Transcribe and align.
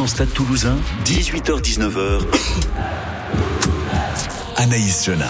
100% 0.00 0.06
Stade 0.06 0.32
Toulousain, 0.32 0.76
18h-19h. 1.04 2.22
Anaïs 4.56 5.04
Jona. 5.04 5.28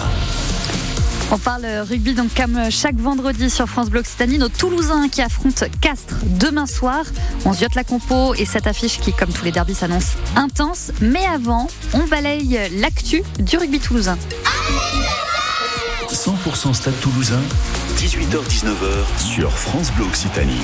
On 1.29 1.37
parle 1.37 1.65
rugby 1.89 2.13
donc 2.13 2.33
comme 2.33 2.57
chaque 2.69 2.95
vendredi 2.95 3.49
sur 3.49 3.67
France 3.67 3.89
Bleu 3.89 3.99
Occitanie. 3.99 4.37
Nos 4.37 4.47
Toulousains 4.47 5.09
qui 5.09 5.21
affrontent 5.21 5.65
Castres 5.81 6.15
demain 6.39 6.65
soir. 6.65 7.03
On 7.43 7.51
ziote 7.51 7.75
la 7.75 7.83
compo 7.83 8.33
et 8.35 8.45
cette 8.45 8.65
affiche 8.65 8.99
qui, 8.99 9.11
comme 9.11 9.33
tous 9.33 9.43
les 9.43 9.51
derbys, 9.51 9.75
s'annonce 9.75 10.13
intense. 10.37 10.93
Mais 11.01 11.25
avant, 11.25 11.67
on 11.93 12.07
balaye 12.07 12.57
l'actu 12.79 13.23
du 13.39 13.57
rugby 13.57 13.79
toulousain. 13.79 14.17
100% 16.09 16.73
Stade 16.73 16.97
Toulousain, 17.01 17.41
18h-19h 17.97 19.21
sur 19.21 19.51
France 19.51 19.91
Bleu 19.91 20.05
Occitanie. 20.05 20.61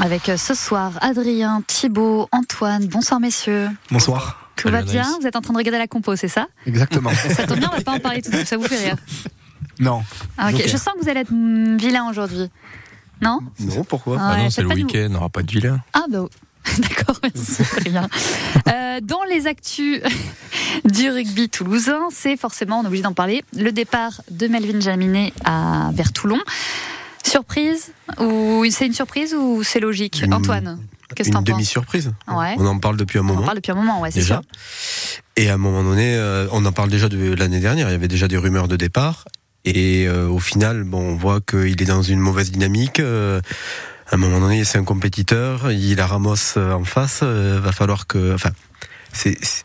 Avec 0.00 0.30
ce 0.36 0.54
soir 0.54 0.92
Adrien, 1.00 1.62
Thibaut, 1.66 2.28
Antoine. 2.32 2.86
Bonsoir 2.86 3.20
messieurs. 3.20 3.68
Bonsoir. 3.90 4.50
Tout 4.56 4.68
va 4.68 4.82
bien 4.82 5.04
Vous 5.20 5.26
êtes 5.26 5.36
en 5.36 5.40
train 5.40 5.52
de 5.52 5.58
regarder 5.58 5.78
la 5.78 5.86
compo, 5.86 6.16
c'est 6.16 6.28
ça 6.28 6.46
Exactement. 6.66 7.10
Ça 7.14 7.46
tombe 7.46 7.58
bien, 7.58 7.70
on 7.72 7.76
va 7.76 7.82
pas 7.82 7.92
en 7.92 7.98
parler 8.00 8.22
tout 8.22 8.30
de 8.30 8.36
suite. 8.36 8.48
Ça 8.48 8.56
vous 8.56 8.64
fait 8.64 8.84
rire 8.84 8.96
Non. 9.80 10.02
Ah, 10.36 10.50
ok. 10.50 10.62
Je 10.66 10.76
sens 10.76 10.94
que 10.94 11.02
vous 11.02 11.08
allez 11.08 11.20
être 11.20 11.32
mm, 11.32 11.76
vilain 11.76 12.08
aujourd'hui. 12.08 12.48
Non 13.20 13.40
Non, 13.60 13.84
pourquoi 13.84 14.16
Ah 14.20 14.32
Ah 14.34 14.38
non, 14.38 14.50
c'est 14.50 14.62
le 14.62 14.68
week-end, 14.68 15.06
on 15.06 15.14
n'aura 15.14 15.28
pas 15.28 15.42
de 15.42 15.50
vilain. 15.50 15.80
Ah 15.92 16.04
bah 16.08 16.24
d'accord, 16.78 17.16
merci 17.22 17.62
Adrien. 17.76 18.08
Euh, 18.68 19.00
dans 19.02 19.22
les 19.24 19.46
actus 19.46 20.02
du 20.84 21.10
rugby 21.10 21.48
toulousain, 21.48 22.00
c'est 22.10 22.36
forcément, 22.36 22.80
on 22.80 22.84
est 22.84 22.88
obligé 22.88 23.02
d'en 23.02 23.14
parler, 23.14 23.42
le 23.56 23.72
départ 23.72 24.20
de 24.30 24.48
Melvin 24.48 24.80
Jaminet 24.80 25.32
à 25.44 25.90
vers 25.94 26.12
Toulon. 26.12 26.38
Surprise 27.24 27.92
ou 28.18 28.64
c'est 28.70 28.86
une 28.86 28.92
surprise 28.94 29.34
ou 29.34 29.62
c'est 29.62 29.80
logique 29.80 30.22
Une- 30.24 30.34
Antoine, 30.34 30.78
qu'est-ce 31.14 31.30
Une 31.30 31.42
demi-surprise. 31.42 32.12
Ouais. 32.28 32.54
On 32.58 32.66
en 32.66 32.78
parle 32.78 32.96
depuis 32.96 33.18
un 33.18 33.22
On 33.22 33.24
moment. 33.24 33.40
en 33.42 33.44
parle 33.44 33.56
depuis 33.56 33.72
un 33.72 33.74
moment, 33.74 34.00
ouais, 34.00 34.10
c'est 34.10 34.20
déjà. 34.20 34.40
sûr. 34.42 35.20
Et 35.36 35.50
à 35.50 35.54
un 35.54 35.58
moment 35.58 35.82
donné, 35.82 36.14
euh, 36.16 36.46
on 36.52 36.64
en 36.64 36.72
parle 36.72 36.90
déjà 36.90 37.08
de 37.08 37.34
l'année 37.34 37.60
dernière. 37.60 37.88
Il 37.88 37.92
y 37.92 37.94
avait 37.94 38.08
déjà 38.08 38.28
des 38.28 38.36
rumeurs 38.36 38.68
de 38.68 38.76
départ. 38.76 39.24
Et 39.64 40.06
euh, 40.08 40.28
au 40.28 40.38
final, 40.38 40.84
bon, 40.84 41.00
on 41.00 41.16
voit 41.16 41.40
qu'il 41.40 41.80
est 41.82 41.86
dans 41.86 42.02
une 42.02 42.18
mauvaise 42.20 42.50
dynamique. 42.50 43.00
euh, 43.00 43.40
à 44.10 44.14
un 44.14 44.18
moment 44.18 44.40
donné, 44.40 44.64
c'est 44.64 44.78
un 44.78 44.84
compétiteur. 44.84 45.70
Il 45.70 46.00
a 46.00 46.06
Ramos 46.06 46.56
en 46.56 46.84
face. 46.84 47.22
va 47.22 47.72
falloir 47.72 48.06
que, 48.06 48.34
enfin, 48.34 48.50
c'est 49.12 49.36
c'est- 49.44 49.64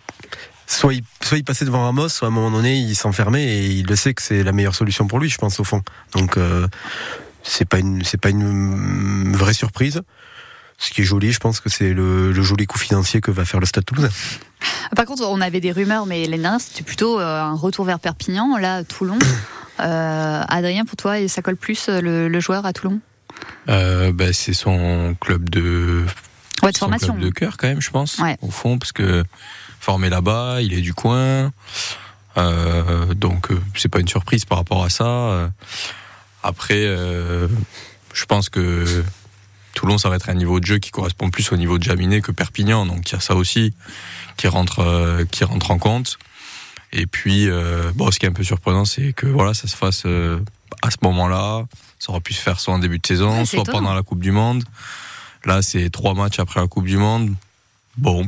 soit 0.67 0.94
il, 0.95 1.04
soit 1.22 1.38
il 1.38 1.44
passait 1.45 1.64
devant 1.66 1.84
Ramos, 1.86 2.10
soit 2.10 2.28
à 2.28 2.32
un 2.32 2.34
moment 2.34 2.52
donné, 2.52 2.76
il 2.78 2.95
s'enfermait 2.95 3.44
et 3.45 3.66
il 3.67 3.86
le 3.86 3.95
sait 3.95 4.14
que 4.14 4.22
c'est 4.22 4.44
la 4.44 4.52
meilleure 4.52 4.76
solution 4.76 5.08
pour 5.08 5.20
lui, 5.20 5.30
je 5.30 5.38
pense 5.38 5.60
au 5.60 5.64
fond. 5.64 5.82
Donc, 6.14 6.36
euh, 6.38 6.67
c'est 7.44 7.66
pas 7.67 7.80
une, 7.80 8.03
c'est 8.03 8.19
pas 8.19 8.30
une 8.30 9.36
vraie 9.36 9.53
surprise. 9.53 10.02
Ce 10.80 10.89
qui 10.91 11.02
est 11.02 11.05
joli, 11.05 11.31
je 11.31 11.39
pense 11.39 11.59
que 11.59 11.69
c'est 11.69 11.94
le, 11.94 12.31
le 12.31 12.41
joli 12.41 12.66
coup 12.66 12.80
financier 12.80 13.22
que 13.22 13.30
va 13.31 13.45
faire 13.45 13.59
le 13.59 13.66
Stade 13.66 13.86
Toulousain. 13.86 14.09
Par 14.95 15.05
contre, 15.05 15.23
on 15.23 15.39
avait 15.39 15.59
des 15.61 15.71
rumeurs, 15.71 16.05
mais 16.05 16.25
l'année 16.25 16.41
dernière, 16.41 16.59
c'était 16.61 16.83
plutôt 16.83 17.19
euh, 17.19 17.41
un 17.41 17.53
retour 17.55 17.86
vers 17.86 17.99
Perpignan. 17.99 18.58
Là, 18.58 18.83
Toulon. 18.83 19.19
Euh, 19.80 20.44
Adrien, 20.49 20.86
pour 20.86 20.95
toi, 20.97 21.27
ça 21.27 21.41
colle 21.41 21.55
plus 21.58 21.89
euh, 21.89 21.99
le, 21.99 22.27
le 22.27 22.39
joueur 22.39 22.64
à 22.67 22.73
Toulon? 22.73 22.99
Euh, 23.69 24.11
bah, 24.14 24.31
c'est 24.31 24.53
son 24.53 25.16
club 25.19 25.49
de, 25.49 26.05
Ouais, 26.61 26.71
de 26.71 26.77
son 26.77 26.86
formation. 26.86 27.16
club 27.16 27.25
de 27.25 27.31
cœur 27.31 27.58
quand 27.58 27.67
même, 27.69 27.81
je 27.81 27.89
pense, 27.89 28.19
Ouais. 28.19 28.38
au 28.44 28.52
fond, 28.52 28.77
parce 28.77 28.91
que 28.91 29.23
formé 29.80 30.09
là-bas, 30.09 30.61
il 30.61 30.73
est 30.75 30.81
du 30.81 30.94
coin, 30.94 31.52
euh, 32.38 33.16
donc 33.16 33.49
euh, 33.52 33.59
c'est 33.75 33.89
pas 33.89 33.99
une 33.99 34.08
surprise 34.08 34.45
par 34.45 34.59
rapport 34.59 34.83
à 34.83 34.91
ça. 34.91 35.49
Après, 36.44 36.83
euh, 36.86 37.47
je 38.13 38.25
pense 38.25 38.49
que 38.49 39.03
Toulon, 39.73 39.97
ça 39.97 40.09
va 40.09 40.16
être 40.17 40.30
un 40.30 40.36
niveau 40.36 40.59
de 40.59 40.66
jeu 40.66 40.77
qui 40.80 40.91
correspond 40.91 41.30
plus 41.30 41.52
au 41.52 41.58
niveau 41.58 41.77
de 41.77 41.83
Jaminet 41.83 42.22
que 42.22 42.31
Perpignan, 42.31 42.86
donc 42.86 43.09
il 43.09 43.13
y 43.13 43.17
a 43.17 43.19
ça 43.19 43.36
aussi 43.36 43.73
qui 44.38 44.47
rentre, 44.47 44.80
euh, 44.80 45.25
qui 45.25 45.44
rentre 45.44 45.71
en 45.71 45.77
compte. 45.77 46.17
Et 46.91 47.08
puis, 47.08 47.49
euh, 47.49 47.91
bon, 47.95 48.11
ce 48.11 48.19
qui 48.19 48.27
est 48.27 48.30
un 48.30 48.33
peu 48.33 48.44
surprenant, 48.44 48.86
c'est 48.86 49.14
que 49.14 49.25
voilà, 49.25 49.53
ça 49.55 49.67
se 49.67 49.75
fasse 49.75 50.03
euh, 50.05 50.39
à 50.83 50.92
ce 50.92 50.98
moment-là. 51.02 51.65
Ça 51.98 52.11
aurait 52.11 52.21
pu 52.21 52.33
se 52.33 52.42
faire 52.42 52.59
soit 52.59 52.73
en 52.73 52.80
début 52.80 52.99
de 52.99 53.08
saison, 53.08 53.39
Ouais, 53.39 53.45
soit 53.45 53.61
étonnant. 53.61 53.80
pendant 53.80 53.93
la 53.95 54.03
Coupe 54.03 54.20
du 54.20 54.32
Monde. 54.32 54.64
Là, 55.45 55.61
c'est 55.61 55.89
trois 55.89 56.14
matchs 56.14 56.39
après 56.39 56.59
la 56.59 56.67
Coupe 56.67 56.86
du 56.86 56.98
Monde. 56.98 57.33
Bon, 57.98 58.27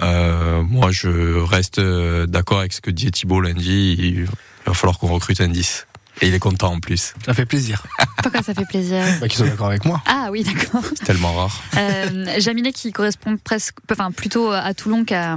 moi, 0.00 0.90
je 0.90 1.38
reste 1.42 1.80
d'accord 1.80 2.60
avec 2.60 2.72
ce 2.72 2.80
que 2.80 2.90
disait 2.90 3.10
Thibault 3.10 3.40
lundi. 3.40 3.96
Il 3.98 4.28
va 4.66 4.74
falloir 4.74 4.98
qu'on 4.98 5.08
recrute 5.08 5.40
un 5.40 5.48
10. 5.48 5.86
Et 6.20 6.28
il 6.28 6.34
est 6.34 6.38
content 6.38 6.72
en 6.74 6.78
plus. 6.80 7.14
Ça 7.24 7.34
fait 7.34 7.46
plaisir. 7.46 7.82
Pourquoi 8.22 8.42
ça 8.42 8.54
fait 8.54 8.66
plaisir 8.66 9.02
Bah, 9.20 9.26
qu'ils 9.28 9.38
soient 9.38 9.48
d'accord 9.48 9.68
avec 9.68 9.84
moi. 9.84 10.00
Ah 10.06 10.28
oui, 10.30 10.44
d'accord. 10.44 10.82
C'est 10.96 11.04
tellement 11.04 11.32
rare. 11.32 11.60
Euh, 11.76 12.26
Jaminet 12.38 12.72
qui 12.72 12.92
correspond 12.92 13.36
presque, 13.42 13.76
enfin 13.90 14.12
plutôt 14.12 14.50
à 14.52 14.72
Toulon 14.74 15.04
qu'à 15.04 15.36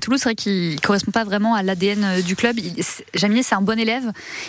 Toulouse, 0.00 0.20
c'est 0.22 0.28
vrai 0.30 0.34
qu'il 0.36 0.80
correspond 0.80 1.10
pas 1.10 1.24
vraiment 1.24 1.54
à 1.54 1.62
l'ADN 1.62 2.22
du 2.22 2.36
club. 2.36 2.56
Il- 2.58 2.82
c'est- 2.82 3.04
Jaminet, 3.14 3.42
c'est 3.42 3.56
un 3.56 3.60
bon 3.62 3.78
élève. 3.78 4.04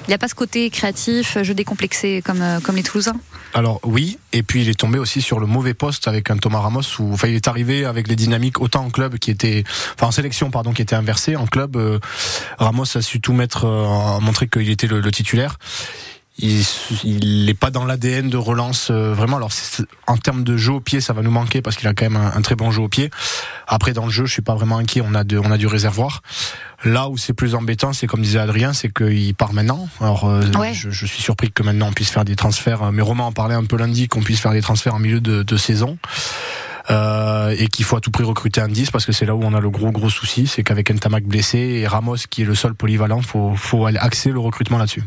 Il 0.07 0.11
n'a 0.11 0.17
pas 0.17 0.27
ce 0.27 0.35
côté 0.35 0.69
créatif, 0.69 1.37
jeu 1.41 1.53
décomplexé 1.53 2.21
comme 2.23 2.41
euh, 2.41 2.59
comme 2.61 2.75
les 2.75 2.83
Toulousains. 2.83 3.19
Alors 3.53 3.79
oui, 3.83 4.19
et 4.33 4.43
puis 4.43 4.61
il 4.61 4.69
est 4.69 4.79
tombé 4.79 4.99
aussi 4.99 5.21
sur 5.21 5.39
le 5.39 5.47
mauvais 5.47 5.73
poste 5.73 6.07
avec 6.07 6.29
un 6.29 6.37
Thomas 6.37 6.59
Ramos 6.59 6.81
où 6.99 7.13
enfin 7.13 7.27
il 7.27 7.35
est 7.35 7.47
arrivé 7.47 7.85
avec 7.85 8.07
les 8.07 8.15
dynamiques 8.15 8.59
autant 8.59 8.85
en 8.85 8.89
club 8.89 9.17
qui 9.17 9.31
était 9.31 9.63
enfin 9.95 10.07
en 10.07 10.11
sélection 10.11 10.51
pardon 10.51 10.73
qui 10.73 10.81
était 10.81 10.95
inversée 10.95 11.35
en 11.35 11.47
club 11.47 11.77
euh, 11.77 11.99
Ramos 12.57 12.97
a 12.97 13.01
su 13.01 13.21
tout 13.21 13.33
mettre 13.33 13.65
euh, 13.65 14.17
a 14.17 14.19
montré 14.19 14.47
qu'il 14.47 14.69
était 14.69 14.87
le, 14.87 15.11
titulaire. 15.11 15.57
Il 16.39 17.45
n'est 17.45 17.53
pas 17.55 17.71
dans 17.71 17.85
l'ADN 17.85 18.29
de 18.29 18.37
relance 18.37 18.89
euh, 18.91 19.13
vraiment. 19.13 19.37
Alors 19.37 19.51
en 20.05 20.17
termes 20.17 20.43
de 20.43 20.55
jeu 20.55 20.73
au 20.73 20.79
pied, 20.79 21.01
ça 21.01 21.13
va 21.13 21.23
nous 21.23 21.31
manquer 21.31 21.61
parce 21.61 21.75
qu'il 21.75 21.87
a 21.87 21.93
quand 21.93 22.09
même 22.09 22.17
un 22.17 22.41
très 22.41 22.55
bon 22.55 22.69
jeu 22.69 22.81
au 22.81 22.89
pied. 22.89 23.09
Après 23.67 23.93
dans 23.93 24.05
le 24.05 24.11
jeu, 24.11 24.25
je 24.25 24.31
suis 24.33 24.41
pas 24.41 24.55
vraiment 24.55 24.77
inquiet. 24.77 25.01
On 25.05 25.13
a 25.13 25.23
de, 25.23 25.37
on 25.37 25.51
a 25.51 25.57
du 25.57 25.67
réservoir. 25.67 26.21
Là 26.85 27.09
où 27.09 27.17
c'est 27.17 27.33
plus 27.33 27.53
embêtant, 27.55 27.91
c'est 27.93 28.07
comme 28.07 28.21
disait 28.21 28.39
Adrien, 28.39 28.71
c'est 28.73 28.89
qu'il 28.93 29.35
part 29.35 29.53
maintenant. 29.53 29.89
Alors 29.99 30.25
euh, 30.29 30.41
Ouais. 30.57 30.73
je, 30.73 30.89
je 30.89 31.05
suis 31.05 31.21
surpris 31.21 31.51
que 31.51 31.63
maintenant 31.63 31.87
on 31.89 31.93
puisse 31.93 32.09
faire 32.09 32.23
des 32.25 32.35
transferts. 32.35 32.83
euh, 32.83 32.91
Mais 32.91 33.01
Romain 33.01 33.23
en 33.25 33.31
parlait 33.31 33.55
un 33.55 33.65
peu 33.65 33.77
lundi, 33.77 34.07
qu'on 34.07 34.21
puisse 34.21 34.39
faire 34.39 34.51
des 34.53 34.61
transferts 34.61 34.95
en 34.95 34.99
milieu 34.99 35.19
de, 35.19 35.43
de 35.43 35.57
saison. 35.57 35.97
Euh, 36.89 37.53
et 37.57 37.67
qu'il 37.67 37.83
faut 37.83 37.97
à 37.97 37.99
tout 37.99 38.11
prix 38.11 38.23
recruter 38.23 38.61
un 38.61 38.69
10 38.69 38.91
parce 38.91 39.05
que 39.05 39.11
c'est 39.11 39.25
là 39.25 39.35
où 39.35 39.43
on 39.43 39.53
a 39.53 39.59
le 39.59 39.69
gros 39.69 39.91
gros 39.91 40.09
souci, 40.09 40.47
c'est 40.47 40.63
qu'avec 40.63 40.89
Ntamak 40.89 41.25
blessé 41.25 41.57
et 41.57 41.87
Ramos 41.87 42.15
qui 42.29 42.43
est 42.43 42.45
le 42.45 42.55
seul 42.55 42.73
polyvalent, 42.75 43.21
faut 43.21 43.55
faut 43.55 43.85
aller 43.85 43.97
axer 43.97 44.31
le 44.31 44.39
recrutement 44.39 44.77
là-dessus. 44.77 45.03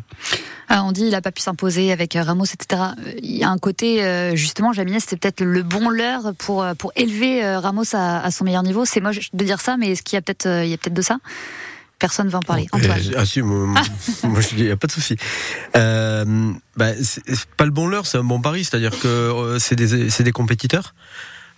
Ah, 0.69 0.85
on 0.85 0.93
dit 0.93 1.05
il 1.07 1.15
a 1.15 1.23
pas 1.23 1.33
pu 1.33 1.41
s'imposer 1.41 1.91
avec 1.91 2.17
euh, 2.17 2.23
Ramos, 2.23 2.45
etc. 2.45 2.83
Il 3.23 3.37
y 3.37 3.45
a 3.45 3.49
un 3.49 3.57
côté 3.57 4.05
euh, 4.05 4.37
justement, 4.37 4.75
Jaminet, 4.75 5.01
c'était 5.01 5.17
peut-être 5.17 5.41
le 5.41 5.63
bon 5.63 5.89
leurre 5.89 6.35
pour 6.37 6.67
pour 6.79 6.93
élever 6.97 7.57
Ramos 7.57 7.95
à, 7.95 8.21
à 8.21 8.31
son 8.31 8.45
meilleur 8.45 8.63
niveau. 8.63 8.85
C'est 8.85 9.01
moche 9.01 9.31
de 9.33 9.45
dire 9.45 9.61
ça, 9.61 9.79
mais 9.79 9.93
est-ce 9.93 10.03
qu'il 10.03 10.17
y 10.17 10.19
a 10.19 10.23
peut-être 10.23 10.47
il 10.47 10.69
y 10.69 10.75
a 10.75 10.77
peut-être 10.77 10.95
de 10.95 11.03
ça? 11.03 11.17
Personne 12.01 12.29
va 12.29 12.39
en 12.39 12.43
parler. 12.43 12.67
Antoine. 12.73 12.99
Euh, 12.99 13.19
ah 13.19 13.27
si, 13.27 13.43
moi, 13.43 13.67
moi, 14.25 14.41
je 14.41 14.57
dis, 14.57 14.65
y 14.65 14.71
a 14.71 14.77
pas 14.77 14.87
de 14.87 14.93
souci. 14.93 15.17
Euh, 15.77 16.51
bah, 16.75 16.93
c'est 17.03 17.45
pas 17.59 17.67
le 17.67 17.71
bon 17.71 17.87
leurre, 17.87 18.07
c'est 18.07 18.17
un 18.17 18.25
bon 18.25 18.41
pari, 18.41 18.65
c'est-à-dire 18.65 18.99
que 18.99 19.07
euh, 19.07 19.59
c'est 19.59 19.77
des, 19.77 20.09
c'est 20.09 20.23
des 20.23 20.33
compétiteurs. 20.33 20.95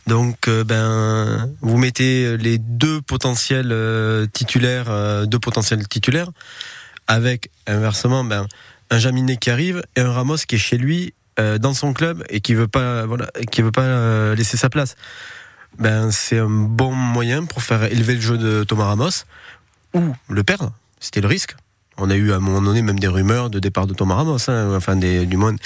Donc, 0.06 0.48
euh, 0.48 0.64
ben, 0.64 1.50
vous 1.60 1.76
mettez 1.76 2.36
les 2.36 2.58
deux 2.58 3.00
potentiels 3.00 3.70
euh, 3.70 4.26
titulaires, 4.26 4.86
euh, 4.88 5.26
deux 5.26 5.38
potentiels 5.38 5.86
titulaires, 5.86 6.30
avec 7.06 7.50
inversement, 7.66 8.24
ben, 8.24 8.46
un 8.90 8.98
Jaminet 8.98 9.36
qui 9.36 9.50
arrive 9.50 9.82
et 9.96 10.00
un 10.00 10.12
Ramos 10.12 10.38
qui 10.46 10.56
est 10.56 10.58
chez 10.58 10.78
lui 10.78 11.14
dans 11.60 11.72
son 11.72 11.94
club 11.94 12.22
et 12.28 12.40
qui 12.40 12.52
veut 12.52 12.68
pas, 12.68 13.06
voilà, 13.06 13.26
qui 13.50 13.62
veut 13.62 13.72
pas 13.72 14.34
laisser 14.34 14.58
sa 14.58 14.68
place. 14.68 14.96
Ben, 15.78 16.10
c'est 16.10 16.38
un 16.38 16.50
bon 16.50 16.92
moyen 16.92 17.46
pour 17.46 17.62
faire 17.62 17.84
élever 17.84 18.14
le 18.16 18.20
jeu 18.20 18.36
de 18.36 18.64
Thomas 18.64 18.84
Ramos 18.84 19.24
ou 19.94 20.14
le 20.28 20.44
perdre. 20.44 20.72
C'était 21.00 21.22
le 21.22 21.28
risque. 21.28 21.56
On 21.96 22.10
a 22.10 22.16
eu 22.16 22.32
à 22.32 22.36
un 22.36 22.40
moment 22.40 22.60
donné 22.60 22.82
même 22.82 23.00
des 23.00 23.08
rumeurs 23.08 23.48
de 23.48 23.60
départ 23.60 23.86
de 23.86 23.94
Thomas 23.94 24.16
Ramos, 24.16 24.50
hein, 24.50 24.76
enfin 24.76 24.94
des, 24.94 25.24
du 25.24 25.38
moins. 25.38 25.56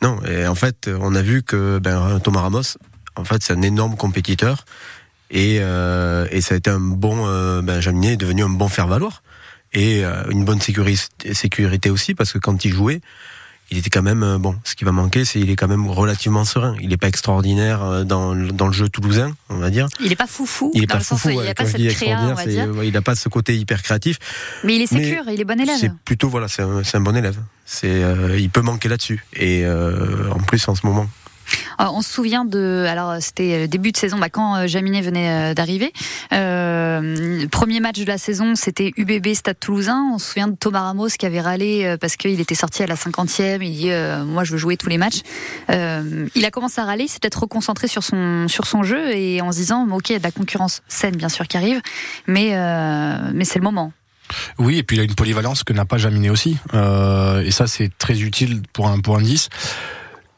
Non, 0.00 0.18
et 0.24 0.46
en 0.46 0.54
fait, 0.54 0.88
on 0.88 1.14
a 1.14 1.20
vu 1.20 1.42
que 1.42 1.78
ben, 1.78 2.18
Thomas 2.20 2.40
Ramos, 2.40 2.78
en 3.16 3.24
fait, 3.24 3.42
c'est 3.42 3.52
un 3.52 3.62
énorme 3.62 3.96
compétiteur 3.96 4.64
et, 5.30 5.58
euh, 5.60 6.26
et 6.30 6.40
ça 6.40 6.54
a 6.54 6.58
été 6.58 6.70
un 6.70 6.80
bon. 6.80 7.26
Euh, 7.26 7.62
ben, 7.62 7.80
Jaminet 7.80 8.12
est 8.14 8.16
devenu 8.16 8.42
un 8.44 8.48
bon 8.48 8.68
faire-valoir 8.68 9.22
et 9.72 10.04
euh, 10.04 10.24
une 10.30 10.44
bonne 10.44 10.60
sécurité, 10.60 11.32
sécurité 11.34 11.88
aussi 11.90 12.14
parce 12.14 12.32
que 12.32 12.38
quand 12.38 12.64
il 12.64 12.72
jouait, 12.74 13.00
il 13.70 13.78
était 13.78 13.88
quand 13.88 14.02
même 14.02 14.22
euh, 14.22 14.36
bon. 14.38 14.56
Ce 14.64 14.74
qui 14.74 14.84
va 14.84 14.92
manquer, 14.92 15.24
c'est 15.24 15.40
il 15.40 15.48
est 15.48 15.56
quand 15.56 15.68
même 15.68 15.88
relativement 15.88 16.44
serein. 16.44 16.76
Il 16.82 16.90
n'est 16.90 16.98
pas 16.98 17.08
extraordinaire 17.08 18.04
dans, 18.04 18.34
le- 18.34 18.52
dans 18.52 18.66
le 18.66 18.72
jeu 18.74 18.90
toulousain, 18.90 19.32
on 19.48 19.56
va 19.56 19.70
dire. 19.70 19.86
Il 20.00 20.12
est 20.12 20.16
pas 20.16 20.26
foufou 20.26 20.70
Il 20.74 20.82
est 20.82 20.86
dans 20.86 20.96
pas 20.98 21.00
foufou. 21.04 21.30
il 21.30 21.36
n'a 21.46 21.54
pas 21.54 21.64
cette 21.64 21.88
créa, 21.94 22.18
on 22.20 22.34
va 22.34 22.44
dire. 22.44 22.68
il 22.84 22.92
n'a 22.92 23.00
pas 23.00 23.14
ce 23.14 23.30
côté 23.30 23.56
hyper 23.56 23.82
créatif. 23.82 24.18
Mais 24.64 24.76
il 24.76 24.82
est 24.82 24.86
sécure, 24.86 25.24
il 25.32 25.40
est 25.40 25.44
bon 25.44 25.58
élève. 25.58 25.78
C'est 25.80 25.92
plutôt 26.04 26.28
voilà, 26.28 26.48
c'est 26.48 26.60
un, 26.62 26.82
un 26.92 27.00
bon 27.00 27.16
élève. 27.16 27.38
C'est, 27.64 28.02
il 28.38 28.50
peut 28.50 28.60
manquer 28.60 28.90
là-dessus. 28.90 29.24
Et 29.34 29.64
en 29.66 30.40
plus 30.40 30.68
en 30.68 30.74
ce 30.74 30.84
moment. 30.86 31.06
Euh, 31.80 31.84
on 31.92 32.02
se 32.02 32.12
souvient 32.12 32.44
de, 32.44 32.84
alors 32.88 33.16
c'était 33.20 33.68
début 33.68 33.92
de 33.92 33.96
saison, 33.96 34.18
bah, 34.18 34.28
quand 34.28 34.56
euh, 34.56 34.66
Jaminet 34.66 35.00
venait 35.00 35.50
euh, 35.50 35.54
d'arriver. 35.54 35.92
Euh, 36.32 37.46
premier 37.48 37.80
match 37.80 37.98
de 37.98 38.06
la 38.06 38.18
saison, 38.18 38.54
c'était 38.54 38.92
UBB 38.96 39.34
Stade 39.34 39.58
Toulousain. 39.58 40.10
On 40.14 40.18
se 40.18 40.28
souvient 40.28 40.48
de 40.48 40.56
Thomas 40.56 40.82
Ramos 40.82 41.08
qui 41.18 41.26
avait 41.26 41.40
râlé 41.40 41.96
parce 42.00 42.16
qu'il 42.16 42.40
était 42.40 42.54
sorti 42.54 42.82
à 42.82 42.86
la 42.86 42.94
50e. 42.94 43.58
Il 43.62 43.72
dit, 43.72 43.90
moi 44.26 44.44
je 44.44 44.52
veux 44.52 44.58
jouer 44.58 44.76
tous 44.76 44.88
les 44.88 44.98
matchs. 44.98 45.22
il 45.68 46.44
a 46.44 46.50
commencé 46.50 46.80
à 46.80 46.84
râler, 46.84 47.08
s'est 47.08 47.18
peut-être 47.20 47.42
reconcentré 47.42 47.88
sur 47.88 48.02
son 48.02 48.46
sur 48.48 48.66
son 48.66 48.82
jeu 48.82 49.14
et 49.14 49.40
en 49.40 49.52
se 49.52 49.58
disant, 49.58 49.88
ok, 49.90 50.10
il 50.10 50.12
y 50.12 50.16
a 50.16 50.18
de 50.18 50.24
la 50.24 50.30
concurrence 50.30 50.82
saine 50.88 51.16
bien 51.16 51.28
sûr 51.28 51.46
qui 51.48 51.56
arrive, 51.56 51.80
mais 52.26 52.50
mais 53.32 53.44
c'est 53.44 53.58
le 53.58 53.64
moment. 53.64 53.92
Oui, 54.58 54.78
et 54.78 54.82
puis 54.82 54.96
il 54.96 55.00
a 55.00 55.02
une 55.02 55.14
polyvalence 55.14 55.64
que 55.64 55.72
n'a 55.72 55.84
pas 55.84 55.98
Jaminet 55.98 56.30
aussi. 56.30 56.56
et 56.72 57.50
ça, 57.50 57.66
c'est 57.66 57.90
très 57.98 58.20
utile 58.20 58.62
pour 58.72 58.88
un, 58.88 59.00
pour 59.00 59.16
un 59.16 59.22
10. 59.22 59.48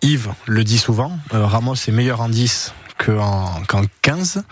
Yves 0.04 0.32
le 0.46 0.64
dit 0.64 0.78
souvent, 0.78 1.18
euh, 1.32 1.46
Ramos 1.46 1.74
est 1.74 1.92
meilleur 1.92 2.20
en 2.20 2.28
10 2.28 2.74
qu'en 2.98 3.62
15. 4.02 4.42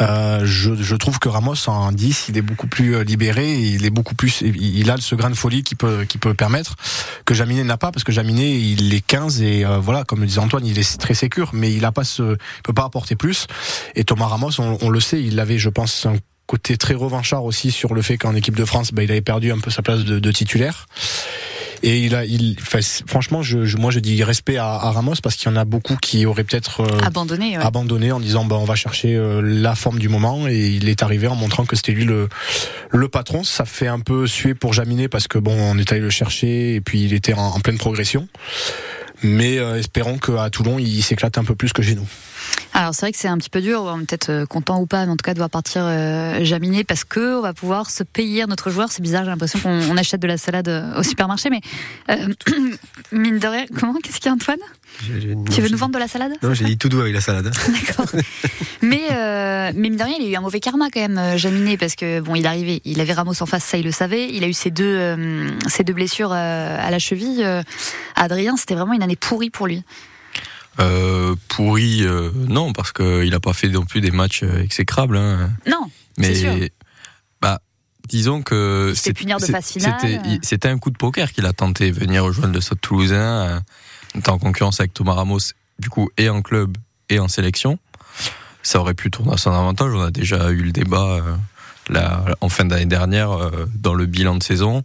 Euh, 0.00 0.40
je, 0.44 0.74
je, 0.74 0.96
trouve 0.96 1.18
que 1.18 1.28
Ramos 1.28 1.68
en 1.68 1.92
10, 1.92 2.26
il 2.28 2.38
est 2.38 2.42
beaucoup 2.42 2.66
plus 2.66 2.96
euh, 2.96 3.04
libéré, 3.04 3.54
il 3.54 3.84
est 3.84 3.90
beaucoup 3.90 4.14
plus, 4.14 4.40
il 4.40 4.90
a 4.90 4.96
ce 4.96 5.14
grain 5.14 5.30
de 5.30 5.34
folie 5.34 5.62
qui 5.62 5.74
peut, 5.74 6.04
qui 6.08 6.18
peut 6.18 6.34
permettre 6.34 6.74
que 7.24 7.34
Jaminet 7.34 7.64
n'a 7.64 7.76
pas, 7.76 7.92
parce 7.92 8.02
que 8.02 8.12
Jaminet 8.12 8.58
il 8.58 8.94
est 8.94 9.00
15 9.00 9.42
et 9.42 9.64
euh, 9.64 9.78
voilà, 9.78 10.04
comme 10.04 10.20
le 10.20 10.26
disait 10.26 10.40
Antoine, 10.40 10.66
il 10.66 10.78
est 10.78 10.98
très 10.98 11.14
sécure, 11.14 11.50
mais 11.52 11.72
il 11.72 11.84
a 11.84 11.92
pas 11.92 12.04
ce, 12.04 12.36
peut 12.62 12.72
pas 12.72 12.84
apporter 12.84 13.14
plus. 13.14 13.46
Et 13.94 14.04
Thomas 14.04 14.26
Ramos, 14.26 14.58
on, 14.58 14.78
on 14.80 14.88
le 14.88 15.00
sait, 15.00 15.22
il 15.22 15.38
avait, 15.38 15.58
je 15.58 15.68
pense, 15.68 16.06
un 16.06 16.16
côté 16.46 16.76
très 16.76 16.94
revanchard 16.94 17.44
aussi 17.44 17.70
sur 17.70 17.94
le 17.94 18.02
fait 18.02 18.18
qu'en 18.18 18.34
équipe 18.34 18.56
de 18.56 18.64
France, 18.64 18.92
bah, 18.92 19.02
il 19.02 19.10
avait 19.10 19.22
perdu 19.22 19.52
un 19.52 19.58
peu 19.58 19.70
sa 19.70 19.82
place 19.82 20.04
de, 20.04 20.18
de 20.18 20.32
titulaire. 20.32 20.86
Et 21.86 21.98
il 21.98 22.14
a, 22.14 22.24
il, 22.24 22.56
franchement, 22.58 23.42
je, 23.42 23.76
moi 23.76 23.90
je 23.90 23.98
dis 23.98 24.24
respect 24.24 24.56
à, 24.56 24.78
Ramos 24.78 25.16
parce 25.22 25.36
qu'il 25.36 25.50
y 25.50 25.52
en 25.52 25.56
a 25.56 25.66
beaucoup 25.66 25.96
qui 25.96 26.24
auraient 26.24 26.42
peut-être 26.42 26.80
euh, 26.80 26.98
abandonné, 27.02 27.56
abandonné 27.56 28.10
en 28.10 28.20
disant 28.20 28.46
bah, 28.46 28.56
on 28.56 28.64
va 28.64 28.74
chercher 28.74 29.14
euh, 29.14 29.42
la 29.44 29.74
forme 29.74 29.98
du 29.98 30.08
moment 30.08 30.48
et 30.48 30.56
il 30.56 30.88
est 30.88 31.02
arrivé 31.02 31.28
en 31.28 31.34
montrant 31.34 31.66
que 31.66 31.76
c'était 31.76 31.92
lui 31.92 32.06
le, 32.06 32.30
le 32.90 33.08
patron. 33.08 33.44
Ça 33.44 33.66
fait 33.66 33.86
un 33.86 34.00
peu 34.00 34.26
suer 34.26 34.54
pour 34.54 34.72
Jaminet 34.72 35.08
parce 35.08 35.28
que 35.28 35.36
bon, 35.36 35.54
on 35.54 35.76
est 35.76 35.92
allé 35.92 36.00
le 36.00 36.08
chercher 36.08 36.74
et 36.74 36.80
puis 36.80 37.02
il 37.04 37.12
était 37.12 37.34
en, 37.34 37.60
pleine 37.60 37.76
progression. 37.76 38.28
Mais 39.22 39.58
euh, 39.58 39.78
espérons 39.78 40.16
qu'à 40.16 40.48
Toulon, 40.48 40.78
il 40.78 41.02
s'éclate 41.02 41.36
un 41.36 41.44
peu 41.44 41.54
plus 41.54 41.74
que 41.74 41.82
chez 41.82 41.96
nous. 41.96 42.08
Alors 42.76 42.92
c'est 42.92 43.02
vrai 43.02 43.12
que 43.12 43.18
c'est 43.18 43.28
un 43.28 43.38
petit 43.38 43.50
peu 43.50 43.60
dur, 43.60 43.82
on 43.84 44.00
est 44.00 44.04
peut-être 44.04 44.30
euh, 44.30 44.46
content 44.46 44.80
ou 44.80 44.86
pas, 44.86 45.06
mais 45.06 45.12
en 45.12 45.16
tout 45.16 45.22
cas 45.22 45.32
de 45.32 45.38
voir 45.38 45.48
partir 45.48 45.82
euh, 45.84 46.44
Jaminet 46.44 46.82
parce 46.82 47.04
que 47.04 47.38
on 47.38 47.40
va 47.40 47.54
pouvoir 47.54 47.88
se 47.88 48.02
payer 48.02 48.44
notre 48.46 48.68
joueur. 48.70 48.90
C'est 48.90 49.00
bizarre, 49.00 49.22
j'ai 49.22 49.30
l'impression 49.30 49.60
qu'on 49.60 49.96
achète 49.96 50.20
de 50.20 50.26
la 50.26 50.36
salade 50.36 50.68
euh, 50.68 50.98
au 50.98 51.04
supermarché, 51.04 51.50
mais 51.50 51.60
mine 53.12 53.38
de 53.38 53.46
rien, 53.46 53.66
comment 53.78 53.94
Qu'est-ce 54.02 54.16
qu'il 54.16 54.26
y 54.26 54.28
a 54.28 54.32
Antoine? 54.32 54.58
Tu 54.98 55.60
veux 55.60 55.68
nous 55.68 55.78
vendre 55.78 55.94
de 55.94 56.00
la 56.00 56.08
salade? 56.08 56.32
Non, 56.42 56.52
j'ai 56.52 56.64
dit 56.64 56.76
tout 56.76 56.88
doux 56.88 57.00
avec 57.00 57.14
la 57.14 57.20
salade. 57.20 57.44
D'accord. 57.68 58.06
mais 58.82 59.02
mais 59.10 59.72
mine 59.72 59.96
de 59.96 60.02
rien, 60.02 60.16
il 60.18 60.26
a 60.26 60.30
eu 60.30 60.36
un 60.36 60.40
mauvais 60.40 60.60
karma 60.60 60.88
quand 60.92 61.00
même, 61.00 61.38
Jaminet, 61.38 61.76
parce 61.76 61.94
que 61.94 62.20
bon, 62.20 62.34
il 62.34 62.46
arrivait, 62.46 62.80
il 62.84 63.00
avait 63.00 63.12
Ramos 63.12 63.40
en 63.40 63.46
face, 63.46 63.64
ça 63.64 63.78
il 63.78 63.84
le 63.84 63.92
savait. 63.92 64.28
Il 64.32 64.42
a 64.42 64.48
eu 64.48 64.52
ses 64.52 64.72
deux 64.72 65.16
ses 65.68 65.84
deux 65.84 65.94
blessures 65.94 66.32
à 66.32 66.90
la 66.90 66.98
cheville. 66.98 67.46
Adrien, 68.16 68.56
c'était 68.56 68.74
vraiment 68.74 68.94
une 68.94 69.02
année 69.02 69.16
pourrie 69.16 69.50
pour 69.50 69.68
lui. 69.68 69.84
Euh, 70.80 71.36
pourri, 71.48 72.02
euh, 72.02 72.30
non, 72.34 72.72
parce 72.72 72.92
qu'il 72.92 73.30
n'a 73.30 73.40
pas 73.40 73.52
fait 73.52 73.68
non 73.68 73.84
plus 73.84 74.00
des 74.00 74.10
matchs 74.10 74.42
euh, 74.42 74.62
exécrables. 74.62 75.16
Hein. 75.16 75.50
Non, 75.66 75.90
mais 76.18 76.34
sûr. 76.34 76.52
bah, 77.40 77.60
disons 78.08 78.42
que 78.42 78.92
c'était 78.96 79.24
C'était 80.42 80.68
un 80.68 80.78
coup 80.78 80.90
de 80.90 80.96
poker 80.96 81.32
qu'il 81.32 81.46
a 81.46 81.52
tenté 81.52 81.90
venir 81.90 82.24
rejoindre 82.24 82.54
le 82.54 82.60
Stade 82.60 82.80
Toulousain, 82.80 83.62
en 84.16 84.32
en 84.32 84.38
concurrence 84.38 84.80
avec 84.80 84.94
Thomas 84.94 85.14
Ramos, 85.14 85.38
du 85.78 85.90
coup, 85.90 86.10
et 86.18 86.28
en 86.28 86.42
club 86.42 86.76
et 87.08 87.18
en 87.18 87.28
sélection. 87.28 87.78
Ça 88.62 88.80
aurait 88.80 88.94
pu 88.94 89.10
tourner 89.10 89.34
à 89.34 89.36
son 89.36 89.52
avantage. 89.52 89.92
On 89.94 90.02
a 90.02 90.10
déjà 90.10 90.50
eu 90.50 90.62
le 90.62 90.72
débat 90.72 91.20
là, 91.88 92.24
en 92.40 92.48
fin 92.48 92.64
d'année 92.64 92.86
dernière 92.86 93.50
dans 93.74 93.94
le 93.94 94.06
bilan 94.06 94.36
de 94.36 94.42
saison. 94.42 94.82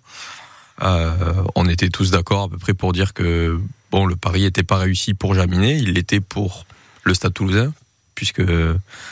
on 0.81 1.67
était 1.67 1.89
tous 1.89 2.11
d'accord 2.11 2.43
à 2.43 2.49
peu 2.49 2.57
près 2.57 2.73
pour 2.73 2.93
dire 2.93 3.13
que 3.13 3.59
Bon, 3.91 4.05
le 4.05 4.15
pari 4.15 4.41
n'était 4.41 4.63
pas 4.63 4.77
réussi 4.77 5.13
pour 5.13 5.33
Jaminet, 5.33 5.77
il 5.77 5.93
l'était 5.93 6.19
pour 6.19 6.65
le 7.03 7.13
Stade 7.13 7.33
Toulousain, 7.33 7.73
puisque 8.15 8.43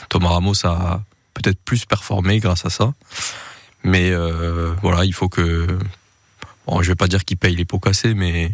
Thomas 0.08 0.28
Ramos 0.28 0.64
a 0.64 1.02
peut-être 1.34 1.58
plus 1.64 1.84
performé 1.84 2.38
grâce 2.38 2.64
à 2.64 2.70
ça. 2.70 2.92
Mais 3.84 4.10
euh, 4.10 4.74
voilà, 4.82 5.04
il 5.04 5.14
faut 5.14 5.28
que. 5.28 5.78
Bon, 6.66 6.82
je 6.82 6.88
vais 6.88 6.96
pas 6.96 7.08
dire 7.08 7.24
qu'il 7.24 7.36
paye 7.36 7.56
les 7.56 7.64
pots 7.64 7.78
cassés, 7.78 8.14
mais 8.14 8.52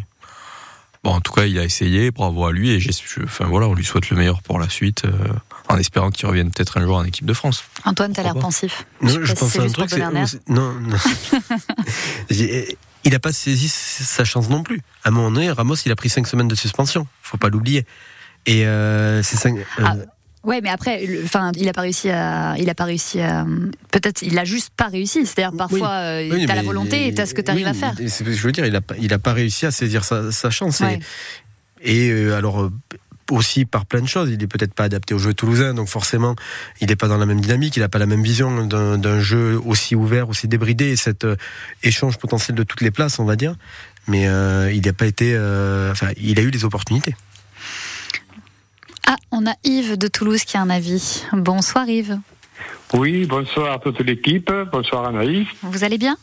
bon, 1.03 1.11
en 1.11 1.21
tout 1.21 1.33
cas, 1.33 1.45
il 1.45 1.57
a 1.59 1.63
essayé. 1.63 2.11
Bravo 2.11 2.45
à 2.45 2.51
lui 2.51 2.71
et 2.71 2.79
enfin 3.23 3.45
voilà, 3.45 3.67
on 3.67 3.73
lui 3.73 3.83
souhaite 3.83 4.09
le 4.09 4.17
meilleur 4.17 4.41
pour 4.41 4.59
la 4.59 4.69
suite, 4.69 5.03
euh, 5.05 5.11
en 5.67 5.77
espérant 5.77 6.11
qu'il 6.11 6.27
revienne 6.27 6.51
peut-être 6.51 6.77
un 6.77 6.83
jour 6.83 6.95
en 6.97 7.03
équipe 7.03 7.25
de 7.25 7.33
France. 7.33 7.63
Antoine, 7.83 8.13
tu 8.13 8.19
as 8.19 8.23
l'air 8.23 8.35
pensif. 8.35 8.85
Non, 9.01 9.09
je, 9.09 9.33
pense 9.33 9.57
à 9.57 9.63
un 9.63 9.69
truc. 9.69 9.91
Non, 10.47 10.73
non. 10.79 10.97
il 13.05 13.11
n'a 13.11 13.19
pas 13.19 13.31
saisi 13.31 13.69
sa 13.69 14.25
chance 14.25 14.49
non 14.49 14.63
plus. 14.63 14.81
À 15.03 15.09
un 15.09 15.11
moment 15.11 15.31
donné, 15.31 15.51
Ramos, 15.51 15.75
il 15.85 15.91
a 15.91 15.95
pris 15.95 16.09
cinq 16.09 16.27
semaines 16.27 16.47
de 16.47 16.55
suspension. 16.55 17.07
Faut 17.21 17.37
pas 17.37 17.49
l'oublier. 17.49 17.85
Et 18.47 18.65
euh, 18.65 19.21
c'est. 19.21 19.45
Euh, 19.47 19.63
ah, 19.77 19.95
ouais, 20.43 20.59
mais 20.61 20.69
après, 20.69 21.07
enfin, 21.23 21.51
il 21.55 21.69
a 21.69 21.73
pas 21.73 21.81
réussi 21.81 22.09
à, 22.09 22.55
il 22.57 22.69
a 22.69 22.75
pas 22.75 22.85
réussi 22.85 23.21
à, 23.21 23.45
peut-être, 23.91 24.23
il 24.23 24.37
a 24.37 24.43
juste 24.43 24.71
pas 24.75 24.87
réussi. 24.87 25.25
C'est-à-dire 25.25 25.55
parfois, 25.55 25.89
euh, 25.89 26.45
tu 26.45 26.51
as 26.51 26.55
la 26.55 26.63
volonté 26.63 27.07
et 27.07 27.13
tu 27.13 27.21
as 27.21 27.27
ce 27.27 27.35
que 27.35 27.41
tu 27.41 27.51
arrives 27.51 27.67
à 27.67 27.73
faire. 27.73 27.93
je 27.97 28.23
veux 28.23 28.51
dire, 28.51 28.65
il 28.65 28.75
a, 28.75 28.81
il 28.99 29.13
a 29.13 29.19
pas 29.19 29.33
réussi 29.33 29.67
à 29.67 29.71
saisir 29.71 30.03
sa, 30.03 30.31
sa 30.31 30.49
chance. 30.49 30.81
Et, 31.83 32.07
et 32.07 32.31
alors, 32.31 32.71
aussi 33.31 33.65
par 33.65 33.85
plein 33.85 34.01
de 34.01 34.07
choses. 34.07 34.29
Il 34.31 34.41
est 34.41 34.47
peut-être 34.47 34.73
pas 34.73 34.83
adapté 34.83 35.13
au 35.13 35.17
jeu 35.17 35.33
toulousain, 35.33 35.73
donc 35.73 35.87
forcément, 35.87 36.35
il 36.81 36.87
n'est 36.87 36.95
pas 36.95 37.07
dans 37.07 37.17
la 37.17 37.25
même 37.25 37.41
dynamique, 37.41 37.75
il 37.75 37.79
n'a 37.79 37.89
pas 37.89 37.99
la 37.99 38.05
même 38.05 38.23
vision 38.23 38.65
d'un 38.65 39.19
jeu 39.19 39.59
aussi 39.65 39.95
ouvert, 39.95 40.29
aussi 40.29 40.47
débridé, 40.47 40.91
et 40.91 40.95
cet 40.95 41.25
euh, 41.25 41.35
échange 41.83 42.17
potentiel 42.17 42.55
de 42.55 42.63
toutes 42.63 42.81
les 42.81 42.91
places, 42.91 43.19
on 43.19 43.25
va 43.25 43.35
dire. 43.35 43.55
Mais 44.07 44.27
euh, 44.27 44.71
il 44.71 44.85
n'a 44.85 44.93
pas 44.93 45.07
été, 45.07 45.33
euh, 45.35 45.91
enfin, 45.91 46.09
il 46.17 46.39
a 46.39 46.43
eu 46.43 46.51
des 46.51 46.63
opportunités. 46.63 47.15
Ah, 49.07 49.15
on 49.31 49.45
a 49.45 49.53
Yves 49.63 49.97
de 49.97 50.07
Toulouse 50.07 50.43
qui 50.43 50.57
a 50.57 50.61
un 50.61 50.69
avis. 50.69 51.23
Bonsoir 51.33 51.87
Yves. 51.87 52.19
Oui, 52.93 53.25
bonsoir 53.25 53.73
à 53.73 53.79
toute 53.79 53.99
l'équipe. 54.01 54.51
Bonsoir 54.71 55.05
Anaïs. 55.05 55.47
Vous 55.63 55.83
allez 55.83 55.97
bien? 55.97 56.17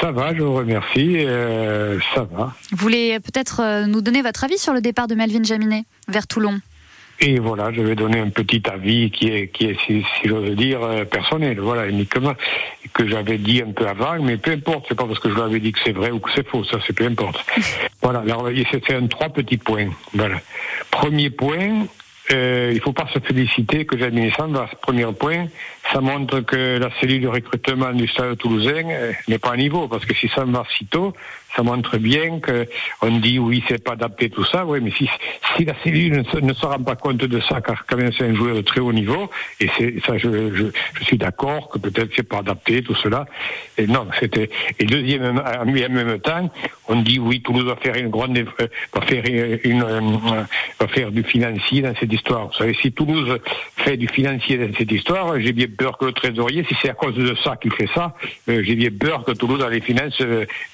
Ça 0.00 0.12
va, 0.12 0.34
je 0.34 0.42
vous 0.42 0.54
remercie. 0.54 1.24
Euh, 1.24 1.98
ça 2.14 2.26
va. 2.30 2.54
Vous 2.70 2.76
voulez 2.76 3.18
peut-être 3.20 3.60
euh, 3.60 3.86
nous 3.86 4.00
donner 4.00 4.22
votre 4.22 4.44
avis 4.44 4.58
sur 4.58 4.72
le 4.72 4.80
départ 4.80 5.06
de 5.06 5.14
Melvin 5.14 5.42
Jaminet 5.42 5.84
vers 6.08 6.26
Toulon? 6.26 6.60
Et 7.20 7.38
voilà, 7.38 7.72
je 7.72 7.80
vais 7.80 7.94
donner 7.94 8.18
un 8.18 8.30
petit 8.30 8.62
avis 8.68 9.10
qui 9.10 9.28
est, 9.28 9.48
qui 9.48 9.66
est 9.66 9.76
si, 9.86 10.04
j'ose 10.24 10.50
dire, 10.56 10.82
euh, 10.82 11.04
personnel, 11.04 11.60
voilà, 11.60 11.86
uniquement, 11.86 12.34
que 12.92 13.06
j'avais 13.06 13.38
dit 13.38 13.62
un 13.62 13.70
peu 13.70 13.86
avant, 13.86 14.20
mais 14.20 14.36
peu 14.36 14.50
importe, 14.50 14.86
c'est 14.88 14.96
pas 14.96 15.06
parce 15.06 15.20
que 15.20 15.30
je 15.30 15.36
l'avais 15.36 15.60
dit 15.60 15.70
que 15.72 15.78
c'est 15.84 15.92
vrai 15.92 16.10
ou 16.10 16.18
que 16.18 16.30
c'est 16.34 16.46
faux, 16.46 16.64
ça 16.64 16.78
c'est 16.86 16.92
peu 16.92 17.06
importe. 17.06 17.44
voilà, 18.02 18.20
alors 18.20 18.48
c'est 18.70 18.94
un 18.94 19.06
trois 19.06 19.28
petits 19.28 19.58
points. 19.58 19.90
Voilà. 20.12 20.40
Premier 20.90 21.30
point, 21.30 21.86
euh, 22.32 22.70
il 22.70 22.76
ne 22.76 22.80
faut 22.80 22.92
pas 22.92 23.06
se 23.12 23.18
féliciter 23.18 23.84
que 23.84 23.98
Jamie 23.98 24.32
ce 24.36 24.76
premier 24.80 25.06
point, 25.12 25.46
ça 25.92 26.00
montre 26.00 26.40
que 26.40 26.78
la 26.78 26.88
cellule 26.98 27.20
de 27.20 27.28
recrutement 27.28 27.92
du 27.92 28.08
Stade 28.08 28.38
toulousain 28.38 28.88
euh, 28.88 29.12
n'est 29.28 29.38
pas 29.38 29.52
à 29.52 29.56
niveau, 29.56 29.88
parce 29.88 30.06
que 30.06 30.14
si 30.14 30.28
ça 30.28 30.44
va 30.44 30.64
si 30.76 30.86
tôt, 30.86 31.12
ça 31.54 31.62
montre 31.62 31.98
bien 31.98 32.40
qu'on 32.40 33.18
dit 33.18 33.38
oui, 33.38 33.62
c'est 33.68 33.82
pas 33.82 33.92
adapté 33.92 34.30
tout 34.30 34.44
ça, 34.44 34.64
oui, 34.64 34.80
mais 34.82 34.90
si, 34.90 35.08
si 35.56 35.64
la 35.64 35.74
cellule 35.84 36.24
ne 36.42 36.52
se, 36.54 36.66
rend 36.66 36.82
pas 36.82 36.96
compte 36.96 37.18
de 37.18 37.40
ça, 37.40 37.60
car 37.60 37.84
quand 37.86 37.96
même 37.96 38.12
c'est 38.16 38.24
un 38.24 38.34
joueur 38.34 38.56
de 38.56 38.62
très 38.62 38.80
haut 38.80 38.92
niveau, 38.92 39.30
et 39.60 39.68
c'est 39.78 40.00
ça, 40.04 40.18
je, 40.18 40.54
je, 40.54 40.64
je 40.98 41.04
suis 41.04 41.18
d'accord 41.18 41.68
que 41.68 41.78
peut-être 41.78 42.10
c'est 42.16 42.28
pas 42.28 42.38
adapté 42.38 42.82
tout 42.82 42.94
cela. 42.96 43.26
Et 43.76 43.86
non, 43.86 44.06
c'était. 44.18 44.50
Et 44.78 44.84
deuxième, 44.84 45.38
en 45.38 45.64
même 45.66 46.18
temps, 46.20 46.50
on 46.88 46.96
dit 46.96 47.18
oui, 47.18 47.40
Toulouse 47.40 47.66
va 47.66 47.76
faire 47.76 47.96
une 47.96 48.08
grande, 48.08 48.36
euh, 48.36 48.66
va 48.94 49.00
faire 49.02 49.24
une, 49.64 49.82
euh, 49.82 50.42
va 50.80 50.88
faire 50.88 51.10
du 51.10 51.22
financier 51.22 51.82
dans 51.82 51.94
cette 51.94 52.12
histoire. 52.12 52.48
Vous 52.48 52.54
savez, 52.54 52.74
si 52.80 52.92
Toulouse 52.92 53.38
fait 53.76 53.96
du 53.96 54.08
financier 54.08 54.58
dans 54.58 54.74
cette 54.76 54.90
histoire, 54.90 55.40
j'ai 55.40 55.52
bien 55.52 55.66
peur 55.76 55.98
que 55.98 56.06
le 56.06 56.12
trésorier, 56.12 56.64
si 56.68 56.76
c'est 56.80 56.90
à 56.90 56.94
cause 56.94 57.14
de 57.14 57.34
ça 57.42 57.56
qu'il 57.56 57.72
fait 57.72 57.88
ça, 57.94 58.14
euh, 58.48 58.62
j'ai 58.64 58.74
bien 58.74 58.90
peur 58.90 59.24
que 59.24 59.32
Toulouse 59.32 59.62
a 59.62 59.70
les 59.70 59.80
finances 59.80 60.20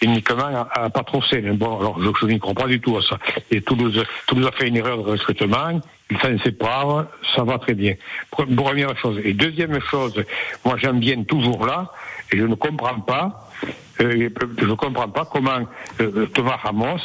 uniquement 0.03 0.67
à 0.73 0.91
saine. 1.31 1.57
Bon, 1.57 1.79
alors 1.79 1.99
je, 2.21 2.27
n'y 2.27 2.39
crois 2.39 2.55
pas 2.55 2.67
du 2.67 2.81
tout 2.81 2.97
à 2.97 3.03
ça. 3.03 3.19
Et 3.51 3.61
Toulouse, 3.61 4.05
Toulouse 4.27 4.47
a 4.47 4.53
fait 4.53 4.69
une 4.69 4.77
erreur 4.77 4.99
de 4.99 5.11
recrutement, 5.11 5.81
il 6.11 6.19
s'en 6.19 6.39
sépare, 6.43 7.07
ça 7.35 7.45
va 7.45 7.59
très 7.59 7.75
bien. 7.75 7.95
Première 8.31 8.97
chose. 8.99 9.21
Et 9.25 9.33
deuxième 9.33 9.81
chose, 9.81 10.23
moi 10.65 10.77
j'aime 10.79 11.01
bien 11.01 11.23
toujours 11.23 11.67
là, 11.67 11.93
et 12.33 12.39
je 12.39 12.45
ne 12.45 12.55
comprends 12.55 13.01
pas, 13.01 13.49
euh, 14.01 14.29
je 14.59 14.65
ne 14.65 14.75
comprends 14.75 15.09
pas 15.09 15.25
comment 15.31 15.67
euh, 16.01 16.27
Thomas 16.27 16.57
Ramos 16.57 17.01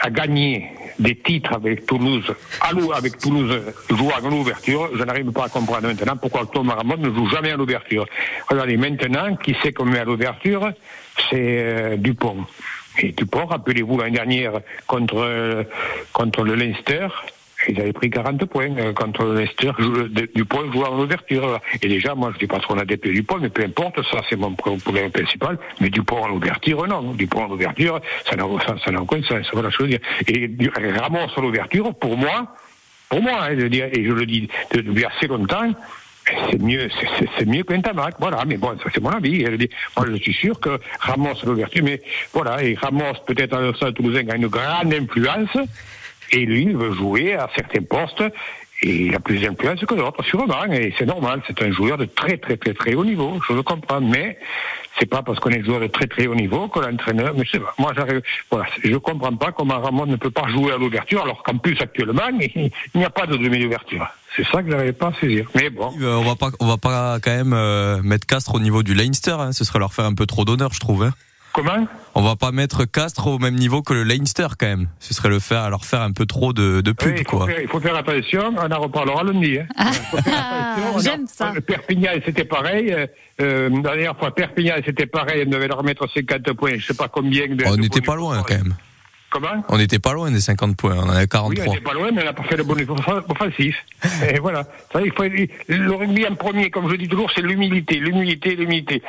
a 0.00 0.10
gagné 0.10 0.70
des 0.98 1.16
titres 1.16 1.54
avec 1.54 1.86
Toulouse, 1.86 2.34
avec 2.94 3.18
Toulouse 3.18 3.60
jouant 3.90 4.16
à 4.16 4.20
l'ouverture. 4.20 4.90
Je 4.94 5.04
n'arrive 5.04 5.30
pas 5.32 5.44
à 5.44 5.48
comprendre 5.48 5.86
maintenant 5.88 6.16
pourquoi 6.16 6.46
Thomas 6.46 6.74
Ramos 6.74 6.96
ne 6.96 7.10
joue 7.14 7.28
jamais 7.28 7.50
à 7.50 7.56
l'ouverture. 7.56 8.06
Regardez, 8.48 8.76
maintenant, 8.76 9.36
qui 9.36 9.54
sait 9.62 9.72
qu'on 9.72 9.84
met 9.84 9.98
à 9.98 10.04
l'ouverture? 10.04 10.72
C'est 11.28 11.36
euh, 11.38 11.96
Dupont. 11.96 12.46
Et 12.98 13.12
Dupont, 13.12 13.46
rappelez-vous 13.46 13.98
l'année 13.98 14.16
dernière 14.16 14.60
contre, 14.86 15.66
contre 16.12 16.42
le 16.44 16.54
Leinster, 16.54 17.08
Ils 17.68 17.78
avaient 17.80 17.92
pris 17.92 18.08
40 18.10 18.44
points 18.46 18.74
euh, 18.78 18.92
contre 18.92 19.24
le 19.24 19.40
Leicester, 19.40 19.72
jou- 19.78 20.08
de- 20.08 20.30
Dupont 20.34 20.70
jouait 20.72 20.86
en 20.88 20.98
ouverture. 20.98 21.60
Et 21.82 21.88
déjà, 21.88 22.14
moi, 22.14 22.30
je 22.34 22.38
dis 22.38 22.46
pas 22.46 22.58
trop 22.58 22.78
adepte 22.78 23.06
de 23.06 23.12
Dupont, 23.12 23.38
mais 23.40 23.50
peu 23.50 23.62
importe, 23.64 24.00
ça 24.10 24.22
c'est 24.28 24.36
mon 24.36 24.52
pro- 24.54 24.76
problème 24.76 25.10
principal. 25.10 25.58
Mais 25.80 25.90
Dupont 25.90 26.22
en 26.24 26.30
ouverture, 26.30 26.86
non. 26.86 27.12
Dupont 27.12 27.44
en 27.44 27.50
ouverture, 27.50 28.00
ça 28.28 28.34
n'a 28.36 28.46
aucun 28.46 29.22
sens. 29.22 29.46
Voilà 29.52 29.68
je 29.70 29.82
veux 29.82 29.88
dire. 29.88 30.00
Et 30.26 30.48
du- 30.48 30.70
Ramos 30.70 31.28
en 31.36 31.42
ouverture, 31.44 31.94
pour 31.94 32.16
moi, 32.16 32.46
pour 33.08 33.20
moi, 33.22 33.42
hein, 33.42 33.56
je 33.58 33.66
dire, 33.66 33.86
et 33.92 34.04
je 34.04 34.12
le 34.12 34.24
dis 34.24 34.48
de- 34.72 34.80
depuis 34.80 35.04
assez 35.04 35.26
longtemps, 35.26 35.70
c'est 36.50 36.60
mieux, 36.62 36.88
c'est- 37.38 37.44
mieux 37.46 37.62
qu'un 37.64 37.80
Tamac, 37.80 38.14
voilà. 38.20 38.42
Mais 38.46 38.56
bon, 38.56 38.76
ça 38.78 38.88
c'est 38.94 39.02
mon 39.02 39.10
avis. 39.10 39.44
Moi, 39.96 40.06
je 40.10 40.16
suis 40.16 40.32
sûr 40.32 40.58
que 40.60 40.78
Ramos 41.00 41.34
l'ouverture, 41.44 41.82
mais 41.84 42.00
voilà, 42.32 42.62
et 42.62 42.74
Ramos 42.74 43.14
peut-être 43.26 43.54
à 43.82 43.92
Toulousain 43.92 44.28
a 44.30 44.36
une 44.36 44.46
grande 44.46 44.94
influence, 44.94 45.56
et 46.30 46.46
lui 46.46 46.62
il 46.62 46.76
veut 46.76 46.92
jouer 46.92 47.34
à 47.34 47.48
certains 47.54 47.82
postes. 47.82 48.22
Et 48.82 49.02
il 49.06 49.14
a 49.14 49.20
plus 49.20 49.38
d'influence 49.40 49.80
que 49.80 49.94
d'autres, 49.94 50.24
sûrement, 50.24 50.64
et 50.64 50.94
c'est 50.96 51.04
normal, 51.04 51.42
c'est 51.46 51.60
un 51.62 51.70
joueur 51.70 51.98
de 51.98 52.06
très 52.06 52.38
très 52.38 52.56
très 52.56 52.72
très 52.72 52.94
haut 52.94 53.04
niveau, 53.04 53.38
je 53.46 53.52
le 53.52 53.62
comprends, 53.62 54.00
mais 54.00 54.38
c'est 54.98 55.04
pas 55.04 55.22
parce 55.22 55.38
qu'on 55.38 55.50
est 55.50 55.62
joueur 55.62 55.80
de 55.80 55.86
très 55.86 56.06
très 56.06 56.26
haut 56.26 56.34
niveau 56.34 56.66
que 56.68 56.80
l'entraîneur, 56.80 57.34
mais 57.36 57.44
c'est 57.52 57.60
moi 57.78 57.92
j'arrive, 57.94 58.22
voilà, 58.50 58.64
je 58.82 58.96
comprends 58.96 59.36
pas 59.36 59.52
comment 59.52 59.78
Ramon 59.78 60.06
ne 60.06 60.16
peut 60.16 60.30
pas 60.30 60.48
jouer 60.48 60.72
à 60.72 60.78
l'ouverture, 60.78 61.24
alors 61.24 61.42
qu'en 61.42 61.58
plus 61.58 61.78
actuellement, 61.78 62.30
il 62.54 62.70
n'y 62.94 63.04
a 63.04 63.10
pas 63.10 63.26
de 63.26 63.36
demi-ouverture. 63.36 64.08
C'est 64.36 64.46
ça 64.46 64.62
que 64.62 64.70
j'arrive 64.70 64.92
pas 64.94 65.08
à 65.08 65.20
saisir. 65.20 65.46
Mais 65.54 65.70
bon. 65.70 65.92
Euh, 66.00 66.14
on 66.14 66.22
va 66.22 66.36
pas, 66.36 66.50
on 66.60 66.66
va 66.66 66.76
pas 66.78 67.18
quand 67.20 67.32
même 67.32 67.52
euh, 67.52 68.00
mettre 68.02 68.26
Castres 68.26 68.54
au 68.54 68.60
niveau 68.60 68.82
du 68.82 68.94
Leinster. 68.94 69.36
Hein. 69.38 69.52
Ce 69.52 69.64
serait 69.64 69.80
leur 69.80 69.92
faire 69.92 70.04
un 70.04 70.14
peu 70.14 70.24
trop 70.26 70.44
d'honneur, 70.44 70.72
je 70.72 70.80
trouve. 70.80 71.02
Hein. 71.02 71.12
Comment? 71.52 71.86
On 72.14 72.22
va 72.22 72.36
pas 72.36 72.52
mettre 72.52 72.84
Castres 72.84 73.26
au 73.26 73.38
même 73.38 73.54
niveau 73.56 73.82
que 73.82 73.92
le 73.92 74.02
Leinster 74.04 74.46
quand 74.58 74.66
même. 74.66 74.88
Ce 75.00 75.14
serait 75.14 75.28
le 75.28 75.38
faire, 75.40 75.68
leur 75.70 75.84
faire 75.84 76.02
un 76.02 76.12
peu 76.12 76.26
trop 76.26 76.52
de, 76.52 76.80
de 76.80 76.92
pub, 76.92 77.12
Oui, 77.12 77.18
il, 77.20 77.28
faut 77.28 77.36
quoi. 77.38 77.46
faire, 77.46 77.60
il 77.60 77.68
faut 77.68 77.80
faire 77.80 77.96
attention, 77.96 78.54
on 78.56 78.70
en 78.70 78.80
reparlera 78.80 79.24
lundi. 79.24 79.58
Hein. 79.58 79.66
Ah, 80.26 80.74
j'aime 81.02 81.26
ça. 81.26 81.52
Le 81.54 81.60
Perpignan, 81.60 82.10
c'était 82.24 82.44
pareil. 82.44 82.92
Euh, 82.92 83.06
euh, 83.40 83.68
la 83.68 83.80
dernière 83.96 84.16
fois, 84.16 84.34
Perpignan, 84.34 84.74
c'était 84.84 85.06
pareil. 85.06 85.44
On 85.46 85.50
devait 85.50 85.68
leur 85.68 85.82
mettre 85.82 86.06
50 86.12 86.52
points, 86.52 86.72
je 86.76 86.86
sais 86.86 86.94
pas 86.94 87.08
combien. 87.08 87.46
de- 87.48 87.64
On 87.66 87.76
n'était 87.76 88.00
pas 88.00 88.14
loin 88.16 88.42
quand 88.46 88.54
même. 88.54 88.74
Comment 89.30 89.64
On 89.68 89.78
n'était 89.78 90.00
pas 90.00 90.12
loin 90.12 90.30
des 90.30 90.40
50 90.40 90.76
points. 90.76 90.96
On 90.96 91.02
en 91.04 91.08
avait 91.10 91.20
Oui, 91.22 91.28
43. 91.28 91.64
on 91.66 91.70
n'était 91.70 91.80
pas 91.84 91.92
loin, 91.94 92.10
mais 92.12 92.22
on 92.22 92.24
n'a 92.24 92.32
pas 92.32 92.42
fait 92.42 92.56
le 92.56 92.64
bonus 92.64 92.88
offensif. 93.28 93.76
Et 94.34 94.38
voilà. 94.40 94.64
Ça, 94.92 95.00
il 95.02 95.12
faut, 95.12 95.22
le 95.22 95.92
rugby 95.94 96.26
en 96.26 96.34
premier, 96.34 96.68
comme 96.70 96.90
je 96.90 96.96
dis 96.96 97.06
toujours, 97.08 97.30
c'est 97.34 97.42
l'humilité, 97.42 97.96
l'humilité, 97.96 98.56
l'humilité. 98.56 99.02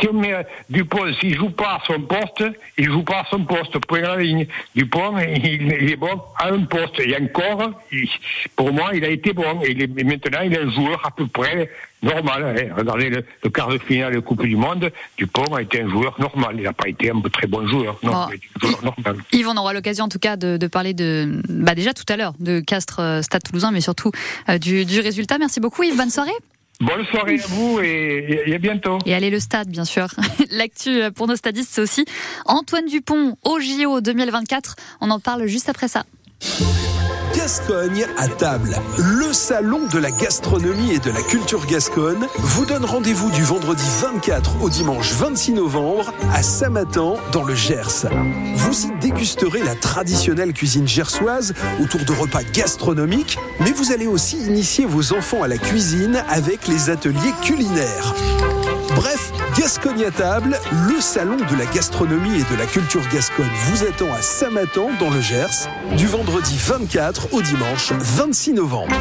Si 0.00 0.08
on 0.08 0.14
met 0.14 0.34
Dupont, 0.70 1.12
s'il 1.20 1.36
joue 1.36 1.50
pas 1.50 1.74
à 1.74 1.82
son 1.86 2.00
poste, 2.00 2.44
il 2.78 2.86
joue 2.86 3.02
pas 3.02 3.20
à 3.20 3.24
son 3.30 3.44
poste, 3.44 3.78
point 3.86 3.98
à 4.04 4.16
la 4.16 4.22
ligne. 4.22 4.46
Dupont, 4.74 5.18
il, 5.18 5.44
il 5.72 5.90
est 5.90 5.96
bon 5.96 6.22
à 6.38 6.48
un 6.48 6.60
poste. 6.64 6.98
Et 7.00 7.14
encore, 7.16 7.70
il- 7.92 8.08
pour 8.56 8.72
moi, 8.72 8.90
il 8.94 9.04
a 9.04 9.08
été 9.08 9.32
bon. 9.34 9.60
Et, 9.62 9.72
il 9.72 9.82
est- 9.82 9.98
et 10.00 10.04
maintenant, 10.04 10.40
il 10.42 10.54
est 10.54 10.60
un 10.62 10.70
joueur 10.70 11.04
à 11.04 11.10
peu 11.10 11.26
près 11.26 11.70
normal. 12.02 12.56
hein. 12.58 12.74
Regardez 12.76 13.10
le, 13.10 13.24
le 13.42 13.50
quart 13.50 13.68
de 13.68 13.78
finale 13.78 14.14
de 14.14 14.20
Coupe 14.20 14.42
du 14.44 14.56
Monde, 14.56 14.90
Dupont 15.18 15.54
a 15.54 15.62
été 15.62 15.82
un 15.82 15.88
joueur 15.88 16.14
normal. 16.20 16.54
Il 16.58 16.62
n'a 16.64 16.72
pas 16.72 16.88
été 16.88 17.10
un 17.10 17.20
très 17.32 17.46
bon 17.46 17.66
joueur. 17.68 17.98
Non, 18.02 18.12
Oh. 18.14 18.32
un 18.32 18.68
joueur 18.68 18.84
normal. 18.84 19.16
Yves, 19.32 19.48
on 19.48 19.56
aura 19.56 19.72
l'occasion 19.72 20.04
en 20.04 20.08
tout 20.08 20.18
cas 20.18 20.36
de, 20.36 20.56
de 20.56 20.66
parler 20.66 20.94
de, 20.94 21.40
bah 21.48 21.74
déjà 21.74 21.92
tout 21.94 22.04
à 22.08 22.16
l'heure, 22.16 22.34
de 22.38 22.60
Castres 22.60 23.00
euh, 23.00 23.22
Stade 23.22 23.42
Toulousain, 23.42 23.70
mais 23.70 23.80
surtout 23.80 24.10
euh, 24.48 24.58
du, 24.58 24.84
du 24.84 25.00
résultat. 25.00 25.38
Merci 25.38 25.60
beaucoup 25.60 25.82
Yves, 25.82 25.96
bonne 25.96 26.10
soirée. 26.10 26.30
Bonne 26.80 27.06
soirée 27.06 27.40
à 27.42 27.46
vous 27.48 27.80
et, 27.80 28.42
et 28.46 28.54
à 28.54 28.58
bientôt. 28.58 28.98
Et 29.06 29.14
allez 29.14 29.30
le 29.30 29.40
stade, 29.40 29.68
bien 29.68 29.86
sûr. 29.86 30.08
L'actu 30.50 31.02
euh, 31.02 31.10
pour 31.10 31.26
nos 31.26 31.34
stadistes, 31.36 31.70
c'est 31.72 31.80
aussi 31.80 32.04
Antoine 32.44 32.84
Dupont 32.86 33.36
au 33.44 33.58
JO 33.60 34.00
2024. 34.02 34.76
On 35.00 35.10
en 35.10 35.18
parle 35.18 35.46
juste 35.46 35.70
après 35.70 35.88
ça. 35.88 36.04
Gascogne 37.36 38.06
à 38.16 38.28
table, 38.28 38.76
le 38.98 39.32
salon 39.32 39.86
de 39.92 39.98
la 39.98 40.10
gastronomie 40.10 40.92
et 40.92 40.98
de 40.98 41.10
la 41.10 41.20
culture 41.20 41.66
gasconne, 41.66 42.26
vous 42.38 42.64
donne 42.64 42.84
rendez-vous 42.84 43.30
du 43.30 43.42
vendredi 43.42 43.84
24 44.00 44.62
au 44.62 44.70
dimanche 44.70 45.12
26 45.12 45.52
novembre 45.52 46.14
à 46.32 46.42
Samatan 46.42 47.18
dans 47.32 47.44
le 47.44 47.54
Gers. 47.54 48.06
Vous 48.54 48.86
y 48.86 48.98
dégusterez 49.00 49.62
la 49.62 49.74
traditionnelle 49.74 50.54
cuisine 50.54 50.88
gersoise 50.88 51.52
autour 51.80 52.00
de 52.06 52.12
repas 52.12 52.42
gastronomiques, 52.42 53.38
mais 53.60 53.72
vous 53.72 53.92
allez 53.92 54.06
aussi 54.06 54.38
initier 54.38 54.86
vos 54.86 55.12
enfants 55.12 55.42
à 55.42 55.48
la 55.48 55.58
cuisine 55.58 56.24
avec 56.30 56.66
les 56.68 56.88
ateliers 56.88 57.34
culinaires. 57.42 58.14
Bref, 58.94 59.30
Gascogne 59.58 60.04
à 60.04 60.10
table, 60.10 60.58
le 60.86 61.00
salon 61.00 61.36
de 61.36 61.56
la 61.56 61.64
gastronomie 61.66 62.40
et 62.40 62.44
de 62.52 62.56
la 62.58 62.66
culture 62.66 63.00
gasconne 63.08 63.48
vous 63.64 63.84
attend 63.84 64.12
à 64.12 64.20
Samatan 64.20 64.90
dans 65.00 65.08
le 65.08 65.22
Gers 65.22 65.66
du 65.96 66.06
vendredi 66.06 66.58
24 66.58 67.32
au 67.32 67.40
dimanche 67.40 67.92
26 67.92 68.52
novembre. 68.52 68.94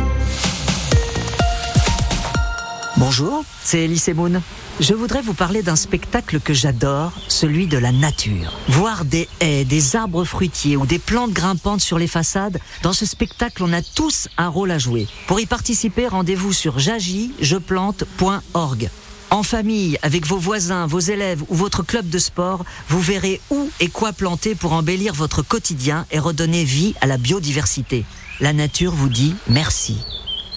Bonjour, 2.95 3.43
c'est 3.63 3.79
Elise 3.79 4.07
Moon. 4.15 4.41
Je 4.79 4.93
voudrais 4.93 5.21
vous 5.21 5.33
parler 5.33 5.61
d'un 5.61 5.75
spectacle 5.75 6.39
que 6.39 6.53
j'adore, 6.53 7.11
celui 7.27 7.67
de 7.67 7.77
la 7.77 7.91
nature. 7.91 8.53
Voir 8.69 9.03
des 9.03 9.27
haies, 9.41 9.65
des 9.65 9.97
arbres 9.97 10.23
fruitiers 10.23 10.77
ou 10.77 10.85
des 10.85 10.99
plantes 10.99 11.33
grimpantes 11.33 11.81
sur 11.81 11.99
les 11.99 12.07
façades, 12.07 12.61
dans 12.81 12.93
ce 12.93 13.05
spectacle, 13.05 13.61
on 13.61 13.73
a 13.73 13.81
tous 13.81 14.29
un 14.37 14.47
rôle 14.47 14.71
à 14.71 14.77
jouer. 14.77 15.05
Pour 15.27 15.41
y 15.41 15.45
participer, 15.45 16.07
rendez-vous 16.07 16.53
sur 16.53 16.79
jagijeplante.org. 16.79 18.89
En 19.35 19.43
famille, 19.43 19.97
avec 20.01 20.25
vos 20.25 20.37
voisins, 20.37 20.87
vos 20.87 21.01
élèves 21.01 21.43
ou 21.49 21.55
votre 21.55 21.83
club 21.83 22.07
de 22.07 22.19
sport, 22.19 22.63
vous 22.87 23.01
verrez 23.01 23.41
où 23.49 23.69
et 23.81 23.89
quoi 23.89 24.13
planter 24.13 24.55
pour 24.55 24.71
embellir 24.71 25.13
votre 25.13 25.41
quotidien 25.41 26.05
et 26.09 26.19
redonner 26.19 26.63
vie 26.63 26.95
à 27.01 27.05
la 27.05 27.17
biodiversité. 27.17 28.05
La 28.39 28.53
nature 28.53 28.93
vous 28.93 29.09
dit 29.09 29.35
merci. 29.49 29.97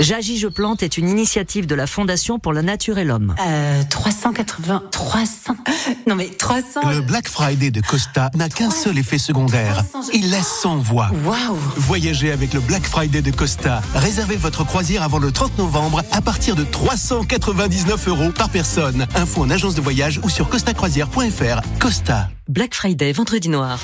J'agis, 0.00 0.38
je 0.38 0.46
plante 0.46 0.82
est 0.82 0.96
une 0.96 1.08
initiative 1.08 1.66
de 1.66 1.74
la 1.74 1.88
Fondation 1.88 2.38
pour 2.38 2.52
la 2.52 2.62
nature 2.62 2.98
et 2.98 3.04
l'homme. 3.04 3.34
Euh, 3.44 3.82
380, 3.90 4.84
300. 4.90 5.56
Non 6.06 6.14
mais 6.14 6.28
300. 6.28 6.88
Le 6.90 7.00
Black 7.00 7.28
Friday 7.28 7.70
de 7.70 7.80
Costa 7.80 8.30
n'a 8.34 8.48
qu'un 8.48 8.70
seul 8.70 8.96
effet 8.98 9.18
secondaire. 9.18 9.82
Il 10.14 10.30
laisse 10.30 10.46
sans 10.46 10.76
voix. 10.76 11.10
Waouh. 11.24 11.56
Voyagez 11.76 12.30
avec 12.30 12.54
le 12.54 12.60
Black 12.60 12.86
Friday 12.86 13.20
de 13.20 13.30
Costa. 13.30 13.82
Réservez 13.94 14.36
votre 14.36 14.64
croisière 14.64 15.02
avant 15.02 15.18
le 15.18 15.32
30 15.32 15.58
novembre 15.58 16.02
à 16.12 16.20
partir 16.22 16.56
de 16.56 16.64
399 16.64 18.08
euros 18.08 18.30
par 18.30 18.48
personne. 18.50 19.06
Info 19.14 19.42
en 19.42 19.50
agence 19.50 19.74
de 19.74 19.80
voyage 19.80 20.20
ou 20.22 20.30
sur 20.30 20.48
costacroisière.fr. 20.48 21.60
Costa. 21.78 22.30
Black 22.48 22.74
Friday, 22.74 23.12
vendredi 23.12 23.48
noir. 23.48 23.78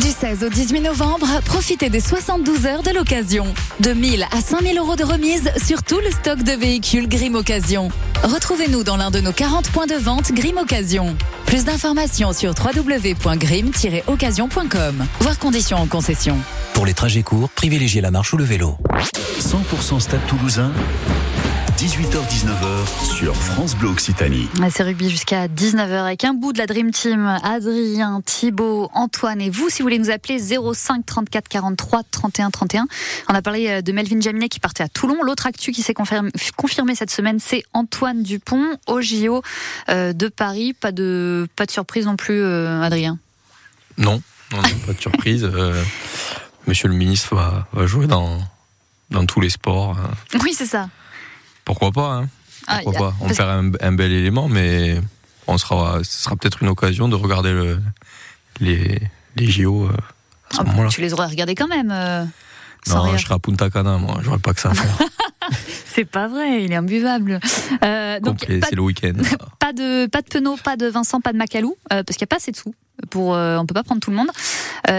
Du 0.00 0.08
16 0.08 0.42
au 0.42 0.48
18 0.48 0.80
novembre, 0.80 1.28
profitez 1.44 1.88
des 1.88 2.00
72 2.00 2.66
heures 2.66 2.82
de 2.82 2.90
l'occasion. 2.90 3.46
De 3.78 3.92
1000 3.92 4.24
à 4.24 4.40
5000 4.40 4.76
euros 4.76 4.96
de 4.96 5.04
remise 5.04 5.48
sur 5.64 5.84
tout 5.84 6.00
le 6.00 6.10
stock 6.10 6.42
de 6.42 6.50
véhicules 6.50 7.08
Grim 7.08 7.36
Occasion. 7.36 7.90
Retrouvez-nous 8.24 8.82
dans 8.82 8.96
l'un 8.96 9.12
de 9.12 9.20
nos 9.20 9.30
40 9.30 9.70
points 9.70 9.86
de 9.86 9.94
vente 9.94 10.32
Grim 10.32 10.58
Occasion. 10.58 11.16
Plus 11.46 11.64
d'informations 11.64 12.32
sur 12.32 12.54
www.grim-occasion.com. 12.58 15.06
Voir 15.20 15.38
conditions 15.38 15.76
en 15.76 15.86
concession. 15.86 16.36
Pour 16.72 16.86
les 16.86 16.94
trajets 16.94 17.22
courts, 17.22 17.50
privilégiez 17.50 18.00
la 18.00 18.10
marche 18.10 18.32
ou 18.32 18.36
le 18.36 18.42
vélo. 18.42 18.76
100% 19.38 20.00
Stade 20.00 20.26
Toulousain, 20.26 20.72
18h-19h 21.84 23.04
sur 23.04 23.36
France 23.36 23.74
Bleu 23.76 23.90
Occitanie. 23.90 24.48
Ouais, 24.58 24.70
C'est 24.70 24.82
rugby 24.82 25.10
jusqu'à 25.10 25.48
19h 25.48 25.92
avec 26.06 26.24
un 26.24 26.32
bout 26.32 26.54
de 26.54 26.58
la 26.58 26.64
Dream 26.66 26.90
Team. 26.90 27.26
Adrien, 27.42 28.22
Thibaut, 28.24 28.88
Antoine 28.94 29.42
et 29.42 29.50
vous, 29.50 29.68
si 29.68 29.82
vous 29.82 29.84
voulez 29.84 29.98
nous 29.98 30.08
appeler 30.10 30.38
05 30.38 31.04
34 31.04 31.46
43 31.46 32.00
31 32.10 32.50
31. 32.50 32.86
On 33.28 33.34
a 33.34 33.42
parlé 33.42 33.68
euh, 33.68 33.82
de 33.82 33.92
Melvin 33.92 34.18
Jaminet 34.18 34.48
qui 34.48 34.60
partait 34.60 34.82
à 34.82 34.88
Toulon. 34.88 35.22
L'autre 35.22 35.46
actu 35.46 35.72
qui 35.72 35.82
s'est 35.82 35.92
confirmé, 35.92 36.30
confirmé 36.56 36.94
cette 36.94 37.10
semaine, 37.10 37.38
c'est 37.38 37.64
Antoine 37.74 38.22
Dupont 38.22 38.64
au 38.86 39.02
JO 39.02 39.42
euh, 39.90 40.14
de 40.14 40.28
Paris. 40.28 40.72
Pas 40.72 40.90
de, 40.90 41.46
pas 41.54 41.66
de 41.66 41.70
surprise 41.70 42.06
non 42.06 42.16
plus, 42.16 42.40
euh, 42.40 42.80
Adrien? 42.80 43.18
Non, 43.98 44.22
non, 44.52 44.62
non, 44.62 44.68
pas 44.86 44.94
de 44.94 45.00
surprise. 45.00 45.44
Euh, 45.44 45.84
monsieur 46.66 46.88
le 46.88 46.94
ministre 46.94 47.34
va, 47.34 47.68
va 47.74 47.86
jouer 47.86 48.06
dans, 48.06 48.38
dans 49.10 49.26
tous 49.26 49.42
les 49.42 49.50
sports. 49.50 49.98
hein. 49.98 50.38
Oui, 50.42 50.54
c'est 50.56 50.64
ça. 50.64 50.88
Pourquoi 51.64 51.92
pas 51.92 52.08
hein 52.12 52.28
Ah, 52.66 52.80
Pourquoi 52.82 53.10
pas 53.10 53.16
On 53.20 53.24
parce- 53.26 53.36
perd 53.38 53.50
un, 53.50 53.70
un 53.80 53.92
bel 53.92 54.12
élément, 54.12 54.48
mais 54.48 55.00
on 55.46 55.58
sera, 55.58 55.98
ce 56.04 56.24
sera 56.24 56.36
peut-être 56.36 56.62
une 56.62 56.68
occasion 56.68 57.08
de 57.08 57.14
regarder 57.16 57.52
le, 57.52 57.78
les, 58.60 59.00
les 59.36 59.46
JO 59.50 59.84
euh, 59.84 59.88
à 60.50 60.54
ce 60.56 60.60
Ah, 60.60 60.64
moment-là. 60.64 60.88
tu 60.90 61.00
les 61.00 61.12
aurais 61.12 61.26
regardés 61.26 61.54
quand 61.54 61.68
même. 61.68 61.90
euh, 61.90 62.24
Non, 62.88 63.16
je 63.16 63.22
serai 63.24 63.34
à 63.34 63.38
Punta 63.38 63.70
Cana, 63.70 63.96
moi. 63.98 64.20
J'aurais 64.22 64.38
pas 64.38 64.52
que 64.54 64.60
ça 64.60 64.70
à 64.70 64.74
faire. 64.74 65.08
C'est 65.86 66.04
pas 66.06 66.26
vrai, 66.26 66.64
il 66.64 66.72
est 66.72 66.76
imbuvable. 66.76 67.38
Euh, 67.84 68.18
donc, 68.18 68.44
c'est 68.48 68.74
le 68.74 68.82
week-end. 68.82 69.12
Pas 69.60 69.72
de, 69.72 70.06
pas 70.06 70.22
de 70.22 70.26
Penaud, 70.26 70.56
pas 70.56 70.76
de 70.76 70.86
Vincent, 70.86 71.20
pas 71.20 71.32
de 71.32 71.38
Macalou, 71.38 71.76
euh, 71.92 72.02
parce 72.02 72.16
qu'il 72.18 72.24
n'y 72.24 72.28
a 72.28 72.32
pas 72.32 72.36
assez 72.36 72.50
de 72.50 72.56
sous. 72.56 72.74
Pour, 73.10 73.34
euh, 73.34 73.56
on 73.58 73.64
peut 73.66 73.74
pas 73.74 73.82
prendre 73.84 74.00
tout 74.00 74.10
le 74.10 74.16
monde. 74.16 74.28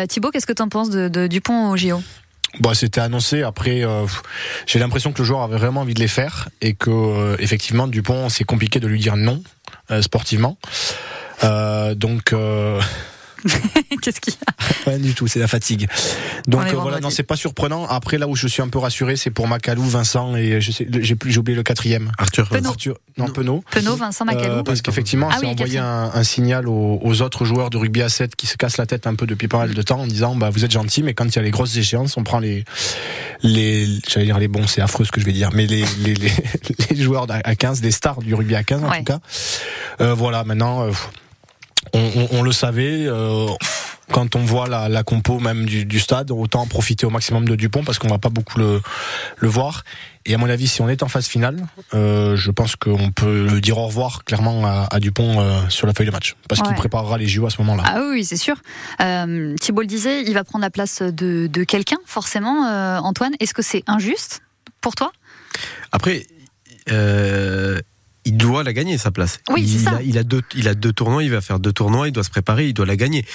Thibaut, 0.07 0.31
qu'est-ce 0.31 0.45
que 0.48 0.53
tu 0.53 0.62
en 0.62 0.69
penses 0.69 0.89
de, 0.89 1.07
de 1.10 1.27
Dupont 1.27 1.69
au 1.69 1.77
JO 1.77 2.01
Bon, 2.59 2.74
c'était 2.74 3.01
annoncé. 3.01 3.43
Après, 3.43 3.83
euh, 3.83 4.05
j'ai 4.65 4.79
l'impression 4.79 5.12
que 5.12 5.19
le 5.19 5.25
joueur 5.25 5.41
avait 5.41 5.57
vraiment 5.57 5.81
envie 5.81 5.93
de 5.93 6.00
les 6.00 6.07
faire 6.07 6.50
et 6.62 6.74
que 6.74 6.89
euh, 6.89 7.35
effectivement 7.39 7.88
Dupont, 7.88 8.29
c'est 8.29 8.43
compliqué 8.43 8.79
de 8.79 8.88
lui 8.88 9.00
dire 9.00 9.17
non 9.17 9.43
euh, 9.91 10.01
sportivement. 10.01 10.57
Euh, 11.43 11.95
donc, 11.95 12.33
Qu'est-ce 14.01 14.20
qu'il 14.22 14.34
y 14.34 14.38
a 14.48 14.89
Rien 14.92 15.00
du 15.00 15.13
tout, 15.13 15.27
c'est 15.27 15.39
la 15.39 15.48
fatigue. 15.48 15.88
Donc 16.48 16.65
euh, 16.68 16.74
voilà, 16.75 17.00
non, 17.00 17.10
c'est 17.10 17.24
pas 17.24 17.36
surprenant. 17.36 17.86
Après, 17.88 18.18
là 18.18 18.27
où 18.27 18.36
je 18.36 18.48
suis 18.48 18.62
un 18.62 18.68
peu 18.70 18.80
rassuré, 18.80 19.15
c'est 19.15 19.30
pour 19.32 19.48
Macalou, 19.48 19.84
Vincent 19.84 20.36
et 20.36 20.62
je 20.62 20.72
sais, 20.72 20.88
j'ai 21.01 21.15
plus, 21.15 21.32
j'ai 21.32 21.39
oublié 21.39 21.56
le 21.56 21.63
quatrième. 21.63 22.12
Arthur. 22.18 22.50
Penaud. 22.50 22.70
Arthur, 22.70 22.98
non, 23.18 23.27
Penaud. 23.30 23.63
Penaud, 23.72 23.96
Vincent 23.96 24.25
Macalou. 24.25 24.56
Euh, 24.60 24.63
parce 24.63 24.82
qu'effectivement, 24.82 25.27
Ah 25.32 25.36
c'est 25.39 25.46
oui, 25.46 25.51
envoyé 25.54 25.75
quatrième. 25.75 25.84
un, 25.86 26.12
un 26.13 26.24
signal 26.24 26.68
aux, 26.68 27.00
aux 27.04 27.22
autres 27.22 27.46
joueurs 27.46 27.70
de 27.70 27.77
rugby 27.77 28.01
à 28.01 28.10
7 28.10 28.36
qui 28.36 28.48
se 28.48 28.58
cassent 28.58 28.77
la 28.77 28.86
tête 28.86 29.08
un 29.08 29.15
peu 29.15 29.25
depuis 29.25 29.48
pas 29.48 29.58
mal 29.60 29.74
de 29.74 29.82
temps 29.82 30.00
en 30.01 30.08
disant 30.08 30.36
bah 30.36 30.50
vous 30.50 30.65
êtes 30.65 30.72
gentils 30.72 31.04
mais 31.04 31.13
quand 31.13 31.25
il 31.25 31.36
y 31.36 31.39
a 31.39 31.42
les 31.42 31.51
grosses 31.51 31.75
échéances 31.77 32.18
on 32.18 32.24
prend 32.24 32.39
les 32.39 32.63
les 33.44 33.88
j'allais 34.08 34.25
dire 34.25 34.39
les 34.39 34.48
bons 34.48 34.68
c'est 34.68 34.82
affreux 34.82 35.06
ce 35.06 35.12
que 35.12 35.20
je 35.20 35.25
vais 35.25 35.32
dire 35.34 35.50
mais 35.54 35.65
les 35.65 35.84
les, 36.00 36.13
les, 36.15 36.32
les 36.92 37.01
joueurs 37.04 37.27
à 37.30 37.56
15 37.56 37.82
les 37.82 37.92
stars 37.92 38.20
du 38.20 38.34
rugby 38.34 38.56
à 38.56 38.63
15 38.63 38.84
en 38.84 38.89
Ouais. 38.89 39.00
tout 39.00 39.04
cas 39.06 39.20
Euh, 40.01 40.13
voilà 40.13 40.44
maintenant 40.44 40.84
euh, 40.88 40.92
on, 41.96 42.12
on, 42.32 42.40
on 42.40 42.44
le 42.44 42.52
savait 42.52 43.06
euh, 43.08 43.48
quand 44.12 44.36
on 44.36 44.44
voit 44.44 44.68
la, 44.68 44.88
la 44.90 45.04
compo 45.04 45.40
même 45.40 45.66
du, 45.66 45.86
du 45.86 46.00
stade, 46.00 46.30
autant 46.32 46.62
en 46.62 46.68
profiter 46.68 47.06
au 47.06 47.10
maximum 47.10 47.48
de 47.48 47.56
Dupont 47.56 47.84
parce 47.84 47.98
qu'on 48.00 48.08
va 48.08 48.20
pas 48.20 48.30
beaucoup 48.30 48.60
le, 48.60 48.82
le 49.38 49.48
voir. 49.48 49.84
Et 50.28 50.34
à 50.34 50.38
mon 50.38 50.50
avis, 50.50 50.68
si 50.68 50.82
on 50.82 50.90
est 50.90 51.04
en 51.04 51.08
phase 51.08 51.28
finale, 51.28 51.58
euh, 51.94 52.36
je 52.36 52.52
pense 52.52 52.75
qu'on 52.75 53.12
peut 53.12 53.62
dire 53.62 53.78
au 53.78 53.86
revoir 53.88 54.24
clairement 54.24 54.66
à, 54.66 54.88
à 54.92 55.00
Dupont 55.00 55.40
euh, 55.40 55.62
sur 55.70 55.88
la 55.88 55.94
feuille 55.94 56.08
de 56.08 56.12
match 56.12 56.36
parce 56.50 56.62
qu'il 56.62 56.75
préparera 56.75 57.18
les 57.18 57.28
JO 57.28 57.46
à 57.46 57.50
ce 57.50 57.58
moment-là. 57.62 57.84
Ah 57.86 58.00
oui, 58.02 58.08
oui, 58.12 58.25
c'est 58.25 58.38
sûr. 58.38 58.56
Euh, 59.02 59.56
Thibault 59.62 59.82
le 59.82 59.88
disait, 59.88 60.24
il 60.24 60.34
va 60.34 60.44
prendre 60.44 60.64
la 60.64 60.72
place 60.72 61.02
de, 61.02 61.48
de 61.48 61.64
quelqu'un, 61.64 61.98
forcément. 62.06 62.66
Euh, 62.68 62.98
Antoine, 63.00 63.34
est-ce 63.40 63.54
que 63.54 63.62
c'est 63.62 63.84
injuste 63.88 64.42
pour 64.82 64.96
toi? 64.96 65.12
Après, 65.92 66.25
euh, 66.92 67.80
il 68.25 68.38
doit 68.38 68.63
la 68.63 68.74
gagner 68.74 68.98
sa 68.98 69.12
place. 69.12 69.39
Oui, 69.50 69.62
il, 69.63 69.79
ça. 69.79 69.98
A, 69.98 70.01
il 70.01 70.17
a 70.17 70.24
deux, 70.24 70.41
il 70.55 70.67
a 70.67 70.74
deux 70.74 70.91
tournois, 70.94 71.24
il 71.24 71.32
va 71.32 71.41
faire 71.41 71.60
deux 71.60 71.72
tournois, 71.72 72.08
il 72.08 72.12
doit 72.12 72.24
se 72.24 72.29
préparer, 72.29 72.67
il 72.67 72.74
doit 72.74 72.86
la 72.86 72.96
gagner. 72.96 73.25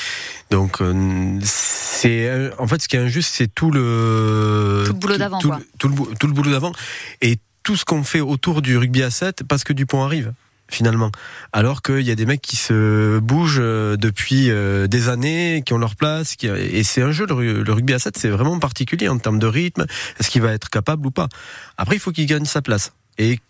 Donc 0.50 0.80
euh, 0.80 1.38
c'est, 1.42 2.28
euh, 2.28 2.50
en 2.58 2.66
fait, 2.66 2.82
ce 2.82 2.88
qui 2.88 2.96
est 2.96 3.00
injuste, 3.00 3.32
c'est 3.34 3.52
tout 3.54 3.70
le 3.70 4.82
Tout 4.86 4.92
le 4.92 4.98
boulot 4.98 5.16
d'avant, 5.16 5.38
tout, 5.38 5.52
tout 5.78 5.88
le, 5.88 5.94
bou- 5.94 6.10
tout 6.18 6.26
le 6.26 6.32
boulot 6.32 6.50
d'avant 6.50 6.72
et 7.20 7.38
tout 7.62 7.76
ce 7.76 7.84
qu'on 7.84 8.02
fait 8.04 8.20
autour 8.20 8.62
du 8.62 8.76
rugby 8.76 9.02
à 9.02 9.10
7 9.10 9.44
parce 9.44 9.64
que 9.64 9.72
Dupont 9.72 10.02
arrive 10.02 10.32
finalement. 10.72 11.10
Alors 11.52 11.82
qu'il 11.82 12.02
y 12.02 12.12
a 12.12 12.14
des 12.14 12.26
mecs 12.26 12.40
qui 12.42 12.54
se 12.56 13.18
bougent 13.18 13.58
euh, 13.60 13.96
depuis 13.96 14.50
des 14.88 15.08
années, 15.08 15.62
qui 15.66 15.72
ont 15.72 15.78
leur 15.78 15.96
place, 15.96 16.36
qui, 16.36 16.46
et 16.46 16.84
c'est 16.84 17.02
un 17.02 17.10
jeu, 17.10 17.26
le, 17.26 17.34
ru- 17.34 17.64
le 17.64 17.72
rugby 17.72 17.92
à 17.92 17.98
7, 17.98 18.16
c'est 18.16 18.28
vraiment 18.28 18.56
particulier 18.60 19.08
en 19.08 19.18
termes 19.18 19.40
de 19.40 19.46
rythme, 19.48 19.84
est-ce 20.20 20.30
qu'il 20.30 20.42
va 20.42 20.52
être 20.52 20.70
capable 20.70 21.06
ou 21.06 21.10
pas. 21.10 21.28
Après, 21.76 21.96
il 21.96 21.98
faut 21.98 22.12
qu'il 22.12 22.26
gagne 22.26 22.44
sa 22.44 22.62
place. 22.62 22.92
Et 23.18 23.40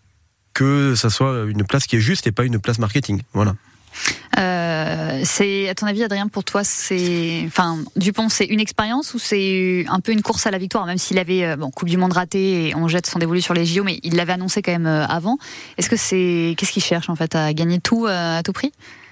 que 0.53 0.95
ça 0.95 1.09
soit 1.09 1.45
une 1.47 1.63
place 1.63 1.87
qui 1.87 1.95
est 1.97 2.01
juste 2.01 2.27
et 2.27 2.31
pas 2.31 2.43
une 2.43 2.59
place 2.59 2.79
marketing. 2.79 3.21
Voilà. 3.33 3.55
Euh, 4.39 5.21
C'est, 5.23 5.69
à 5.69 5.75
ton 5.75 5.85
avis, 5.85 6.03
Adrien, 6.03 6.27
pour 6.27 6.43
toi, 6.43 6.63
c'est, 6.63 7.43
enfin, 7.45 7.79
Dupont, 7.95 8.29
c'est 8.29 8.45
une 8.45 8.59
expérience 8.59 9.13
ou 9.13 9.19
c'est 9.19 9.85
un 9.89 9.99
peu 9.99 10.11
une 10.11 10.21
course 10.21 10.47
à 10.47 10.51
la 10.51 10.57
victoire, 10.57 10.85
même 10.85 10.97
s'il 10.97 11.19
avait, 11.19 11.45
euh, 11.45 11.55
bon, 11.57 11.69
Coupe 11.71 11.89
du 11.89 11.97
Monde 11.97 12.13
ratée 12.13 12.69
et 12.69 12.75
on 12.75 12.87
jette 12.87 13.05
son 13.05 13.19
dévolu 13.19 13.41
sur 13.41 13.53
les 13.53 13.65
JO, 13.65 13.83
mais 13.83 13.99
il 14.03 14.15
l'avait 14.15 14.33
annoncé 14.33 14.61
quand 14.61 14.71
même 14.71 14.87
euh, 14.87 15.05
avant. 15.05 15.37
Est-ce 15.77 15.89
que 15.89 15.97
c'est, 15.97 16.55
qu'est-ce 16.57 16.71
qu'il 16.71 16.83
cherche 16.83 17.09
en 17.09 17.15
fait 17.15 17.35
à 17.35 17.53
gagner 17.53 17.79
tout 17.79 18.07
euh, 18.07 18.39
à 18.39 18.43
tout 18.43 18.53
prix? 18.53 18.71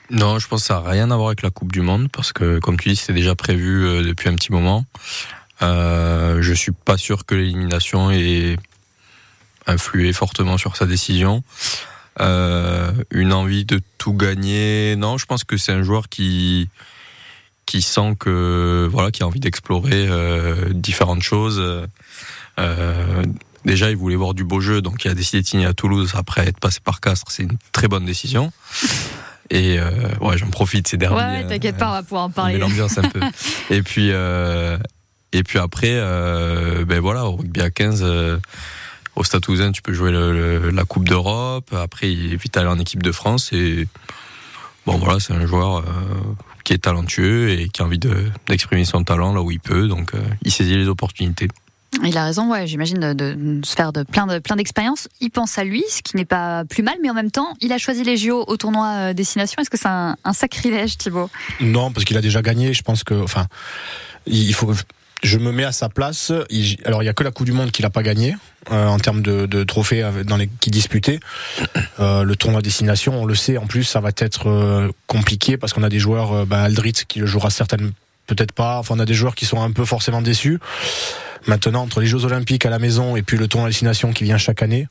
Non, 0.10 0.40
je 0.40 0.48
pense 0.48 0.62
que 0.62 0.68
ça 0.68 0.82
n'a 0.82 0.90
rien 0.90 1.12
à 1.12 1.16
voir 1.16 1.28
avec 1.28 1.44
la 1.44 1.52
Coupe 1.52 1.72
du 1.72 1.82
Monde 1.82 2.08
parce 2.12 2.34
que, 2.34 2.60
comme 2.60 2.80
tu 2.80 2.90
dis, 2.90 2.96
c'était 2.96 3.14
déjà 3.14 3.36
prévu 3.36 4.04
depuis 4.04 4.30
un 4.30 4.36
petit 4.36 4.52
moment. 4.52 4.86
Euh, 5.62 6.42
je 6.42 6.54
suis 6.54 6.72
pas 6.72 6.98
sûr 6.98 7.26
que 7.26 7.36
l'élimination 7.36 8.12
ait 8.12 8.56
influé 9.70 10.14
fortement 10.14 10.58
sur 10.58 10.76
sa 10.76 10.86
décision. 10.86 11.44
Euh, 12.20 12.92
une 13.12 13.32
envie 13.32 13.66
de 13.66 13.80
tout 13.98 14.14
gagner, 14.14 14.96
non, 14.98 15.18
je 15.18 15.26
pense 15.26 15.44
que 15.44 15.58
c'est 15.58 15.72
un 15.72 15.84
joueur 15.84 16.10
qui 16.10 16.70
qui 17.66 17.84
sent 17.84 18.16
que 18.20 18.88
voilà, 18.92 19.12
qui 19.12 19.22
a 19.22 19.28
envie 19.28 19.40
d'explorer 19.40 20.08
euh, 20.10 20.70
différentes 20.74 21.22
choses. 21.22 21.62
Euh, 22.60 23.24
déjà, 23.64 23.92
il 23.92 23.96
voulait 23.96 24.16
voir 24.16 24.34
du 24.34 24.44
beau 24.44 24.60
jeu, 24.60 24.82
donc 24.82 25.06
il 25.06 25.12
a 25.12 25.14
décidé 25.14 25.44
de 25.44 25.48
signer 25.48 25.68
à 25.68 25.74
Toulouse 25.74 26.14
après 26.16 26.48
être 26.48 26.60
passé 26.60 26.80
par 26.84 27.00
Castres. 27.00 27.32
C'est 27.32 27.44
une 27.44 27.58
très 27.72 27.88
bonne 27.88 28.06
décision. 28.06 28.52
Et 29.52 29.80
ouais, 30.22 30.38
j'en 30.38 30.50
profite 30.50 30.88
ces 30.88 30.98
derniers. 30.98 31.44
Ouais, 31.44 31.48
t'inquiète 31.48 31.78
pas, 31.78 31.90
on 31.90 31.94
va 31.94 32.04
pouvoir 32.04 32.24
en 32.24 32.30
parler. 32.30 32.58
l'ambiance 32.58 32.98
un 32.98 33.04
peu. 33.04 33.20
Et 33.70 33.82
puis, 33.82 34.12
et 35.32 35.44
puis 35.44 35.60
après, 35.60 35.94
ben 36.86 37.00
voilà, 37.00 37.26
au 37.26 37.36
rugby 37.36 37.62
à 37.62 37.70
15, 37.70 38.02
euh, 38.04 38.38
au 39.20 39.24
Stade 39.24 39.42
Toulousain, 39.42 39.72
tu 39.72 39.82
peux 39.82 39.94
jouer 39.94 40.12
le- 40.12 40.32
le- 40.34 40.70
la 40.72 40.86
Coupe 40.86 41.08
d'Europe. 41.08 41.74
Après, 41.74 42.12
il 42.12 42.34
est 42.34 42.42
vite 42.42 42.56
allé 42.58 42.68
en 42.68 42.80
équipe 42.80 43.04
de 43.04 43.12
France. 43.12 43.52
Et 43.54 43.88
bon, 44.86 44.98
voilà, 44.98 45.20
c'est 45.20 45.34
un 45.34 45.46
joueur 45.46 45.78
euh, 45.80 45.84
qui 46.64 46.74
est 46.74 46.80
talentueux 46.80 47.50
et 47.50 47.70
qui 47.70 47.82
a 47.82 47.86
envie 47.86 48.00
de- 48.00 48.32
d'exprimer 48.48 48.86
son 48.86 49.04
talent 49.04 49.34
là 49.34 49.42
où 49.42 49.52
il 49.52 49.60
peut. 49.60 49.88
Donc, 49.88 50.14
euh, 50.16 50.20
il 50.44 50.52
saisit 50.52 50.76
les 50.78 50.88
opportunités. 50.88 51.50
Il 52.06 52.16
a 52.18 52.24
raison, 52.24 52.50
ouais, 52.52 52.66
j'imagine 52.68 53.00
de, 53.00 53.14
de- 53.14 53.34
de 53.60 53.66
se 53.66 53.74
faire 53.76 53.92
de 53.92 54.04
plein 54.04 54.26
de 54.28 54.40
plein 54.40 54.56
d'expériences. 54.56 55.10
Il 55.22 55.32
pense 55.32 55.58
à 55.58 55.64
lui, 55.64 55.84
ce 55.90 56.02
qui 56.02 56.16
n'est 56.16 56.24
pas 56.24 56.64
plus 56.64 56.84
mal, 56.84 56.96
mais 57.02 57.10
en 57.10 57.14
même 57.16 57.32
temps, 57.32 57.56
il 57.62 57.74
a 57.74 57.78
choisi 57.78 58.04
les 58.04 58.16
JO 58.16 58.46
au 58.48 58.58
tournoi 58.58 58.88
euh, 58.88 59.14
destination. 59.14 59.62
Est-ce 59.62 59.70
que 59.72 59.78
c'est 59.78 59.88
un, 59.90 60.16
un 60.24 60.34
sacrilège, 60.34 60.98
Thibaut? 60.98 61.30
Non, 61.60 61.92
parce 61.92 62.06
qu'il 62.06 62.16
a 62.16 62.22
déjà 62.22 62.42
gagné. 62.42 62.74
Je 62.74 62.84
pense 62.84 63.04
que, 63.04 63.16
enfin, 63.16 63.48
il 64.28 64.54
faut. 64.54 64.72
Je 65.22 65.38
me 65.38 65.52
mets 65.52 65.66
à 65.66 65.72
sa 65.72 65.90
place. 65.90 66.32
Il- 66.50 66.78
alors, 66.86 67.04
il 67.04 67.06
y 67.06 67.10
a 67.10 67.14
que 67.14 67.24
la 67.24 67.32
Coupe 67.32 67.46
du 67.46 67.52
Monde 67.52 67.72
qu'il 67.72 67.86
a 67.86 67.90
pas 67.90 68.04
gagné 68.04 68.36
euh, 68.72 68.88
en 68.88 69.00
termes 69.00 69.22
de, 69.22 69.46
de 69.46 69.64
trophées 69.64 70.02
avec- 70.04 70.26
dans 70.26 70.38
les 70.38 70.50
qui 70.62 70.70
disputaient. 70.72 71.20
Euh, 72.00 72.24
le 72.24 72.36
tournoi 72.36 72.62
destination, 72.62 73.22
on 73.22 73.26
le 73.26 73.36
sait. 73.36 73.58
En 73.58 73.68
plus, 73.68 73.84
ça 73.84 74.00
va 74.00 74.10
être 74.18 74.48
euh, 74.50 74.90
compliqué 75.08 75.58
parce 75.58 75.74
qu'on 75.74 75.84
a 75.84 75.90
des 75.90 76.00
joueurs, 76.00 76.46
bah, 76.46 76.62
Aldrit 76.62 76.94
qui 77.08 77.20
le 77.20 77.26
jouera 77.26 77.50
certainement 77.50 77.92
peut-être 78.28 78.52
pas. 78.54 78.78
Enfin, 78.80 78.96
on 78.96 79.00
a 79.00 79.06
des 79.06 79.14
joueurs 79.14 79.36
qui 79.36 79.46
sont 79.46 79.62
un 79.62 79.72
peu 79.72 79.86
forcément 79.86 80.22
déçus. 80.22 80.60
Maintenant, 81.48 81.82
entre 81.84 82.00
les 82.02 82.08
Jeux 82.08 82.26
Olympiques 82.26 82.66
à 82.66 82.70
la 82.70 82.80
maison 82.80 83.16
et 83.16 83.22
puis 83.24 83.38
le 83.38 83.48
tournoi 83.48 83.70
destination 83.70 84.14
qui 84.14 84.24
vient 84.24 84.38
chaque 84.38 84.62
année. 84.62 84.88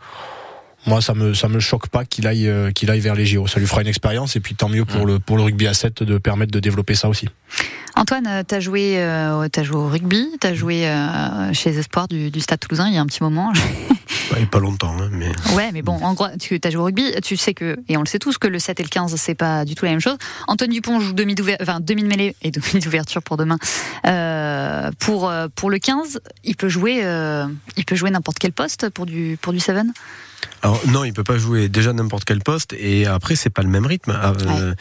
Moi, 0.86 1.00
ça 1.02 1.12
me 1.14 1.34
ça 1.34 1.48
me 1.48 1.60
choque 1.60 1.88
pas 1.88 2.04
qu'il 2.04 2.26
aille 2.26 2.50
qu'il 2.74 2.90
aille 2.90 3.00
vers 3.00 3.14
les 3.14 3.26
JO. 3.26 3.46
Ça 3.46 3.60
lui 3.60 3.66
fera 3.66 3.80
une 3.82 3.88
expérience 3.88 4.36
et 4.36 4.40
puis 4.40 4.54
tant 4.54 4.68
mieux 4.68 4.84
pour 4.84 5.06
le 5.06 5.18
pour 5.18 5.36
le 5.36 5.42
rugby 5.42 5.66
à 5.66 5.74
7 5.74 6.02
de 6.02 6.18
permettre 6.18 6.52
de 6.52 6.60
développer 6.60 6.94
ça 6.94 7.08
aussi. 7.08 7.28
Antoine, 7.98 8.44
tu 8.46 8.54
as 8.54 8.60
joué, 8.60 8.94
euh, 8.98 9.48
t'as 9.50 9.64
joué 9.64 9.76
au 9.76 9.88
rugby, 9.88 10.28
tu 10.40 10.46
as 10.46 10.54
joué 10.54 10.86
euh, 10.86 11.52
chez 11.52 11.70
les 11.70 11.78
Espoirs 11.80 12.06
du, 12.06 12.30
du 12.30 12.40
Stade 12.40 12.60
Toulousain 12.60 12.86
il 12.86 12.94
y 12.94 12.96
a 12.96 13.00
un 13.00 13.06
petit 13.06 13.24
moment. 13.24 13.52
Pas 14.50 14.60
longtemps, 14.60 14.96
hein, 15.00 15.08
mais. 15.12 15.32
ouais, 15.54 15.70
mais 15.72 15.82
bon, 15.82 15.98
en 16.02 16.14
gros, 16.14 16.26
tu 16.38 16.60
as 16.62 16.70
joué 16.70 16.80
au 16.80 16.84
rugby, 16.84 17.12
tu 17.22 17.36
sais 17.36 17.54
que, 17.54 17.78
et 17.88 17.96
on 17.96 18.00
le 18.00 18.06
sait 18.06 18.18
tous, 18.18 18.38
que 18.38 18.46
le 18.46 18.58
7 18.58 18.80
et 18.80 18.82
le 18.82 18.88
15, 18.88 19.14
c'est 19.16 19.34
pas 19.34 19.64
du 19.64 19.74
tout 19.74 19.84
la 19.84 19.90
même 19.90 20.00
chose. 20.00 20.16
Antoine 20.46 20.70
Dupont 20.70 21.00
joue 21.00 21.12
demi, 21.12 21.34
enfin, 21.60 21.80
demi 21.80 22.02
de 22.02 22.08
mêlée 22.08 22.36
et 22.42 22.50
demi 22.50 22.80
d'ouverture 22.82 23.22
pour 23.22 23.36
demain. 23.36 23.58
Euh, 24.06 24.90
pour, 24.98 25.28
euh, 25.28 25.48
pour 25.54 25.70
le 25.70 25.78
15, 25.78 26.20
il 26.44 26.56
peut 26.56 26.68
jouer, 26.68 27.00
euh, 27.02 27.46
il 27.76 27.84
peut 27.84 27.96
jouer 27.96 28.10
n'importe 28.10 28.38
quel 28.38 28.52
poste 28.52 28.88
pour 28.90 29.06
du, 29.06 29.38
pour 29.40 29.52
du 29.52 29.60
7 29.60 29.76
Alors 30.62 30.80
non, 30.88 31.04
il 31.04 31.12
peut 31.12 31.24
pas 31.24 31.38
jouer 31.38 31.68
déjà 31.68 31.92
n'importe 31.92 32.24
quel 32.24 32.40
poste 32.40 32.74
et 32.78 33.06
après 33.06 33.36
c'est 33.36 33.50
pas 33.50 33.62
le 33.62 33.68
même 33.68 33.86
rythme. 33.86 34.12
Euh, 34.12 34.74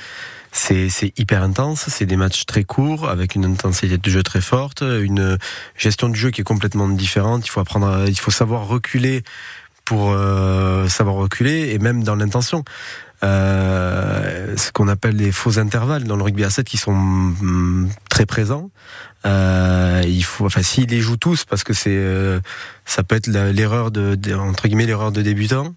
c'est 0.58 1.14
hyper 1.20 1.44
intense, 1.44 1.86
c'est 1.88 2.06
des 2.06 2.16
matchs 2.18 2.46
très 2.46 2.64
courts 2.64 3.10
avec 3.10 3.36
une 3.36 3.46
intensité 3.46 3.98
de 3.98 4.10
jeu 4.10 4.24
très 4.24 4.42
forte, 4.42 4.82
une 4.82 5.38
gestion 5.78 6.10
du 6.10 6.20
jeu 6.20 6.32
qui 6.32 6.42
est 6.42 6.44
complètement 6.44 6.88
différente. 6.90 7.46
Il 7.46 7.50
faut 7.50 7.60
apprendre, 7.60 7.88
à- 7.88 8.06
il 8.08 8.18
faut 8.20 8.32
savoir 8.32 8.68
reculer 8.68 9.24
pour 9.86 10.12
euh, 10.12 10.88
savoir 10.90 11.16
reculer 11.16 11.70
et 11.74 11.80
même 11.80 12.04
dans 12.04 12.16
l'intention. 12.16 12.64
Euh, 13.24 14.56
ce 14.58 14.72
qu'on 14.72 14.88
appelle 14.88 15.16
les 15.16 15.32
faux 15.32 15.58
intervalles 15.60 16.04
dans 16.04 16.16
le 16.18 16.24
rugby 16.24 16.44
à 16.44 16.50
7 16.50 16.68
qui 16.68 16.78
sont 16.78 16.94
mm, 16.94 17.90
très 18.10 18.26
présents. 18.26 18.70
Euh, 19.26 20.04
il 20.06 20.24
faut, 20.24 20.46
enfin, 20.46 20.62
s'il 20.62 20.90
les 20.90 21.02
joue 21.02 21.18
tous, 21.18 21.44
parce 21.46 21.64
que 21.64 21.74
c'est, 21.74 21.90
euh, 21.96 22.40
ça 22.86 23.04
peut 23.04 23.16
être 23.16 23.28
l'erreur 23.28 23.90
de, 23.92 24.16
de- 24.16 24.36
entre 24.36 24.68
guillemets 24.68 24.86
l'erreur 24.86 25.12
de 25.12 25.22
débutant. 25.22 25.74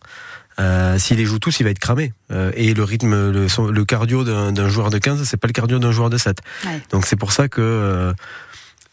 Euh, 0.60 0.98
s'il 0.98 1.16
les 1.16 1.24
joue 1.24 1.38
tous, 1.38 1.58
il 1.60 1.64
va 1.64 1.70
être 1.70 1.78
cramé. 1.78 2.12
Euh, 2.30 2.52
et 2.54 2.74
le 2.74 2.84
rythme, 2.84 3.30
le, 3.30 3.84
cardio 3.84 4.24
d'un 4.24 4.68
joueur 4.68 4.90
de 4.90 4.98
15, 4.98 5.22
c'est 5.24 5.36
pas 5.36 5.48
le 5.48 5.52
cardio 5.52 5.78
d'un 5.78 5.92
joueur 5.92 6.10
de 6.10 6.18
7. 6.18 6.38
Ouais. 6.66 6.80
Donc 6.90 7.06
c'est 7.06 7.16
pour 7.16 7.32
ça 7.32 7.48
que, 7.48 7.60
euh, 7.60 8.12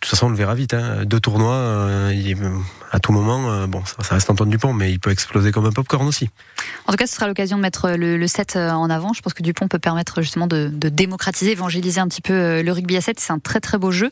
toute 0.01 0.12
façon, 0.12 0.27
on 0.27 0.29
le 0.29 0.36
verra 0.36 0.55
vite. 0.55 0.73
Hein. 0.73 1.05
Deux 1.05 1.19
tournois, 1.19 1.53
euh, 1.55 2.10
est- 2.10 2.36
à 2.91 2.99
tout 2.99 3.12
moment, 3.12 3.51
euh, 3.51 3.67
bon, 3.67 3.83
ça, 3.83 3.95
ça 4.01 4.15
reste 4.15 4.29
Antoine 4.29 4.49
Dupont, 4.49 4.71
mais 4.71 4.91
il 4.91 4.99
peut 4.99 5.10
exploser 5.12 5.51
comme 5.51 5.65
un 5.65 5.71
popcorn 5.71 6.07
aussi. 6.07 6.29
En 6.86 6.91
tout 6.93 6.97
cas, 6.97 7.05
ce 7.07 7.15
sera 7.15 7.27
l'occasion 7.27 7.57
de 7.57 7.62
mettre 7.62 7.89
le, 7.91 8.15
le 8.17 8.27
7 8.27 8.55
en 8.55 8.89
avant. 8.89 9.12
Je 9.13 9.21
pense 9.21 9.33
que 9.33 9.43
Dupont 9.43 9.67
peut 9.67 9.79
permettre 9.79 10.21
justement 10.21 10.47
de, 10.47 10.69
de 10.71 10.88
démocratiser, 10.88 11.51
évangéliser 11.51 11.99
un 11.99 12.07
petit 12.07 12.21
peu 12.21 12.33
euh, 12.33 12.63
le 12.63 12.71
rugby 12.71 12.95
à 12.95 13.01
7. 13.01 13.19
C'est 13.19 13.33
un 13.33 13.39
très 13.39 13.60
très 13.60 13.77
beau 13.77 13.91
jeu. 13.91 14.10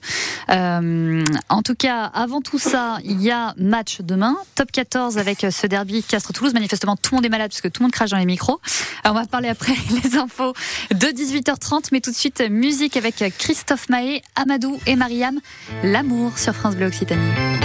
Euh, 0.49 1.23
en 1.49 1.61
tout 1.61 1.75
cas, 1.75 2.03
avant 2.13 2.41
tout 2.41 2.59
ça, 2.59 2.97
il 3.03 3.21
y 3.21 3.31
a 3.31 3.53
match 3.57 3.99
demain, 4.01 4.35
top 4.55 4.71
14 4.71 5.17
avec 5.17 5.45
ce 5.49 5.67
derby 5.67 6.03
Castres-Toulouse. 6.03 6.53
Manifestement, 6.53 6.97
tout 6.97 7.11
le 7.13 7.17
monde 7.17 7.25
est 7.25 7.29
malade 7.29 7.49
puisque 7.49 7.71
tout 7.71 7.81
le 7.81 7.85
monde 7.85 7.93
crache 7.93 8.09
dans 8.09 8.17
les 8.17 8.25
micros. 8.25 8.59
On 9.05 9.13
va 9.13 9.25
parler 9.25 9.47
après 9.49 9.73
les 10.03 10.17
infos 10.17 10.53
de 10.91 11.07
18h30, 11.07 11.89
mais 11.93 12.01
tout 12.01 12.11
de 12.11 12.15
suite, 12.15 12.43
musique 12.49 12.97
avec 12.97 13.23
Christophe 13.37 13.87
Mahé, 13.89 14.21
Amadou 14.35 14.79
et 14.85 14.95
Mariam. 14.97 15.39
L'amour 15.83 16.38
sur 16.38 16.53
France 16.53 16.75
Bleu 16.75 16.88
Occitanie. 16.88 17.64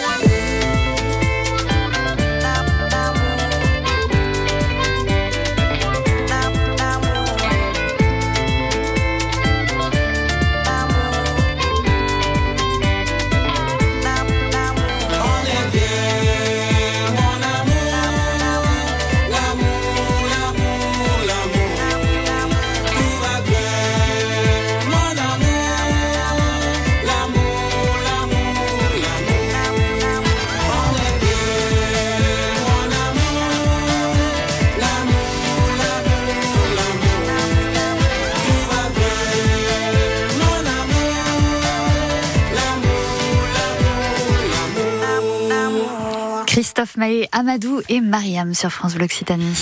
Maé, 47.01 47.27
Amadou 47.31 47.81
et 47.89 47.99
Mariam 47.99 48.53
sur 48.53 48.71
France 48.71 48.93
Bleu 48.93 49.05
Occitanie. 49.05 49.55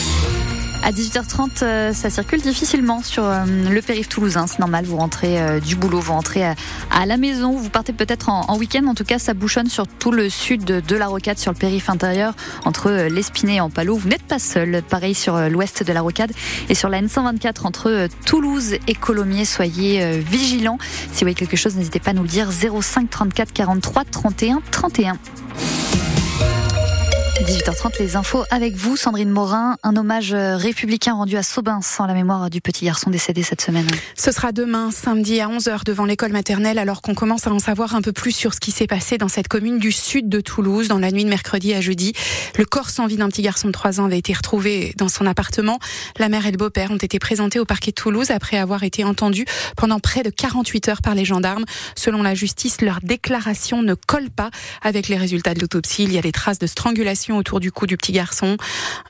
À 0.84 0.92
18h30, 0.92 1.50
euh, 1.62 1.94
ça 1.94 2.10
circule 2.10 2.42
difficilement 2.42 3.02
sur 3.02 3.24
euh, 3.24 3.46
le 3.46 3.82
périph' 3.82 4.10
toulousain. 4.10 4.46
C'est 4.46 4.60
normal, 4.60 4.84
vous 4.84 4.98
rentrez 4.98 5.42
euh, 5.42 5.62
du 5.62 5.78
boulot, 5.78 6.02
vous 6.02 6.12
rentrez 6.12 6.44
à, 6.44 7.06
la 7.06 7.16
maison, 7.16 7.54
vous 7.54 7.70
partez 7.70 7.94
peut-être 7.94 8.28
en, 8.28 8.42
en 8.50 8.58
week-end. 8.58 8.86
En 8.88 8.94
tout 8.94 9.06
cas, 9.06 9.20
ça 9.20 9.34
bouchonne 9.34 9.70
sur 9.70 9.88
tout 9.88 10.12
le 10.12 10.30
sud 10.30 10.66
de, 10.66 10.96
la 10.98 11.08
Rocade, 11.08 11.38
sur 11.38 11.54
le 11.54 11.58
périph' 11.58 11.90
intérieur, 11.90 12.34
entre 12.66 13.08
l'Espinay 13.10 13.56
et 13.56 13.62
Ampalo. 13.62 13.96
Vous 13.96 14.10
n'êtes 14.10 14.24
pas 14.24 14.40
seul. 14.40 14.84
Pareil 14.90 15.16
sur 15.16 15.40
l'ouest 15.50 15.82
de 15.82 15.94
la 15.94 16.02
Rocade 16.02 16.34
et 16.68 16.76
sur 16.76 16.90
la 16.90 17.02
N124 17.02 17.66
entre 17.66 18.10
Toulouse 18.26 18.74
et 18.86 18.96
Colomiers. 18.96 19.46
Soyez 19.46 20.20
vigilants. 20.20 20.78
Si 20.82 21.20
vous 21.20 21.20
voyez 21.20 21.36
quelque 21.36 21.56
chose, 21.56 21.78
n'hésitez 21.78 22.02
pas 22.02 22.12
à 22.12 22.14
nous 22.14 22.24
le 22.24 22.28
dire. 22.28 22.50
05 22.52 23.10
34 23.10 23.54
43 23.54 24.04
31 24.04 24.62
31. 24.72 25.18
18h30, 27.44 28.00
les 28.00 28.16
infos 28.18 28.44
avec 28.52 28.76
vous, 28.76 28.98
Sandrine 28.98 29.30
Morin. 29.30 29.78
Un 29.84 29.96
hommage 29.96 30.34
républicain 30.34 31.14
rendu 31.14 31.38
à 31.38 31.44
Saubin 31.44 31.80
sans 31.82 32.06
la 32.06 32.14
mémoire 32.14 32.50
du 32.50 32.60
petit 32.60 32.84
garçon 32.84 33.10
décédé 33.10 33.44
cette 33.44 33.62
semaine. 33.62 33.88
Ce 34.16 34.32
sera 34.34 34.52
demain, 34.52 34.92
samedi 34.92 35.40
à 35.40 35.48
11h 35.48 35.86
devant 35.86 36.04
l'école 36.04 36.34
maternelle, 36.34 36.78
alors 36.78 37.02
qu'on 37.02 37.16
commence 37.16 37.48
à 37.48 37.52
en 37.52 37.60
savoir 37.60 37.96
un 37.96 38.02
peu 38.02 38.12
plus 38.12 38.34
sur 38.34 38.54
ce 38.54 38.60
qui 38.60 38.72
s'est 38.72 38.88
passé 38.88 39.18
dans 39.18 39.30
cette 39.30 39.48
commune 39.48 39.80
du 39.80 39.94
sud 39.94 40.28
de 40.28 40.42
Toulouse, 40.42 40.90
dans 40.90 41.00
la 41.00 41.12
nuit 41.12 41.24
de 41.24 41.30
mercredi 41.30 41.74
à 41.74 41.80
jeudi. 41.80 42.14
Le 42.58 42.66
corps 42.66 42.90
sans 42.90 43.08
vie 43.08 43.16
d'un 43.16 43.30
petit 43.30 43.42
garçon 43.42 43.68
de 43.68 43.74
3 43.74 44.02
ans 44.02 44.06
avait 44.06 44.20
été 44.20 44.34
retrouvé 44.34 44.94
dans 44.98 45.10
son 45.10 45.26
appartement. 45.26 45.80
La 46.18 46.28
mère 46.28 46.46
et 46.46 46.52
le 46.52 46.58
beau-père 46.58 46.92
ont 46.92 46.98
été 46.98 47.20
présentés 47.20 47.60
au 47.60 47.66
parquet 47.66 47.92
de 47.92 47.96
Toulouse 47.96 48.32
après 48.32 48.58
avoir 48.58 48.84
été 48.84 49.06
entendus 49.06 49.46
pendant 49.78 50.00
près 50.00 50.24
de 50.24 50.30
48 50.30 50.90
heures 50.90 51.02
par 51.02 51.16
les 51.16 51.24
gendarmes. 51.24 51.64
Selon 51.96 52.22
la 52.22 52.36
justice, 52.36 52.82
leur 52.82 53.00
déclaration 53.02 53.82
ne 53.82 53.94
colle 53.94 54.30
pas 54.30 54.50
avec 54.82 55.08
les 55.08 55.18
résultats 55.18 55.54
de 55.54 55.62
l'autopsie. 55.62 56.04
Il 56.04 56.12
y 56.12 56.18
a 56.18 56.22
des 56.22 56.34
traces 56.34 56.60
de 56.60 56.68
strangulation 56.68 57.29
autour 57.38 57.60
du 57.60 57.72
cou 57.72 57.86
du 57.86 57.98
petit 57.98 58.12
garçon. 58.12 58.58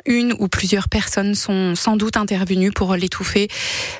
Une 0.05 0.34
ou 0.39 0.47
plusieurs 0.47 0.89
personnes 0.89 1.36
sont 1.36 1.75
sans 1.75 1.95
doute 1.95 2.17
intervenues 2.17 2.71
pour 2.71 2.95
l'étouffer. 2.95 3.47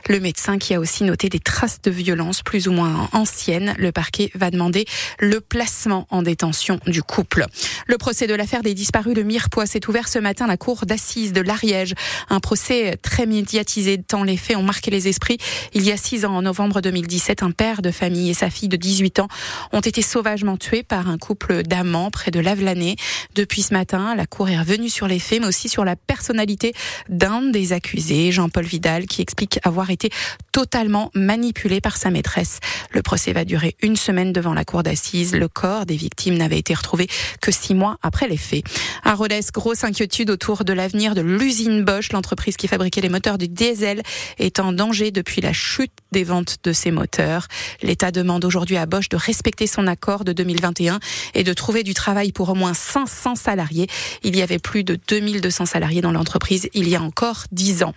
Le 0.08 0.20
médecin 0.20 0.58
qui 0.58 0.74
a 0.74 0.80
aussi 0.80 1.04
noté 1.04 1.30
des 1.30 1.40
traces 1.40 1.82
de 1.82 1.92
violence 1.92 2.42
plus 2.42 2.68
ou 2.68 2.72
moins 2.72 3.10
anciennes. 3.14 3.76
Le 3.78 3.92
parquet 3.92 4.32
va 4.36 4.52
demander 4.52 4.86
le 5.20 5.42
placement 5.42 6.08
en 6.10 6.22
détention 6.22 6.80
du 6.86 7.04
couple. 7.04 7.46
Le 7.88 7.98
procès 7.98 8.28
de 8.28 8.34
l'affaire 8.34 8.62
des 8.62 8.74
disparus 8.74 9.14
de 9.14 9.24
Mirepoix 9.24 9.66
s'est 9.66 9.88
ouvert 9.88 10.08
ce 10.08 10.20
matin 10.20 10.46
à 10.46 10.48
la 10.48 10.58
cour 10.58 10.86
d'assises 10.86 11.34
de 11.34 11.42
l'Ariège. 11.42 11.94
Un 12.30 12.40
procès 12.40 12.98
très 13.02 13.26
médiatisé 13.26 14.02
tant 14.02 14.24
les 14.24 14.38
faits 14.38 14.58
ont 14.58 14.64
marqué 14.64 14.92
les 14.92 15.08
esprits. 15.08 15.38
Il 15.74 15.84
y 15.84 15.92
a 15.92 15.98
six 15.98 16.26
ans, 16.26 16.36
en 16.36 16.42
novembre 16.42 16.82
2017, 16.82 17.44
un 17.44 17.52
père 17.52 17.82
de 17.82 17.92
famille 17.92 18.30
et 18.30 18.34
sa 18.34 18.50
fille 18.50 18.70
de 18.70 18.78
18 18.78 19.20
ans 19.20 19.28
ont 19.72 19.80
été 19.80 20.02
sauvagement 20.02 20.58
tués 20.58 20.84
par 20.84 21.10
un 21.10 21.18
couple 21.18 21.64
d'amants 21.64 22.12
près 22.12 22.32
de 22.32 22.40
Lavelanet. 22.40 22.96
Depuis 23.36 23.62
ce 23.62 23.74
matin, 23.74 24.09
la 24.16 24.26
cour 24.26 24.50
est 24.50 24.60
revenue 24.60 24.90
sur 24.90 25.08
les 25.08 25.20
faits, 25.20 25.42
mais 25.42 25.48
aussi 25.48 25.70
sur 25.70 25.86
la 25.86 25.96
personnalité 25.96 26.74
d'un 27.10 27.42
des 27.42 27.74
accusés, 27.74 28.32
Jean-Paul 28.32 28.66
Vidal, 28.66 29.06
qui 29.06 29.22
explique 29.22 29.60
avoir 29.64 29.90
été 29.90 30.10
totalement 30.52 31.12
manipulé 31.14 31.82
par 31.82 31.98
sa 31.98 32.10
maîtresse. 32.10 32.60
Le 32.92 33.02
procès 33.02 33.34
va 33.34 33.46
durer 33.46 33.76
une 33.82 33.96
semaine 33.96 34.34
devant 34.34 34.54
la 34.54 34.66
cour 34.66 34.84
d'assises. 34.84 35.36
Le 35.36 35.48
corps 35.48 35.86
des 35.86 35.96
victimes 35.96 36.38
n'avait 36.38 36.60
été 36.60 36.74
retrouvé 36.74 37.08
que 37.42 37.52
six 37.52 37.74
mois 37.74 37.98
après 38.02 38.28
les 38.28 38.38
faits. 38.38 38.64
À 39.04 39.14
Rodez, 39.14 39.42
grosse 39.54 39.84
inquiétude 39.84 40.30
autour 40.30 40.66
de 40.66 40.74
l'avenir 40.74 41.16
de 41.16 41.22
l'usine 41.22 41.84
Bosch, 41.84 42.12
l'entreprise 42.12 42.58
qui 42.58 42.68
fabriquait 42.68 43.02
les 43.02 43.10
moteurs 43.10 43.38
du 43.38 43.48
diesel, 43.48 44.02
est 44.38 44.60
en 44.60 44.74
danger 44.74 45.12
depuis 45.12 45.42
la 45.42 45.54
chute 45.54 45.94
des 46.12 46.24
ventes 46.24 46.58
de 46.64 46.74
ces 46.74 46.92
moteurs. 46.92 47.48
L'État 47.82 48.12
demande 48.12 48.46
aujourd'hui 48.46 48.78
à 48.78 48.86
Bosch 48.86 49.10
de 49.10 49.18
respecter 49.18 49.68
son 49.68 49.88
accord 49.88 50.26
de 50.26 50.34
2021 50.34 51.00
et 51.34 51.44
de 51.44 51.54
trouver 51.54 51.84
du 51.84 51.94
travail 51.94 52.32
pour 52.32 52.50
au 52.50 52.56
moins 52.56 52.74
500 52.74 53.36
salariés. 53.36 53.88
Il 54.24 54.36
y 54.36 54.42
avait 54.42 54.60
plus 54.60 54.84
de 54.84 54.98
2200 55.08 55.66
salariés 55.66 56.02
dans 56.02 56.12
l'entreprise 56.12 56.70
il 56.74 56.88
y 56.88 56.96
a 56.96 57.02
encore 57.02 57.46
10 57.52 57.84
ans. 57.84 57.94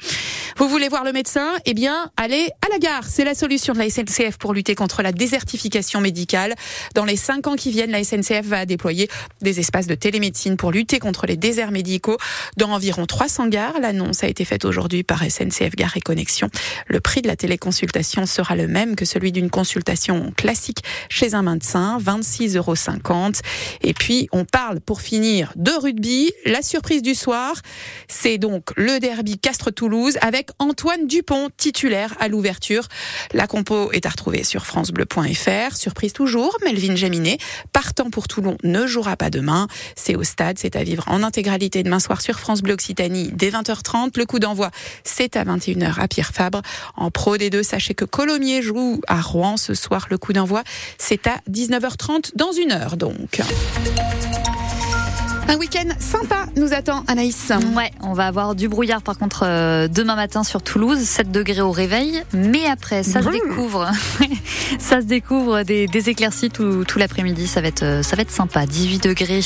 Vous 0.56 0.68
voulez 0.68 0.88
voir 0.88 1.04
le 1.04 1.12
médecin? 1.12 1.52
Eh 1.64 1.74
bien, 1.74 2.10
allez 2.16 2.48
à 2.64 2.68
la 2.70 2.78
gare. 2.78 3.04
C'est 3.06 3.24
la 3.24 3.34
solution 3.34 3.72
de 3.72 3.78
la 3.78 3.88
SNCF 3.88 4.36
pour 4.38 4.54
lutter 4.54 4.74
contre 4.74 5.02
la 5.02 5.12
désertification 5.12 6.00
médicale. 6.00 6.54
Dans 6.94 7.04
les 7.04 7.16
5 7.16 7.46
ans 7.46 7.56
qui 7.56 7.70
viennent, 7.70 7.90
la 7.90 8.04
SNCF 8.04 8.44
va 8.44 8.66
déployer 8.66 9.08
des 9.40 9.60
espaces 9.60 9.86
de 9.86 9.94
télémédecine 9.94 10.56
pour 10.56 10.72
lutter 10.72 10.98
contre 10.98 11.26
les 11.26 11.36
déserts 11.36 11.72
médicaux 11.72 12.16
dans 12.56 12.70
environ 12.70 13.06
300 13.06 13.48
gares. 13.48 13.80
L'annonce 13.80 14.24
a 14.24 14.28
été 14.28 14.44
faite 14.44 14.64
aujourd'hui 14.64 15.02
par 15.02 15.22
SNCF 15.22 15.74
Gare 15.76 15.96
et 15.96 16.00
Connexion. 16.00 16.48
Le 16.86 17.00
prix 17.00 17.22
de 17.22 17.28
la 17.28 17.36
téléconsultation 17.36 18.26
sera 18.26 18.56
le 18.56 18.68
même 18.68 18.96
que 18.96 19.04
celui 19.04 19.32
d'une 19.32 19.50
consultation 19.50 20.32
classique 20.36 20.82
chez 21.08 21.34
un 21.34 21.42
médecin, 21.42 21.98
26,50 21.98 22.56
euros. 22.56 22.74
Et 23.82 23.94
puis, 23.94 24.28
on 24.32 24.44
parle 24.44 24.80
pour 24.80 25.00
finir 25.00 25.52
de 25.56 25.72
La 26.46 26.62
surprise 26.62 27.02
du 27.02 27.14
soir, 27.14 27.54
c'est 28.08 28.38
donc 28.38 28.70
le 28.76 28.98
derby 28.98 29.38
Castres-Toulouse 29.38 30.16
avec 30.22 30.48
Antoine 30.58 31.06
Dupont, 31.06 31.50
titulaire 31.56 32.14
à 32.18 32.28
l'ouverture. 32.28 32.88
La 33.34 33.46
compo 33.46 33.92
est 33.92 34.06
à 34.06 34.08
retrouver 34.08 34.42
sur 34.42 34.64
francebleu.fr. 34.64 35.76
Surprise 35.76 36.12
toujours, 36.12 36.56
Melvin 36.64 36.96
Jaminet, 36.96 37.38
partant 37.72 38.10
pour 38.10 38.26
Toulon, 38.26 38.56
ne 38.62 38.86
jouera 38.86 39.16
pas 39.16 39.28
demain. 39.28 39.66
C'est 39.94 40.16
au 40.16 40.22
stade, 40.22 40.58
c'est 40.58 40.76
à 40.76 40.82
vivre 40.82 41.04
en 41.08 41.22
intégralité 41.22 41.82
demain 41.82 41.98
soir 42.00 42.22
sur 42.22 42.38
France 42.38 42.62
Bleu 42.62 42.74
Occitanie 42.74 43.30
dès 43.32 43.50
20h30. 43.50 44.16
Le 44.16 44.24
coup 44.24 44.38
d'envoi, 44.38 44.70
c'est 45.04 45.36
à 45.36 45.44
21h 45.44 46.00
à 46.00 46.08
Pierre 46.08 46.32
Fabre. 46.32 46.62
En 46.96 47.10
pro 47.10 47.36
des 47.36 47.50
deux, 47.50 47.62
sachez 47.62 47.94
que 47.94 48.04
Colomiers 48.04 48.62
joue 48.62 49.00
à 49.08 49.20
Rouen 49.20 49.56
ce 49.56 49.74
soir. 49.74 50.06
Le 50.10 50.18
coup 50.18 50.32
d'envoi, 50.32 50.62
c'est 50.96 51.26
à 51.26 51.36
19h30 51.50 52.36
dans 52.36 52.52
une 52.52 52.72
heure 52.72 52.96
donc. 52.96 53.40
Un 55.48 55.56
week-end 55.56 55.88
sympa 55.98 56.46
nous 56.56 56.72
attend, 56.72 57.04
Anaïs. 57.08 57.52
Ouais, 57.76 57.90
on 58.00 58.14
va 58.14 58.26
avoir 58.26 58.54
du 58.54 58.68
brouillard 58.68 59.02
par 59.02 59.18
contre 59.18 59.44
euh, 59.44 59.86
demain 59.86 60.16
matin 60.16 60.44
sur 60.44 60.62
Toulouse, 60.62 60.98
7 61.00 61.30
degrés 61.30 61.60
au 61.60 61.72
réveil, 61.72 62.22
mais 62.32 62.64
après 62.66 63.02
ça 63.02 63.20
se 63.22 63.28
découvre, 63.28 63.90
ça 64.78 65.00
se 65.00 65.06
découvre 65.06 65.62
des, 65.62 65.86
des 65.88 66.08
éclaircies 66.08 66.48
tout, 66.50 66.84
tout 66.84 66.98
l'après-midi, 66.98 67.46
ça 67.46 67.60
va 67.60 67.68
être 67.68 67.82
euh, 67.82 68.02
ça 68.02 68.16
va 68.16 68.22
être 68.22 68.30
sympa, 68.30 68.64
18 68.64 69.02
degrés. 69.02 69.40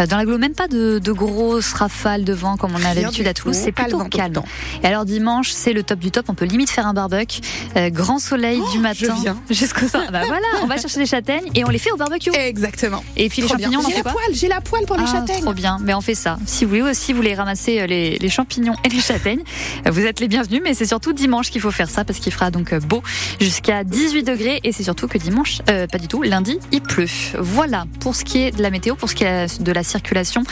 Euh, 0.00 0.06
dans 0.06 0.16
l'agglo, 0.16 0.38
même 0.38 0.54
pas 0.54 0.66
de, 0.66 0.98
de 0.98 1.12
grosses 1.12 1.72
rafales 1.72 2.24
de 2.24 2.32
vent 2.32 2.56
comme 2.56 2.72
on 2.74 2.84
a 2.84 2.94
l'habitude 2.94 3.26
à 3.28 3.34
Toulouse, 3.34 3.56
c'est 3.56 3.72
plutôt 3.72 3.98
vent 3.98 4.08
calme. 4.08 4.42
Et 4.82 4.86
alors 4.86 5.04
dimanche, 5.04 5.50
c'est 5.50 5.72
le 5.72 5.82
top 5.84 6.00
du 6.00 6.10
top, 6.10 6.26
on 6.28 6.34
peut 6.34 6.46
limite 6.46 6.70
faire 6.70 6.86
un 6.86 6.94
barbecue, 6.94 7.40
Euh, 7.76 7.90
grand 7.90 8.18
soleil 8.18 8.60
du 8.72 8.78
matin 8.80 9.14
Oh, 9.26 9.30
jusqu'au 9.50 9.86
soir. 9.86 10.04
Bah 10.10 10.22
voilà, 10.26 10.46
on 10.62 10.66
va 10.66 10.78
chercher 10.78 10.98
des 11.00 11.06
châtaignes 11.06 11.48
et 11.54 11.64
on 11.64 11.68
les 11.68 11.78
fait 11.78 11.92
au 11.92 11.96
barbecue. 11.96 12.30
Exactement. 12.34 13.04
Et 13.16 13.28
puis 13.28 13.42
les 13.42 13.48
Trop 13.48 13.56
bien. 13.56 13.70
champignons, 13.70 13.82
on 13.84 13.86
en 13.86 13.90
J'ai 13.90 14.02
la 14.02 14.10
poêle, 14.12 14.32
j'ai 14.32 14.48
la 14.48 14.60
poêle 14.60 14.86
pour 14.86 14.96
les 14.96 15.04
ah, 15.06 15.12
châtaignes. 15.34 15.44
Trop 15.44 15.54
bien, 15.54 15.78
mais 15.82 15.94
on 15.94 16.00
fait 16.00 16.14
ça. 16.14 16.38
Si 16.46 16.64
vous 16.64 16.70
voulez 16.70 16.82
aussi, 16.82 17.12
vous 17.12 17.18
voulez 17.18 17.34
ramasser 17.34 17.80
euh, 17.80 17.86
les, 17.86 18.18
les 18.18 18.28
champignons 18.28 18.74
et 18.84 18.88
les 18.88 19.00
châtaignes, 19.00 19.42
euh, 19.86 19.90
vous 19.90 20.00
êtes 20.00 20.20
les 20.20 20.28
bienvenus, 20.28 20.60
mais 20.62 20.74
c'est 20.74 20.86
surtout 20.86 21.12
dimanche 21.12 21.50
qu'il 21.50 21.60
faut 21.60 21.70
faire 21.70 21.90
ça 21.90 22.04
parce 22.04 22.18
qu'il 22.18 22.32
fera 22.32 22.50
donc 22.50 22.72
euh, 22.72 22.80
beau 22.80 23.02
jusqu'à 23.40 23.84
18 23.84 24.22
degrés 24.22 24.60
et 24.64 24.72
c'est 24.72 24.82
surtout 24.82 25.08
que 25.08 25.18
dimanche, 25.18 25.60
euh, 25.70 25.86
pas 25.86 25.98
du 25.98 26.08
tout, 26.08 26.22
lundi, 26.22 26.58
il 26.72 26.80
pleut. 26.80 27.06
Voilà 27.38 27.84
pour 28.00 28.14
ce 28.14 28.24
qui 28.24 28.38
est 28.38 28.56
de 28.56 28.62
la 28.62 28.70
météo, 28.70 28.94
pour 28.94 29.10
ce 29.10 29.14
qui 29.14 29.24
est 29.24 29.62
de 29.62 29.72
la 29.72 29.82
circulation, 29.82 30.42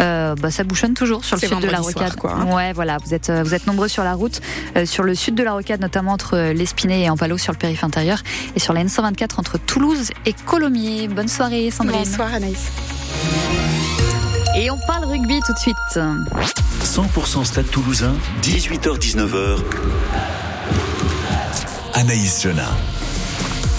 euh, 0.00 0.34
bah, 0.34 0.50
ça 0.50 0.64
bouchonne 0.64 0.94
toujours 0.94 1.24
sur 1.24 1.36
le 1.36 1.40
sud 1.40 1.58
de 1.60 1.66
la 1.66 1.78
vendredi 1.78 1.92
soir, 1.92 2.04
Rocade. 2.10 2.18
quoi, 2.20 2.32
hein. 2.34 2.54
Ouais, 2.54 2.72
voilà, 2.72 2.98
vous 3.04 3.14
êtes, 3.14 3.30
vous 3.30 3.54
êtes 3.54 3.66
nombreux 3.66 3.88
sur 3.88 4.04
la 4.04 4.14
route, 4.14 4.40
euh, 4.76 4.86
sur 4.86 5.02
le 5.04 5.14
sud 5.14 5.34
de 5.34 5.42
la 5.42 5.52
Rocade, 5.52 5.80
notamment 5.80 6.12
entre 6.12 6.52
l'Espinay 6.52 7.02
et 7.02 7.10
Ampalo 7.10 7.38
sur 7.38 7.52
le 7.52 7.58
périph' 7.58 7.84
intérieur, 7.84 8.22
et 8.56 8.60
sur 8.60 8.72
la 8.72 8.84
N124 8.84 9.38
entre 9.38 9.58
Toulouse 9.58 10.10
et 10.26 10.32
Colomiers. 10.32 11.08
Bonne 11.08 11.28
soirée, 11.28 11.70
Sandrine. 11.70 12.00
Bonsoir, 12.04 12.32
Anaïs. 12.34 12.70
Et 14.56 14.70
on 14.70 14.78
parle 14.78 15.04
rugby 15.04 15.40
tout 15.44 15.52
de 15.52 15.58
suite. 15.58 15.76
100% 16.84 17.44
Stade 17.44 17.68
Toulousain, 17.70 18.14
18h-19h. 18.42 19.58
Anaïs 21.94 22.42
Jeunin. 22.42 22.70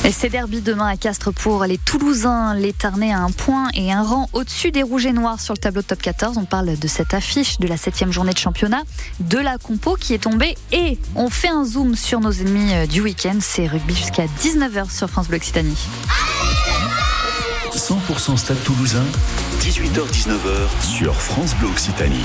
Et 0.03 0.11
c'est 0.11 0.29
derby 0.29 0.61
demain 0.61 0.87
à 0.87 0.97
Castres 0.97 1.33
pour 1.33 1.63
les 1.63 1.77
Toulousains. 1.77 2.53
Les 2.55 2.73
Tarnais 2.73 3.13
à 3.13 3.19
un 3.19 3.31
point 3.31 3.69
et 3.73 3.91
un 3.91 4.03
rang 4.03 4.29
au-dessus 4.33 4.71
des 4.71 4.83
Rouges 4.83 5.05
et 5.05 5.13
Noirs 5.13 5.39
sur 5.39 5.53
le 5.53 5.59
tableau 5.59 5.81
de 5.81 5.87
top 5.87 6.01
14. 6.01 6.37
On 6.37 6.45
parle 6.45 6.77
de 6.77 6.87
cette 6.87 7.13
affiche 7.13 7.57
de 7.59 7.67
la 7.67 7.77
septième 7.77 8.11
journée 8.11 8.33
de 8.33 8.37
championnat, 8.37 8.83
de 9.21 9.39
la 9.39 9.57
compo 9.57 9.95
qui 9.95 10.13
est 10.13 10.23
tombée 10.23 10.57
et 10.71 10.99
on 11.15 11.29
fait 11.29 11.49
un 11.49 11.63
zoom 11.63 11.95
sur 11.95 12.19
nos 12.19 12.31
ennemis 12.31 12.73
euh, 12.73 12.85
du 12.85 13.01
week-end. 13.01 13.37
C'est 13.39 13.65
rugby 13.65 13.95
jusqu'à 13.95 14.25
19h 14.25 14.91
sur 14.95 15.09
France 15.09 15.29
Bleu 15.29 15.37
Occitanie. 15.37 15.77
100% 17.75 18.37
Stade 18.37 18.63
Toulousain, 18.63 19.03
18h-19h 19.75 20.85
sur 20.85 21.13
France 21.13 21.53
Bleu 21.55 21.67
Occitanie. 21.67 22.23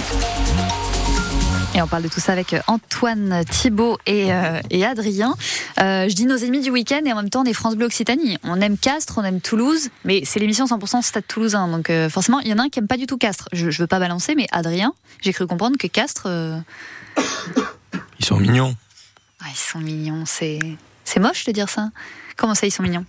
Et 1.74 1.82
on 1.82 1.88
parle 1.88 2.04
de 2.04 2.08
tout 2.08 2.20
ça 2.20 2.30
avec 2.30 2.54
Antoine, 2.68 3.42
Thibault 3.50 3.98
et, 4.06 4.32
euh, 4.32 4.60
et 4.70 4.86
Adrien. 4.86 5.34
Euh, 5.80 6.08
je 6.08 6.14
dis 6.14 6.26
nos 6.26 6.36
ennemis 6.36 6.60
du 6.60 6.70
week-end 6.70 7.00
et 7.04 7.12
en 7.12 7.16
même 7.16 7.28
temps 7.28 7.40
on 7.42 7.44
est 7.44 7.52
France 7.52 7.74
Bleu 7.74 7.86
Occitanie. 7.86 8.38
On 8.44 8.60
aime 8.60 8.78
Castres, 8.78 9.14
on 9.18 9.24
aime 9.24 9.40
Toulouse, 9.40 9.88
mais 10.04 10.22
c'est 10.24 10.38
l'émission 10.38 10.66
100% 10.66 11.02
Stade 11.02 11.26
Toulousain. 11.26 11.66
Donc 11.66 11.90
euh, 11.90 12.08
forcément, 12.08 12.38
il 12.38 12.46
y 12.46 12.52
en 12.54 12.58
a 12.58 12.62
un 12.62 12.68
qui 12.68 12.78
aime 12.78 12.86
pas 12.86 12.96
du 12.96 13.06
tout 13.08 13.18
Castres. 13.18 13.48
Je, 13.52 13.68
je 13.70 13.82
veux 13.82 13.88
pas 13.88 13.98
balancer, 13.98 14.36
mais 14.36 14.46
Adrien, 14.52 14.94
j'ai 15.20 15.32
cru 15.32 15.48
comprendre 15.48 15.76
que 15.76 15.88
Castres. 15.88 16.26
euh, 16.26 16.56
Ils 18.20 18.24
sont 18.24 18.36
mignons. 18.36 18.76
ah, 19.42 19.46
ils 19.50 19.58
sont 19.58 19.80
mignons. 19.80 20.22
C'est 20.24 20.60
c'est 21.04 21.18
moche 21.18 21.44
de 21.46 21.50
dire 21.50 21.68
ça. 21.68 21.88
Comment 22.36 22.54
ça, 22.54 22.68
ils 22.68 22.70
sont 22.70 22.84
mignons? 22.84 23.04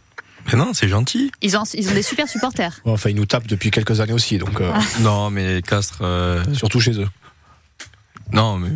Mais 0.47 0.57
non, 0.57 0.73
c'est 0.73 0.87
gentil. 0.87 1.31
ils 1.41 1.55
ont, 1.57 1.63
ils 1.73 1.89
ont 1.89 1.93
des 1.93 2.01
super 2.01 2.27
supporters. 2.27 2.79
Bon, 2.85 2.93
Enfin, 2.93 3.09
ils 3.09 3.15
nous 3.15 3.25
tapent 3.25 3.47
depuis 3.47 3.71
quelques 3.71 3.99
années 4.01 4.13
aussi, 4.13 4.37
donc 4.37 4.59
euh, 4.61 4.71
Non, 5.01 5.29
mais 5.29 5.61
Castres. 5.61 5.99
euh, 6.01 6.43
surtout 6.53 6.79
chez 6.79 6.99
eux. 6.99 7.07
Non, 8.31 8.57
mais 8.57 8.69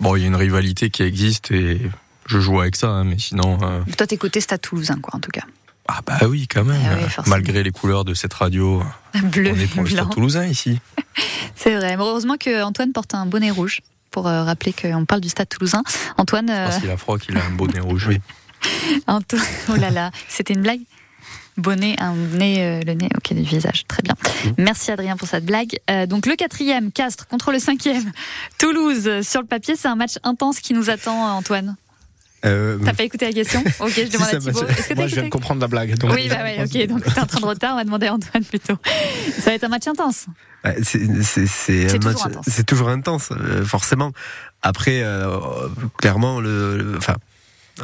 bon, 0.00 0.16
il 0.16 0.22
y 0.22 0.24
a 0.24 0.26
une 0.26 0.36
rivalité 0.36 0.90
qui 0.90 1.02
existe 1.02 1.50
et 1.52 1.80
je 2.26 2.40
joue 2.40 2.60
avec 2.60 2.76
ça, 2.76 2.88
hein, 2.88 3.04
mais 3.04 3.18
sinon. 3.18 3.58
euh, 3.62 3.82
Toi, 3.96 4.06
t'es 4.06 4.16
côté 4.16 4.40
Stade 4.40 4.60
Toulousain, 4.60 4.98
quoi, 5.00 5.14
en 5.16 5.20
tout 5.20 5.30
cas. 5.30 5.44
Ah 5.88 6.00
bah 6.04 6.18
oui, 6.28 6.48
quand 6.48 6.64
même. 6.64 6.80
Ah 6.84 6.96
oui, 7.00 7.08
forcément. 7.08 7.36
malgré 7.36 7.62
les 7.62 7.70
couleurs 7.70 8.04
de 8.04 8.12
cette 8.14 8.34
radio, 8.34 8.82
Bleu, 9.22 9.52
on 9.54 9.60
est 9.60 9.66
pour 9.68 9.84
le 9.84 9.88
blanc. 9.90 10.02
Stade 10.04 10.10
Toulousain 10.14 10.46
ici. 10.46 10.80
C'est 11.54 11.76
vrai. 11.76 11.96
Mais 11.96 12.02
heureusement 12.02 12.36
que 12.36 12.62
Antoine 12.64 12.92
porte 12.92 13.14
un 13.14 13.24
bonnet 13.26 13.52
rouge 13.52 13.80
pour 14.10 14.26
euh, 14.26 14.42
rappeler 14.42 14.72
qu'on 14.72 15.04
parle 15.04 15.20
du 15.20 15.28
Stade 15.28 15.48
Toulousain. 15.48 15.84
Antoine, 16.16 16.50
euh, 16.50 16.66
Parce 16.66 16.78
qu'il 16.80 16.90
a 16.90 16.96
froid, 16.96 17.18
qu'il 17.18 17.36
a 17.36 17.44
un 17.44 17.50
bonnet 17.52 17.78
rouge. 17.78 18.08
Anto- 19.06 19.36
Oh 19.70 19.76
là 19.76 19.90
là, 19.90 20.10
c'était 20.28 20.54
une 20.54 20.62
blague 20.62 20.80
Bonnet, 21.58 21.96
un 21.98 22.14
nez, 22.14 22.62
euh, 22.62 22.80
le 22.86 22.92
nez, 22.94 23.08
ok, 23.16 23.32
du 23.34 23.42
visage, 23.42 23.84
très 23.88 24.02
bien. 24.02 24.14
Merci 24.58 24.90
Adrien 24.90 25.16
pour 25.16 25.26
cette 25.26 25.46
blague. 25.46 25.78
Euh, 25.90 26.06
donc 26.06 26.26
le 26.26 26.36
quatrième, 26.36 26.92
Castres 26.92 27.26
contre 27.26 27.50
le 27.52 27.58
cinquième, 27.58 28.12
Toulouse. 28.58 29.22
Sur 29.22 29.40
le 29.40 29.46
papier, 29.46 29.74
c'est 29.76 29.88
un 29.88 29.96
match 29.96 30.16
intense 30.22 30.60
qui 30.60 30.74
nous 30.74 30.90
attend, 30.90 31.18
Antoine. 31.36 31.76
Euh, 32.44 32.78
T'as 32.84 32.92
pas 32.92 33.02
écouté 33.04 33.24
la 33.26 33.32
question 33.32 33.60
Ok, 33.80 33.92
je 33.96 34.10
demande 34.12 34.28
Si, 34.28 34.36
à 34.36 34.38
Thibaut. 34.38 34.66
Est-ce 34.68 34.88
que 34.90 34.94
Moi, 34.94 35.06
je 35.06 35.14
viens 35.14 35.24
de 35.24 35.28
comprendre 35.30 35.60
la 35.62 35.66
blague. 35.68 35.96
donc- 35.98 36.12
Oui, 36.12 36.28
bah 36.28 36.42
ouais, 36.42 36.62
ok, 36.62 36.86
donc 36.88 37.02
t'es 37.02 37.18
en 37.20 37.26
train 37.26 37.40
de 37.40 37.46
retard, 37.46 37.72
on 37.72 37.76
va 37.76 37.84
demander 37.84 38.06
à 38.08 38.14
Antoine 38.14 38.44
plutôt. 38.44 38.76
Ça 39.38 39.50
va 39.50 39.52
être 39.54 39.64
un 39.64 39.68
match 39.68 39.86
intense. 39.88 40.26
Ouais, 40.64 40.76
c'est 40.82 40.98
toujours 41.98 42.26
intense. 42.26 42.44
c'est 42.48 42.66
toujours 42.66 42.88
intense, 42.90 43.28
euh, 43.32 43.64
forcément. 43.64 44.12
Après, 44.62 45.00
euh, 45.02 45.38
clairement, 45.96 46.40
le, 46.40 46.76
le- 46.76 46.96
enfin, 46.98 47.14
euh, 47.14 47.16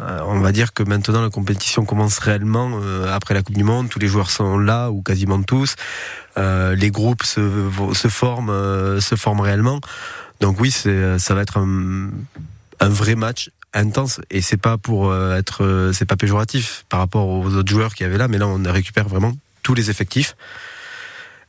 on 0.00 0.40
va 0.40 0.52
dire 0.52 0.72
que 0.72 0.82
maintenant 0.82 1.22
la 1.22 1.30
compétition 1.30 1.84
commence 1.84 2.18
réellement 2.18 2.80
euh, 2.80 3.12
après 3.12 3.34
la 3.34 3.42
Coupe 3.42 3.56
du 3.56 3.64
Monde. 3.64 3.88
Tous 3.88 3.98
les 3.98 4.08
joueurs 4.08 4.30
sont 4.30 4.58
là 4.58 4.90
ou 4.90 5.02
quasiment 5.02 5.42
tous. 5.42 5.76
Euh, 6.38 6.74
les 6.74 6.90
groupes 6.90 7.24
se, 7.24 7.40
forment, 8.08 8.50
euh, 8.50 9.00
se 9.00 9.16
forment 9.16 9.40
réellement. 9.40 9.80
Donc 10.40 10.60
oui, 10.60 10.70
ça 10.70 11.34
va 11.34 11.42
être 11.42 11.58
un, 11.58 12.10
vrai 12.80 13.14
match 13.14 13.50
intense 13.74 14.20
et 14.30 14.42
c'est 14.42 14.56
pas 14.56 14.76
pour 14.76 15.10
euh, 15.10 15.36
être, 15.38 15.64
euh, 15.64 15.92
c'est 15.92 16.04
pas 16.04 16.16
péjoratif 16.16 16.84
par 16.88 17.00
rapport 17.00 17.28
aux 17.28 17.54
autres 17.54 17.70
joueurs 17.70 17.94
qui 17.94 18.04
avaient 18.04 18.18
là, 18.18 18.28
mais 18.28 18.38
là 18.38 18.46
on 18.46 18.60
récupère 18.70 19.08
vraiment 19.08 19.32
tous 19.62 19.74
les 19.74 19.88
effectifs. 19.88 20.36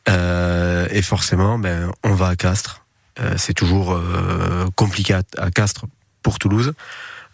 Euh, 0.09 0.87
et 0.91 1.01
forcément, 1.01 1.57
ben, 1.57 1.91
on 2.03 2.13
va 2.13 2.27
à 2.27 2.35
Castres. 2.35 2.85
Euh, 3.19 3.35
c'est 3.37 3.53
toujours 3.53 3.93
euh, 3.93 4.65
compliqué 4.75 5.13
à, 5.13 5.21
à 5.37 5.51
Castres 5.51 5.85
pour 6.21 6.39
Toulouse, 6.39 6.73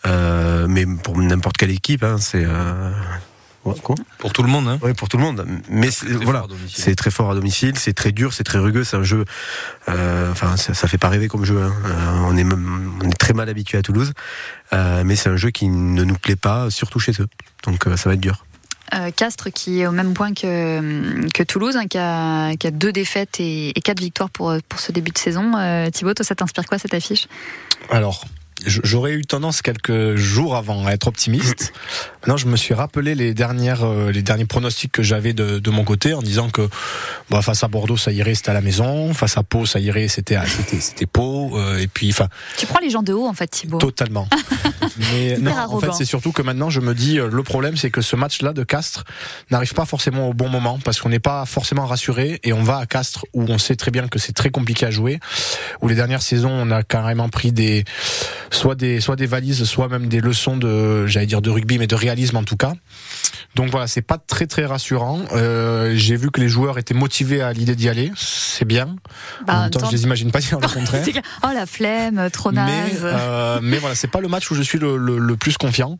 euh, 0.05 0.67
mais 0.69 0.85
pour 0.85 1.17
n'importe 1.17 1.57
quelle 1.57 1.71
équipe, 1.71 2.03
hein, 2.03 2.17
c'est 2.19 2.43
euh, 2.45 2.91
ouais, 3.65 3.73
quoi 3.83 3.95
Pour 4.17 4.31
tout 4.33 4.43
le 4.43 4.49
monde, 4.49 4.67
hein. 4.67 4.79
Oui, 4.81 4.93
pour 4.93 5.09
tout 5.09 5.17
le 5.17 5.23
monde. 5.23 5.45
Mais 5.69 5.91
c'est- 5.91 6.05
très 6.05 6.15
voilà, 6.15 6.39
fort 6.39 6.45
à 6.45 6.53
domicile. 6.53 6.83
c'est 6.83 6.95
très 6.95 7.11
fort 7.11 7.31
à 7.31 7.35
domicile, 7.35 7.77
c'est 7.77 7.93
très 7.93 8.11
dur, 8.11 8.33
c'est 8.33 8.43
très 8.43 8.59
rugueux, 8.59 8.83
c'est 8.83 8.97
un 8.97 9.03
jeu. 9.03 9.25
euh, 9.89 10.31
Enfin, 10.31 10.55
ça, 10.57 10.73
ça 10.73 10.87
fait 10.87 10.97
pas 10.97 11.09
rêver 11.09 11.27
comme 11.27 11.45
jeu. 11.45 11.61
hein. 11.61 11.73
Euh, 11.85 12.21
on 12.25 12.37
est 12.37 12.43
même- 12.43 12.93
on 13.03 13.09
est 13.09 13.17
très 13.17 13.33
mal 13.33 13.49
habitué 13.49 13.77
à 13.77 13.81
Toulouse, 13.81 14.13
euh, 14.73 15.03
mais 15.05 15.15
c'est 15.15 15.29
un 15.29 15.37
jeu 15.37 15.49
qui 15.49 15.67
ne 15.67 16.03
nous 16.03 16.15
plaît 16.15 16.35
pas, 16.37 16.69
surtout 16.69 16.99
chez 16.99 17.11
eux. 17.19 17.27
Donc 17.65 17.87
euh, 17.87 17.97
ça 17.97 18.09
va 18.09 18.15
être 18.15 18.21
dur. 18.21 18.45
Euh, 18.95 19.11
Castres 19.15 19.51
qui 19.53 19.81
est 19.81 19.85
au 19.87 19.91
même 19.91 20.15
point 20.15 20.33
que, 20.33 21.27
que 21.29 21.43
Toulouse, 21.43 21.75
hein, 21.77 21.85
qui, 21.87 21.99
a, 21.99 22.55
qui 22.55 22.65
a 22.65 22.71
deux 22.71 22.91
défaites 22.91 23.39
et, 23.39 23.69
et 23.77 23.81
quatre 23.81 23.99
victoires 23.99 24.31
pour, 24.31 24.55
pour 24.67 24.79
ce 24.79 24.91
début 24.91 25.11
de 25.11 25.17
saison. 25.19 25.51
Euh, 25.57 25.91
Thibaut, 25.91 26.15
toi, 26.15 26.25
ça 26.25 26.33
t'inspire 26.33 26.65
quoi 26.65 26.79
cette 26.79 26.95
affiche? 26.95 27.27
Alors, 27.91 28.25
j'aurais 28.65 29.13
eu 29.13 29.21
tendance 29.23 29.61
quelques 29.61 30.15
jours 30.15 30.55
avant 30.55 30.85
à 30.85 30.91
être 30.91 31.07
optimiste. 31.07 31.71
Maintenant, 32.21 32.37
je 32.37 32.47
me 32.47 32.57
suis 32.57 32.73
rappelé 32.73 33.15
les 33.15 33.33
dernières, 33.33 33.83
euh, 33.85 34.11
les 34.11 34.21
derniers 34.21 34.45
pronostics 34.45 34.91
que 34.91 35.01
j'avais 35.03 35.33
de, 35.33 35.59
de 35.59 35.69
mon 35.69 35.83
côté 35.85 36.13
en 36.13 36.21
disant 36.21 36.49
que 36.49 36.67
bah, 37.29 37.41
face 37.41 37.63
à 37.63 37.67
Bordeaux, 37.69 37.95
ça 37.97 38.11
irait, 38.11 38.35
c'était 38.35 38.49
à 38.49 38.53
la 38.53 38.61
maison. 38.61 39.13
Face 39.13 39.37
à 39.37 39.43
Pau, 39.43 39.65
ça 39.65 39.79
irait, 39.79 40.07
c'était 40.09 40.35
à- 40.35 40.45
c'était 40.45 40.79
c'était 40.81 41.05
Pau. 41.05 41.57
euh, 41.57 41.79
et 41.79 41.87
puis, 41.87 42.09
enfin, 42.11 42.27
Tu 42.57 42.65
prends 42.65 42.79
les 42.79 42.89
gens 42.89 43.03
de 43.03 43.13
haut, 43.13 43.25
en 43.27 43.33
fait, 43.33 43.47
Thibaut. 43.47 43.77
totalement. 43.77 44.27
Mais 45.13 45.37
non, 45.37 45.53
en 45.55 45.79
fait, 45.79 45.93
c'est 45.93 46.05
surtout 46.05 46.31
que 46.31 46.41
maintenant, 46.41 46.69
je 46.69 46.81
me 46.81 46.93
dis, 46.93 47.19
euh, 47.19 47.29
le 47.31 47.43
problème, 47.43 47.77
c'est 47.77 47.89
que 47.89 48.01
ce 48.01 48.15
match-là 48.15 48.51
de 48.53 48.63
Castres 48.63 49.05
n'arrive 49.51 49.73
pas 49.73 49.85
forcément 49.85 50.27
au 50.29 50.33
bon 50.33 50.49
moment 50.49 50.77
parce 50.83 50.99
qu'on 50.99 51.09
n'est 51.09 51.19
pas 51.19 51.45
forcément 51.45 51.85
rassuré 51.85 52.39
et 52.43 52.51
on 52.53 52.63
va 52.63 52.77
à 52.79 52.85
Castres 52.85 53.25
où 53.33 53.43
on 53.47 53.57
sait 53.57 53.75
très 53.75 53.91
bien 53.91 54.07
que 54.07 54.19
c'est 54.19 54.33
très 54.33 54.49
compliqué 54.49 54.85
à 54.85 54.91
jouer. 54.91 55.19
Où 55.81 55.87
les 55.87 55.95
dernières 55.95 56.21
saisons, 56.21 56.51
on 56.51 56.69
a 56.71 56.83
carrément 56.83 57.29
pris 57.29 57.51
des, 57.51 57.85
soit 58.51 58.75
des, 58.75 58.99
soit 59.01 59.15
des 59.15 59.25
valises, 59.25 59.63
soit 59.63 59.87
même 59.87 60.07
des 60.07 60.21
leçons 60.21 60.57
de, 60.57 61.05
j'allais 61.07 61.25
dire 61.27 61.41
de 61.41 61.49
rugby, 61.49 61.77
mais 61.77 61.87
de 61.87 61.95
réalisme 61.95 62.37
en 62.37 62.43
tout 62.43 62.57
cas. 62.57 62.73
Donc 63.55 63.71
voilà, 63.71 63.87
c'est 63.87 64.01
pas 64.03 64.17
très 64.19 64.45
très 64.45 64.65
rassurant. 64.65 65.21
Euh, 65.33 65.93
J'ai 65.95 66.15
vu 66.15 66.29
que 66.29 66.39
les 66.39 66.47
joueurs 66.49 66.77
étaient 66.77 66.93
motivés 66.93 67.41
à 67.41 67.51
l'idée 67.51 67.75
d'y 67.75 67.89
aller, 67.89 68.11
c'est 68.15 68.65
bien. 68.65 68.95
Bah, 69.47 69.53
en 69.57 69.61
même 69.63 69.69
temps, 69.71 69.87
je 69.87 69.91
les 69.95 70.03
imagine 70.03 70.31
pas 70.31 70.39
dire 70.39 70.59
le 70.59 70.67
contraire. 70.73 71.03
Oh 71.43 71.47
la 71.53 71.65
flemme, 71.65 72.29
trop 72.31 72.51
naze. 72.51 72.69
Mais, 73.01 73.09
euh, 73.11 73.59
mais 73.61 73.77
voilà, 73.79 73.95
c'est 73.95 74.07
pas 74.07 74.19
le 74.21 74.27
match 74.27 74.49
où 74.51 74.55
je 74.55 74.61
suis 74.61 74.77
le, 74.77 74.97
le- 74.97 75.17
le 75.17 75.35
plus 75.35 75.57
confiant. 75.57 75.97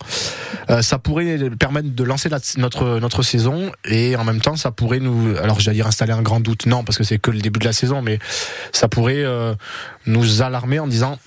Euh, 0.70 0.82
ça 0.84 1.00
pourrait 1.00 1.38
permettre 1.60 1.90
de 1.94 2.04
lancer 2.04 2.30
la- 2.30 2.40
notre 2.58 3.00
notre 3.00 3.24
saison 3.24 3.72
et 3.86 4.16
en 4.16 4.24
même 4.24 4.42
temps, 4.42 4.56
ça 4.56 4.70
pourrait 4.72 5.00
nous, 5.00 5.36
alors 5.42 5.60
j'allais 5.60 5.76
dire 5.78 5.88
installer 5.88 6.14
un 6.14 6.22
grand 6.22 6.40
doute, 6.40 6.68
non, 6.68 6.84
parce 6.84 6.98
que 6.98 7.04
c'est 7.04 7.18
que 7.18 7.32
le 7.32 7.40
début 7.40 7.60
de 7.60 7.66
la 7.66 7.74
saison, 7.74 8.02
mais 8.04 8.20
ça 8.74 8.88
pourrait 8.88 9.24
euh, 9.24 9.56
nous 10.06 10.42
alarmer 10.44 10.80
en 10.80 10.88
disant. 10.88 11.18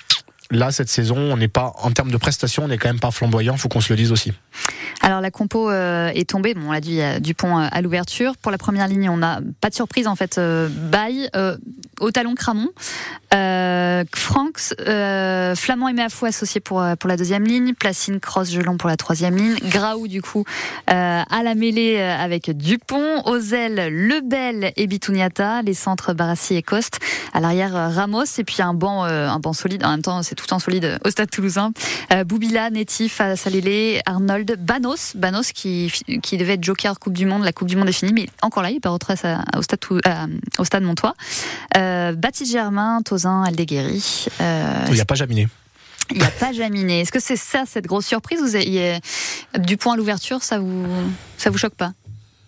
Là, 0.53 0.71
cette 0.71 0.91
saison, 0.91 1.17
on 1.17 1.37
n'est 1.39 1.49
pas, 1.49 1.73
en 1.79 1.91
termes 1.93 2.11
de 2.11 2.17
prestations, 2.19 2.65
on 2.65 2.69
n'est 2.69 2.77
quand 2.77 2.91
même 2.91 3.01
pas 3.01 3.11
flamboyant, 3.11 3.57
faut 3.57 3.69
qu'on 3.69 3.81
se 3.81 3.91
le 3.91 3.97
dise 3.97 4.13
aussi. 4.13 4.33
Alors 5.01 5.21
la 5.21 5.31
compo 5.31 5.71
euh, 5.71 6.11
est 6.15 6.29
tombée, 6.29 6.55
bon, 6.55 6.69
on 6.69 6.73
l'a 6.73 6.81
dit, 6.81 7.01
Dupont 7.21 7.59
euh, 7.59 7.67
à 7.71 7.83
l'ouverture. 7.83 8.37
Pour 8.37 8.53
la 8.53 8.59
première 8.59 8.89
ligne, 8.89 9.09
on 9.09 9.17
n'a 9.17 9.41
pas 9.61 9.71
de 9.71 9.75
surprise 9.75 10.07
en 10.07 10.17
fait. 10.17 10.39
Euh, 10.39 10.69
Baye, 10.69 11.29
au 12.01 12.11
talon 12.11 12.35
Cramon, 12.35 12.69
Franks, 14.15 14.75
Flamand 15.57 15.89
et 15.89 15.93
Méafou 15.93 16.27
associés 16.27 16.61
pour, 16.61 16.85
pour 16.99 17.09
la 17.09 17.17
deuxième 17.17 17.45
ligne, 17.45 17.75
Placine, 17.75 18.21
Cross, 18.21 18.51
Gelon 18.51 18.77
pour 18.77 18.89
la 18.89 18.97
troisième 18.97 19.37
ligne, 19.37 19.57
Graou 19.65 20.09
du 20.09 20.23
coup 20.23 20.45
à 20.87 21.43
la 21.43 21.55
mêlée 21.55 22.01
avec 22.01 22.51
Dupont, 22.51 23.23
ailes 23.53 23.89
Lebel 24.09 24.73
et 24.77 24.87
Bitouniata, 24.87 25.63
les 25.63 25.75
centres 25.75 26.13
Barassi 26.13 26.57
et 26.57 26.63
Coste, 26.63 26.99
à 27.33 27.41
l'arrière 27.41 27.73
Ramos 27.73 28.25
et 28.39 28.45
puis 28.45 28.63
un 28.63 28.75
banc, 28.75 29.05
un 29.05 29.39
banc 29.39 29.53
solide. 29.53 29.85
En 29.85 29.91
même 29.91 30.03
temps, 30.03 30.23
c'est 30.23 30.35
tout 30.35 30.45
le 30.45 30.51
temps 30.51 30.59
solide 30.59 30.99
au 31.05 31.11
Stade 31.11 31.31
Toulousain. 31.31 31.73
Boubila, 32.27 32.71
Netif, 32.71 33.21
Salélé, 33.37 34.01
Arnold, 34.07 34.57
Banos, 34.83 35.13
Banos 35.15 35.53
qui, 35.53 35.93
qui 36.23 36.37
devait 36.37 36.55
être 36.55 36.65
joker 36.65 36.99
Coupe 36.99 37.13
du 37.13 37.25
Monde. 37.25 37.45
La 37.45 37.53
Coupe 37.53 37.69
du 37.69 37.77
Monde 37.77 37.89
est 37.89 37.93
finie, 37.93 38.13
mais 38.13 38.29
encore 38.43 38.63
là, 38.65 38.71
il 38.71 38.81
part 38.81 38.93
retrace 38.93 39.25
à- 39.25 39.45
au 39.57 39.63
stade, 39.63 39.79
à- 40.05 40.27
au 40.59 40.65
stade 40.65 40.83
Montois. 40.83 41.15
Euh, 41.77 42.13
Baptiste 42.15 42.51
Germain, 42.53 43.01
Tozin, 43.05 43.45
Aldeguerri. 43.45 44.27
Euh, 44.41 44.85
Il 44.89 44.95
n'y 44.95 45.01
a 45.01 45.05
pas 45.05 45.15
Jaminé. 45.15 45.47
il 46.11 46.19
n'y 46.19 46.25
a 46.25 46.31
pas 46.31 46.53
Jaminé. 46.53 47.01
Est-ce 47.01 47.13
que 47.13 47.21
c'est 47.21 47.37
ça 47.37 47.63
cette 47.65 47.87
grosse 47.87 48.07
surprise 48.07 48.41
Vous 48.41 48.57
avez, 48.57 48.99
du 49.61 49.77
point 49.77 49.95
à 49.95 49.97
l'ouverture, 49.97 50.43
ça 50.43 50.59
vous 50.59 50.85
ça 51.37 51.51
vous 51.51 51.59
choque 51.59 51.75
pas? 51.77 51.93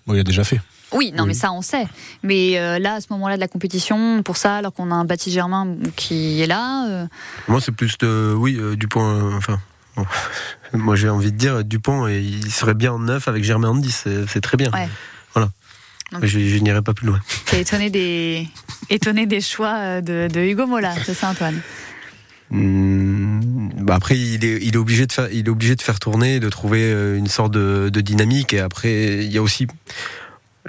Bon, 0.06 0.14
il 0.14 0.20
a 0.20 0.24
déjà 0.24 0.42
fait. 0.42 0.60
Oui, 0.92 1.12
non, 1.16 1.26
mais 1.26 1.34
ça 1.34 1.52
on 1.52 1.62
sait. 1.62 1.86
Mais 2.24 2.58
euh, 2.58 2.78
là, 2.80 2.94
à 2.94 3.00
ce 3.00 3.06
moment-là 3.10 3.36
de 3.36 3.40
la 3.40 3.48
compétition, 3.48 4.22
pour 4.24 4.36
ça, 4.36 4.56
alors 4.56 4.72
qu'on 4.72 4.90
a 4.90 4.94
un 4.94 5.04
Baptiste 5.04 5.34
Germain 5.34 5.76
qui 5.96 6.42
est 6.42 6.46
là, 6.46 6.86
euh, 6.88 7.06
Moi, 7.48 7.60
c'est 7.60 7.72
plus 7.72 7.96
de, 7.98 8.34
oui, 8.36 8.56
euh, 8.58 8.76
Dupont. 8.76 9.02
euh, 9.04 9.36
enfin, 9.36 9.58
bon. 9.96 10.06
moi, 10.72 10.96
j'ai 10.96 11.08
envie 11.08 11.32
de 11.32 11.36
dire 11.36 11.64
Dupont, 11.64 12.06
et 12.08 12.20
il 12.20 12.50
serait 12.50 12.74
bien 12.74 12.92
en 12.92 12.98
neuf 12.98 13.28
avec 13.28 13.44
Germain 13.44 13.68
en 13.68 13.74
10, 13.76 14.08
c'est 14.28 14.40
très 14.40 14.56
bien. 14.56 14.70
Ouais. 14.72 14.88
Voilà. 15.34 15.50
Donc- 16.12 16.24
je, 16.26 16.38
je 16.38 16.56
n'irai 16.58 16.82
pas 16.82 16.94
plus 16.94 17.06
loin. 17.06 17.20
t'es 17.46 17.60
étonné 17.62 17.90
des 17.90 18.46
étonné 18.90 19.26
des 19.26 19.40
choix 19.40 19.74
euh, 19.78 20.00
de, 20.00 20.28
de 20.32 20.40
Hugo 20.40 20.66
Mola, 20.66 20.94
c'est 21.04 21.14
ça 21.14 21.30
Antoine? 21.30 21.60
Hmm, 22.50 23.70
bah 23.80 23.94
après, 23.96 24.18
il 24.18 24.44
est, 24.44 24.58
il 24.62 24.74
est 24.74 24.78
obligé 24.78 25.06
de 25.06 25.12
faire, 25.12 25.28
il 25.32 25.46
est 25.46 25.50
obligé 25.50 25.74
de 25.76 25.82
faire 25.82 25.98
tourner, 25.98 26.40
de 26.40 26.48
trouver 26.50 26.82
euh, 26.82 27.16
une 27.16 27.26
sorte 27.26 27.52
de, 27.52 27.88
de 27.92 28.00
dynamique. 28.00 28.52
Et 28.52 28.60
après, 28.60 29.24
il 29.24 29.32
y 29.32 29.38
a 29.38 29.42
aussi 29.42 29.66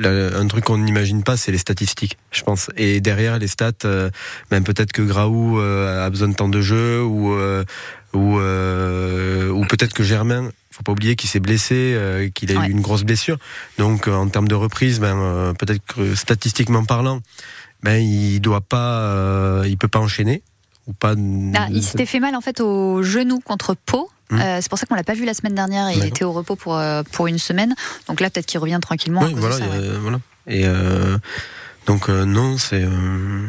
un 0.04 0.48
truc 0.48 0.66
qu'on 0.66 0.78
n'imagine 0.78 1.24
pas, 1.24 1.38
c'est 1.38 1.52
les 1.52 1.58
statistiques, 1.58 2.18
je 2.32 2.44
pense. 2.44 2.70
Et 2.76 3.00
derrière 3.02 3.40
les 3.40 3.48
stats, 3.48 3.72
euh, 3.86 4.10
même 4.52 4.64
peut-être 4.64 4.92
que 4.92 5.02
Graou 5.02 5.60
euh, 5.60 6.06
a 6.06 6.10
besoin 6.10 6.28
de 6.28 6.34
temps 6.34 6.50
de 6.50 6.62
jeu 6.62 7.02
ou 7.04 7.34
euh, 7.34 7.64
ou, 8.14 8.40
euh, 8.40 9.50
ou 9.50 9.66
peut-être 9.66 9.94
que 9.94 10.04
Germain. 10.04 10.52
Faut 10.72 10.84
pas 10.84 10.92
oublier 10.92 11.16
qu'il 11.16 11.30
s'est 11.30 11.40
blessé, 11.40 11.94
euh, 11.96 12.30
qu'il 12.30 12.52
a 12.52 12.68
eu 12.68 12.72
une 12.72 12.82
grosse 12.82 13.04
blessure. 13.04 13.38
Donc, 13.78 14.10
en 14.10 14.28
termes 14.28 14.50
de 14.50 14.56
reprise, 14.56 15.00
ben 15.00 15.54
peut-être 15.58 15.82
que 15.86 16.16
statistiquement 16.16 16.84
parlant, 16.84 17.22
ben 17.82 17.96
il 17.96 18.42
doit 18.42 18.60
pas, 18.60 19.00
euh, 19.00 19.64
il 19.68 19.78
peut 19.78 19.88
pas 19.88 20.00
enchaîner 20.00 20.44
ou 20.88 20.92
pas. 20.92 21.14
Ah, 21.56 21.68
Il 21.72 21.82
s'était 21.82 22.06
fait 22.06 22.20
mal 22.20 22.36
en 22.36 22.42
fait 22.42 22.60
au 22.60 23.04
genou 23.04 23.40
contre 23.40 23.74
Pau. 23.86 24.10
Hmm. 24.32 24.40
Euh, 24.40 24.58
c'est 24.62 24.70
pour 24.70 24.80
ça 24.80 24.86
qu'on 24.88 24.96
l'a 24.96 25.04
pas 25.04 25.14
vu 25.14 25.26
la 25.26 25.34
semaine 25.34 25.54
dernière. 25.56 25.88
et 25.90 25.94
Il 25.98 26.06
était 26.06 26.24
au 26.24 26.32
repos 26.32 26.56
pour 26.56 26.78
euh, 26.78 27.04
pour 27.12 27.28
une 27.28 27.38
semaine. 27.40 27.76
Donc 28.08 28.20
là, 28.22 28.30
peut-être 28.30 28.46
qu'il 28.48 28.60
revient 28.60 28.80
tranquillement. 28.82 29.22
à 29.22 29.26
Oui, 29.26 29.32
cause 29.34 29.40
voilà, 29.42 29.56
de 29.56 29.62
ça, 29.62 29.68
il 29.68 29.86
y 29.86 29.90
ouais. 29.90 29.96
a- 29.96 30.00
voilà. 30.00 30.20
Et 30.48 30.62
euh, 30.66 31.18
donc 31.88 32.10
euh, 32.10 32.26
non, 32.26 32.58
c'est 32.58 32.84
euh, 32.84 33.48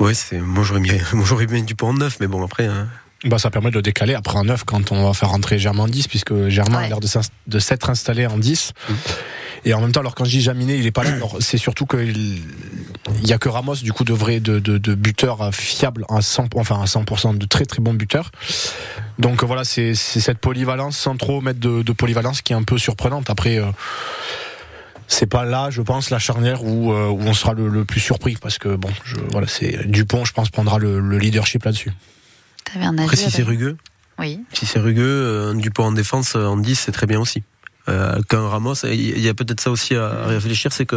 ouais, 0.00 0.14
c'est 0.14 0.38
moi 0.38 0.64
j'aurais 0.64 0.80
mis 0.80 0.90
moi 1.12 1.24
j'aurais 1.26 1.46
mis 1.46 1.62
du 1.62 1.74
pont 1.74 1.88
en 1.90 1.94
neuf, 1.94 2.16
mais 2.20 2.26
bon 2.26 2.44
après. 2.44 2.66
hein. 2.66 2.88
Bah, 3.24 3.38
ça 3.38 3.50
permet 3.50 3.70
de 3.70 3.76
le 3.76 3.82
décaler 3.82 4.12
après 4.14 4.36
en 4.36 4.44
9 4.44 4.64
quand 4.64 4.92
on 4.92 5.06
va 5.06 5.14
faire 5.14 5.30
rentrer 5.30 5.58
Germain 5.58 5.84
en 5.84 5.88
10, 5.88 6.08
puisque 6.08 6.48
Germain 6.48 6.80
a 6.80 6.88
l'air 6.88 6.98
de 7.00 7.58
s'être 7.58 7.88
installé 7.88 8.26
en 8.26 8.36
10. 8.36 8.72
Et 9.64 9.72
en 9.74 9.80
même 9.80 9.92
temps, 9.92 10.00
alors 10.00 10.14
quand 10.14 10.24
je 10.24 10.30
dis 10.30 10.40
Jaminet, 10.42 10.78
il 10.78 10.86
est 10.86 10.90
pas 10.92 11.04
là, 11.04 11.12
alors, 11.14 11.36
c'est 11.40 11.56
surtout 11.58 11.86
qu'il 11.86 12.38
il 13.22 13.28
y 13.28 13.32
a 13.32 13.38
que 13.38 13.48
Ramos, 13.48 13.76
du 13.76 13.92
coup, 13.92 14.04
de 14.04 14.12
vrai, 14.12 14.40
de, 14.40 14.58
de, 14.58 14.76
de 14.78 14.94
buteur 14.94 15.54
fiable 15.54 16.04
à 16.08 16.20
100, 16.22 16.48
enfin 16.56 16.80
à 16.80 16.84
100%, 16.84 17.38
de 17.38 17.46
très 17.46 17.64
très 17.64 17.80
bon 17.80 17.94
buteur. 17.94 18.30
Donc 19.18 19.42
voilà, 19.44 19.64
c'est 19.64 19.94
c'est 19.94 20.20
cette 20.20 20.38
polyvalence, 20.38 20.96
sans 20.98 21.16
trop 21.16 21.40
mettre 21.40 21.60
de, 21.60 21.82
de 21.82 21.92
polyvalence, 21.92 22.42
qui 22.42 22.52
est 22.52 22.56
un 22.56 22.62
peu 22.62 22.76
surprenante. 22.78 23.30
Après, 23.30 23.58
euh, 23.58 23.66
c'est 25.06 25.26
pas 25.26 25.44
là, 25.44 25.70
je 25.70 25.82
pense, 25.82 26.10
la 26.10 26.18
charnière 26.18 26.64
où, 26.64 26.92
euh, 26.92 27.08
où 27.08 27.20
on 27.22 27.34
sera 27.34 27.52
le, 27.54 27.68
le 27.68 27.84
plus 27.84 28.00
surpris, 28.00 28.36
parce 28.40 28.58
que 28.58 28.74
bon, 28.76 28.90
je, 29.04 29.16
voilà, 29.30 29.46
c'est 29.46 29.86
Dupont, 29.88 30.24
je 30.24 30.32
pense, 30.32 30.50
prendra 30.50 30.78
le, 30.78 30.98
le 31.00 31.18
leadership 31.18 31.64
là-dessus. 31.64 31.92
T'avais 32.64 32.86
un 32.86 32.96
avis 32.98 33.04
Après 33.04 33.16
si 33.16 33.30
c'est 33.30 33.42
rugueux, 33.42 33.76
Oui. 34.18 34.40
si 34.52 34.66
c'est 34.66 34.78
rugueux, 34.78 35.02
euh, 35.04 35.54
Dupont 35.54 35.84
en 35.84 35.92
défense 35.92 36.34
en 36.34 36.56
10 36.56 36.74
c'est 36.78 36.92
très 36.92 37.06
bien 37.06 37.20
aussi. 37.20 37.42
Euh, 37.88 38.22
qu'un 38.30 38.48
Ramos, 38.48 38.74
il 38.84 39.20
y 39.20 39.28
a 39.28 39.34
peut-être 39.34 39.60
ça 39.60 39.70
aussi 39.70 39.94
à 39.94 40.06
à 40.06 40.26
réfléchir, 40.26 40.72
c'est 40.72 40.86
que 40.86 40.96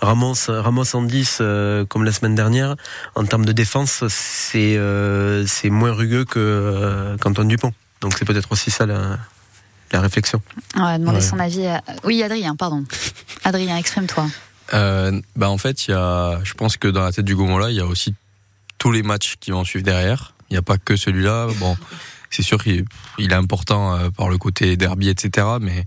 Ramos, 0.00 0.34
Ramos 0.48 0.94
en 0.96 1.02
10, 1.02 1.38
euh, 1.40 1.84
comme 1.84 2.04
la 2.04 2.12
semaine 2.12 2.34
dernière, 2.34 2.74
en 3.14 3.24
termes 3.24 3.44
de 3.44 3.52
défense, 3.52 4.02
c'est 4.08 4.76
euh, 4.78 5.44
c'est 5.46 5.68
moins 5.68 5.92
rugueux 5.92 6.24
que 6.24 6.38
euh, 6.38 7.16
qu'Antoine 7.18 7.48
Dupont. 7.48 7.72
Donc 8.00 8.14
c'est 8.18 8.24
peut-être 8.24 8.50
aussi 8.50 8.70
ça 8.70 8.86
la, 8.86 9.18
la 9.92 10.00
réflexion. 10.00 10.40
On 10.76 10.82
va 10.82 10.96
demander 10.98 11.18
Ouais. 11.18 11.22
son 11.22 11.38
avis. 11.38 11.66
à- 11.66 11.82
Oui, 12.04 12.22
Adrien, 12.22 12.56
pardon. 12.56 12.82
Adrien, 13.44 13.76
exprime-toi. 13.76 14.26
Euh, 14.72 15.20
bah 15.36 15.50
en 15.50 15.58
fait, 15.58 15.86
il 15.86 15.90
y 15.90 15.94
a, 15.94 16.40
je 16.44 16.54
pense 16.54 16.78
que 16.78 16.88
dans 16.88 17.02
la 17.04 17.12
tête 17.12 17.26
du 17.26 17.36
Gomola, 17.36 17.68
il 17.70 17.76
y 17.76 17.80
a 17.80 17.86
aussi 17.86 18.14
tous 18.78 18.90
les 18.90 19.02
matchs 19.02 19.34
qui 19.38 19.50
vont 19.50 19.64
suivre 19.64 19.84
derrière. 19.84 20.32
Il 20.48 20.54
n'y 20.54 20.58
a 20.58 20.62
pas 20.62 20.78
que 20.78 20.96
celui-là. 20.96 21.48
Bon, 21.60 21.76
c'est 22.30 22.42
sûr 22.42 22.62
qu'il 22.62 22.86
il 23.18 23.32
est 23.32 23.34
important 23.36 23.94
euh, 23.96 24.08
par 24.08 24.30
le 24.30 24.38
côté 24.38 24.76
derby, 24.78 25.10
etc. 25.10 25.46
Mais 25.60 25.84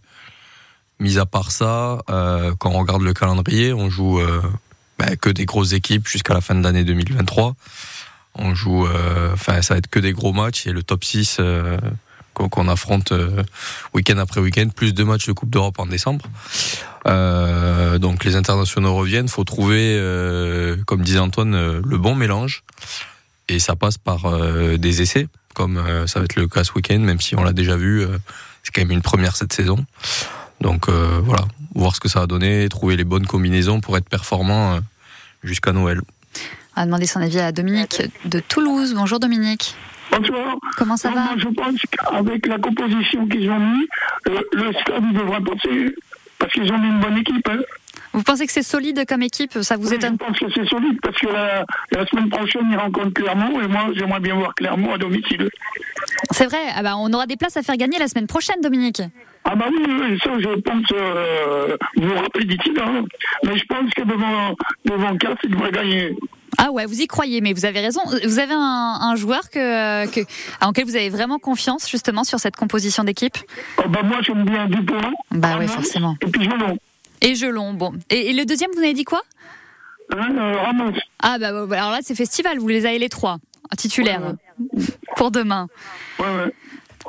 mis 1.00 1.18
à 1.18 1.26
part 1.26 1.52
ça, 1.52 2.00
euh, 2.10 2.54
quand 2.58 2.72
on 2.72 2.80
regarde 2.80 3.02
le 3.02 3.14
calendrier, 3.14 3.74
on 3.74 3.90
joue 3.90 4.20
euh, 4.20 4.42
bah, 4.98 5.16
que 5.16 5.30
des 5.30 5.46
grosses 5.46 5.74
équipes 5.74 6.08
jusqu'à 6.08 6.34
la 6.34 6.42
fin 6.42 6.56
de 6.56 6.64
l'année 6.64 6.84
2023. 6.84 7.56
On 8.36 8.54
joue, 8.54 8.86
euh, 8.86 9.34
enfin, 9.34 9.62
ça 9.62 9.74
va 9.74 9.78
être 9.78 9.88
que 9.88 10.00
des 10.00 10.14
gros 10.14 10.34
matchs 10.34 10.68
et 10.68 10.72
le 10.72 10.84
top 10.84 11.04
6 11.04 11.38
euh, 11.40 11.78
qu'on 12.34 12.68
affronte 12.68 13.14
week-end 13.94 14.18
après 14.18 14.42
week-end, 14.42 14.68
plus 14.68 14.94
deux 14.94 15.06
matchs 15.06 15.26
de 15.26 15.32
Coupe 15.32 15.50
d'Europe 15.50 15.80
en 15.80 15.86
décembre. 15.86 16.26
Donc 17.06 18.26
les 18.26 18.36
internationaux 18.36 18.94
reviennent, 18.94 19.30
faut 19.30 19.46
trouver, 19.46 19.98
comme 20.86 21.02
disait 21.02 21.20
Antoine, 21.20 21.80
le 21.80 21.98
bon 21.98 22.14
mélange. 22.14 22.66
Et 23.48 23.60
ça 23.60 23.78
passe 23.78 23.98
par 23.98 24.38
des 24.78 25.02
essais, 25.02 25.30
comme 25.54 25.82
ça 26.08 26.20
va 26.20 26.26
être 26.26 26.36
le 26.36 26.50
cas 26.50 26.66
ce 26.66 26.74
week-end, 26.74 27.00
même 27.00 27.22
si 27.22 27.38
on 27.38 27.44
l'a 27.44 27.54
déjà 27.54 27.78
vu, 27.78 28.06
c'est 28.64 28.76
quand 28.76 28.82
même 28.82 28.92
une 28.92 29.02
première 29.02 29.38
cette 29.38 29.54
saison. 29.54 29.86
Donc 30.62 30.90
euh, 30.90 31.20
voilà, 31.24 31.44
voir 31.74 31.96
ce 31.96 32.00
que 32.00 32.08
ça 32.10 32.22
va 32.22 32.28
donner, 32.28 32.68
trouver 32.70 32.96
les 32.96 33.04
bonnes 33.04 33.28
combinaisons 33.28 33.82
pour 33.82 33.98
être 33.98 34.10
performant 34.10 34.76
euh, 34.76 34.80
jusqu'à 35.44 35.74
Noël. 35.74 36.02
On 36.76 36.82
va 36.82 36.86
demander 36.86 37.06
son 37.06 37.22
avis 37.22 37.40
à 37.40 37.52
Dominique 37.52 38.02
de 38.26 38.40
Toulouse. 38.40 38.94
Bonjour 38.96 39.20
Dominique. 39.20 39.76
Bonsoir. 40.12 40.56
Comment 40.78 40.98
ça 40.98 41.10
va 41.12 41.30
je 41.38 41.48
pense 41.50 41.76
qu'avec 41.92 42.46
la 42.48 42.58
composition 42.58 43.28
qu'ils 43.28 43.50
ont 43.50 43.60
mis, 43.60 43.88
euh, 44.28 44.40
le 44.54 44.72
stade 44.74 45.14
devrait 45.14 45.42
passer 45.42 45.96
parce 46.40 46.52
qu'ils 46.54 46.72
ont 46.72 46.78
mis 46.78 46.88
une 46.88 47.00
bonne 47.00 47.18
équipe. 47.18 47.48
hein. 47.50 47.60
Vous 48.14 48.24
pensez 48.24 48.46
que 48.46 48.54
c'est 48.54 48.64
solide 48.64 49.04
comme 49.08 49.24
équipe? 49.24 49.58
Ça 49.62 49.76
vous 49.76 49.90
Oui, 49.90 49.96
étonne 49.96 50.18
Je 50.20 50.26
pense 50.26 50.40
que 50.40 50.46
c'est 50.54 50.68
solide 50.70 51.00
parce 51.02 51.18
que 51.18 51.28
la, 51.28 51.66
la 51.92 52.06
semaine 52.08 52.30
prochaine, 52.30 52.62
ils 52.72 52.78
rencontrent 52.78 53.14
Clermont 53.14 53.60
et 53.62 53.68
moi, 53.68 53.88
j'aimerais 53.94 54.22
bien 54.22 54.36
voir 54.36 54.56
Clermont 54.56 54.94
à 54.94 54.98
domicile. 54.98 55.50
C'est 56.32 56.46
vrai. 56.46 56.60
Ah 56.76 56.82
bah, 56.84 56.96
on 56.98 57.12
aura 57.12 57.26
des 57.26 57.36
places 57.36 57.58
à 57.58 57.62
faire 57.64 57.76
gagner 57.76 58.00
la 58.00 58.08
semaine 58.08 58.28
prochaine, 58.28 58.62
Dominique. 58.62 59.02
Ah 59.48 59.56
bah 59.56 59.66
oui, 59.70 59.78
oui, 59.88 60.20
ça 60.24 60.32
je 60.40 60.60
pense, 60.62 60.84
euh, 60.94 61.78
vous 61.98 62.08
vous 62.08 62.16
rappelez 62.16 62.46
d'ici 62.46 62.72
hein. 62.82 63.04
mais 63.44 63.58
je 63.58 63.66
pense 63.66 63.94
que 63.94 64.02
devant, 64.02 64.56
devant 64.86 65.16
4, 65.16 65.38
ils 65.44 65.52
devraient 65.52 65.72
gagner. 65.72 66.16
Ah 66.58 66.72
ouais, 66.72 66.86
vous 66.86 67.00
y 67.02 67.06
croyez, 67.06 67.42
mais 67.42 67.54
vous 67.54 67.66
avez 67.66 67.80
raison. 67.82 68.02
Vous 68.24 68.40
avez 68.40 68.54
un, 68.54 68.98
un 69.02 69.16
joueur 69.16 69.50
que, 69.50 70.08
que, 70.08 70.22
en 70.62 70.72
quel 70.72 70.86
vous 70.86 70.96
avez 70.96 71.10
vraiment 71.10 71.38
confiance 71.38 71.90
justement 71.90 72.24
sur 72.24 72.40
cette 72.40 72.56
composition 72.56 73.04
d'équipe? 73.04 73.38
Ah 73.78 73.88
bah 73.88 74.02
moi 74.04 74.18
j'aime 74.22 74.46
bien 74.46 74.66
Dupont. 74.68 75.12
Bah 75.32 75.58
ouais, 75.58 75.68
forcément. 75.68 76.16
Et 76.22 76.28
puis 76.28 76.44
Jelon. 76.46 76.78
Et 77.22 77.36
Gelon, 77.36 77.74
bon. 77.74 77.94
Et, 78.10 78.30
et 78.30 78.34
le 78.34 78.46
deuxième, 78.46 78.72
vous 78.74 78.80
avez 78.80 78.94
dit 78.94 79.04
quoi? 79.04 79.22
Hein, 80.16 80.36
euh, 80.38 80.56
Ramos. 80.62 80.94
Ah 81.20 81.38
bah, 81.40 81.66
bah, 81.66 81.78
alors 81.78 81.92
là, 81.92 82.00
c'est 82.02 82.16
festival. 82.16 82.58
Vous 82.58 82.68
les 82.68 82.86
avez 82.86 83.00
les 83.00 83.10
trois 83.10 83.38
titulaires 83.78 84.22
pour 85.18 85.32
demain. 85.32 85.68
Ouais, 86.20 86.26
ouais. 86.26 86.54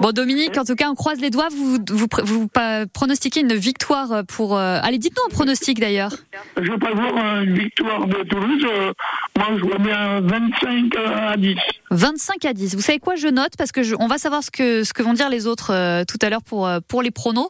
Bon, 0.01 0.12
Dominique, 0.12 0.57
en 0.59 0.64
tout 0.64 0.74
cas, 0.74 0.90
on 0.90 0.94
croise 0.94 1.20
les 1.20 1.30
doigts. 1.30 1.49
Vous, 1.51 1.78
vous, 1.90 2.07
vous 2.24 2.49
pronostiquez 2.92 3.40
une 3.40 3.55
victoire 3.55 4.24
pour. 4.28 4.57
euh, 4.57 4.78
Allez, 4.82 4.99
dites-nous 4.99 5.22
un 5.26 5.30
pronostic 5.34 5.80
d'ailleurs. 5.80 6.12
Je 6.61 6.70
vais 6.70 6.78
pas 6.78 6.92
voir 6.92 7.12
euh, 7.16 7.42
une 7.42 7.59
victoire 7.59 8.07
de 8.07 8.22
Toulouse. 8.24 8.62
euh, 8.64 8.92
moi, 9.38 9.47
je 9.57 9.62
vois 9.64 9.78
bien 9.78 10.20
25 10.20 10.94
à 10.97 11.36
10. 11.38 11.55
25 11.90 12.44
à 12.44 12.53
10. 12.53 12.74
Vous 12.74 12.82
savez 12.82 12.99
quoi 12.99 13.14
Je 13.16 13.28
note 13.28 13.53
parce 13.57 13.72
que 13.72 13.82
je- 13.82 13.94
on 13.99 14.07
va 14.07 14.18
savoir 14.18 14.42
ce 14.42 14.51
que 14.51 14.84
ce 14.84 14.92
que 14.92 15.03
vont 15.03 15.14
dire 15.14 15.30
les 15.30 15.47
autres 15.47 15.72
euh, 15.72 16.05
tout 16.05 16.18
à 16.20 16.28
l'heure 16.28 16.42
pour 16.42 16.66
euh, 16.66 16.80
pour 16.86 17.01
les 17.03 17.11
pronos 17.11 17.49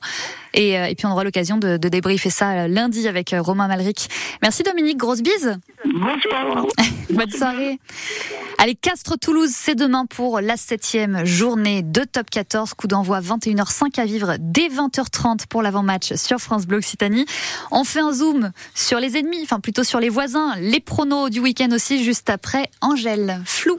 et, 0.57 0.79
euh, 0.79 0.87
et 0.87 0.95
puis 0.95 1.07
on 1.07 1.13
aura 1.13 1.23
l'occasion 1.23 1.59
de, 1.59 1.77
de 1.77 1.89
débriefer 1.89 2.31
ça 2.31 2.51
euh, 2.53 2.69
lundi 2.69 3.07
avec 3.07 3.33
euh, 3.33 3.41
Romain 3.41 3.69
Malric. 3.69 4.09
Merci 4.43 4.63
Dominique, 4.63 4.97
grosse 4.97 5.23
bise. 5.23 5.59
Bonsoir. 5.85 6.67
Bonne 7.11 7.31
soirée. 7.31 7.79
Allez, 8.59 8.75
Castres 8.75 9.19
Toulouse, 9.19 9.53
c'est 9.53 9.75
demain 9.75 10.07
pour 10.07 10.41
la 10.41 10.57
septième 10.57 11.25
journée 11.25 11.83
de 11.83 12.03
Top 12.05 12.31
14. 12.31 12.75
Coup 12.75 12.87
d'envoi 12.87 13.21
21h05 13.21 14.01
à 14.01 14.07
vivre 14.07 14.37
dès 14.41 14.69
20h30 14.69 15.47
pour 15.47 15.63
l'avant-match 15.63 16.15
sur 16.15 16.39
France 16.39 16.67
Bleu 16.67 16.79
Occitanie. 16.79 17.27
On 17.71 17.85
fait 17.85 18.01
un 18.01 18.13
zoom 18.13 18.51
sur 18.75 18.99
les 18.99 19.17
ennemis, 19.19 19.43
enfin 19.43 19.61
plutôt 19.61 19.85
sur 19.85 20.01
les 20.01 20.09
voisins, 20.09 20.55
les 20.59 20.81
pronos 20.81 21.31
du 21.31 21.41
week-end 21.41 21.69
aussi 21.73 22.03
juste 22.03 22.31
après 22.31 22.71
Angèle. 22.81 23.43
Flou. 23.45 23.79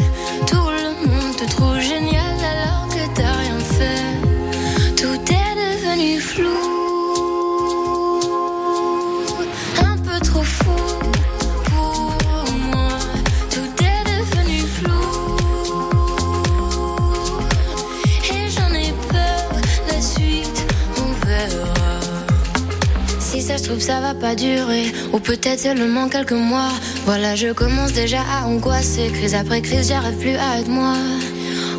Se 23.61 23.67
trouve 23.67 23.79
ça 23.79 23.99
va 23.99 24.13
pas 24.13 24.35
durer. 24.35 24.91
Ou 25.13 25.19
peut-être 25.19 25.59
seulement 25.59 26.07
quelques 26.09 26.31
mois. 26.31 26.71
Voilà 27.05 27.35
je 27.35 27.51
commence 27.53 27.93
déjà 27.93 28.21
à 28.21 28.47
angoisser. 28.47 29.11
Crise 29.13 29.35
après 29.35 29.61
crise 29.61 29.89
j'arrive 29.89 30.17
plus 30.17 30.35
à 30.35 30.59
être 30.59 30.69
moi. 30.69 30.95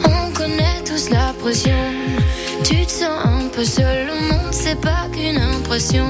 On 0.05 0.33
connaît 0.33 0.81
tous 0.85 1.11
la 1.11 1.33
pression. 1.41 1.83
Tu 2.65 2.87
te 2.87 2.91
sens 2.91 3.19
un 3.25 3.49
peu 3.49 3.65
seul. 3.65 4.07
Le 4.07 4.29
monde 4.29 4.53
c'est 4.53 4.81
pas 4.81 5.07
qu'une 5.13 5.39
impression. 5.39 6.07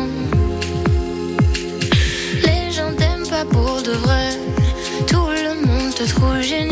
Les 2.47 2.73
gens 2.73 2.93
t'aiment 2.99 3.29
pas 3.29 3.45
pour 3.45 3.83
de 3.83 3.93
vrai. 3.93 4.29
Tout 5.07 5.29
le 5.47 5.67
monde 5.67 5.95
te 5.95 6.05
trouve 6.05 6.41
génial 6.43 6.72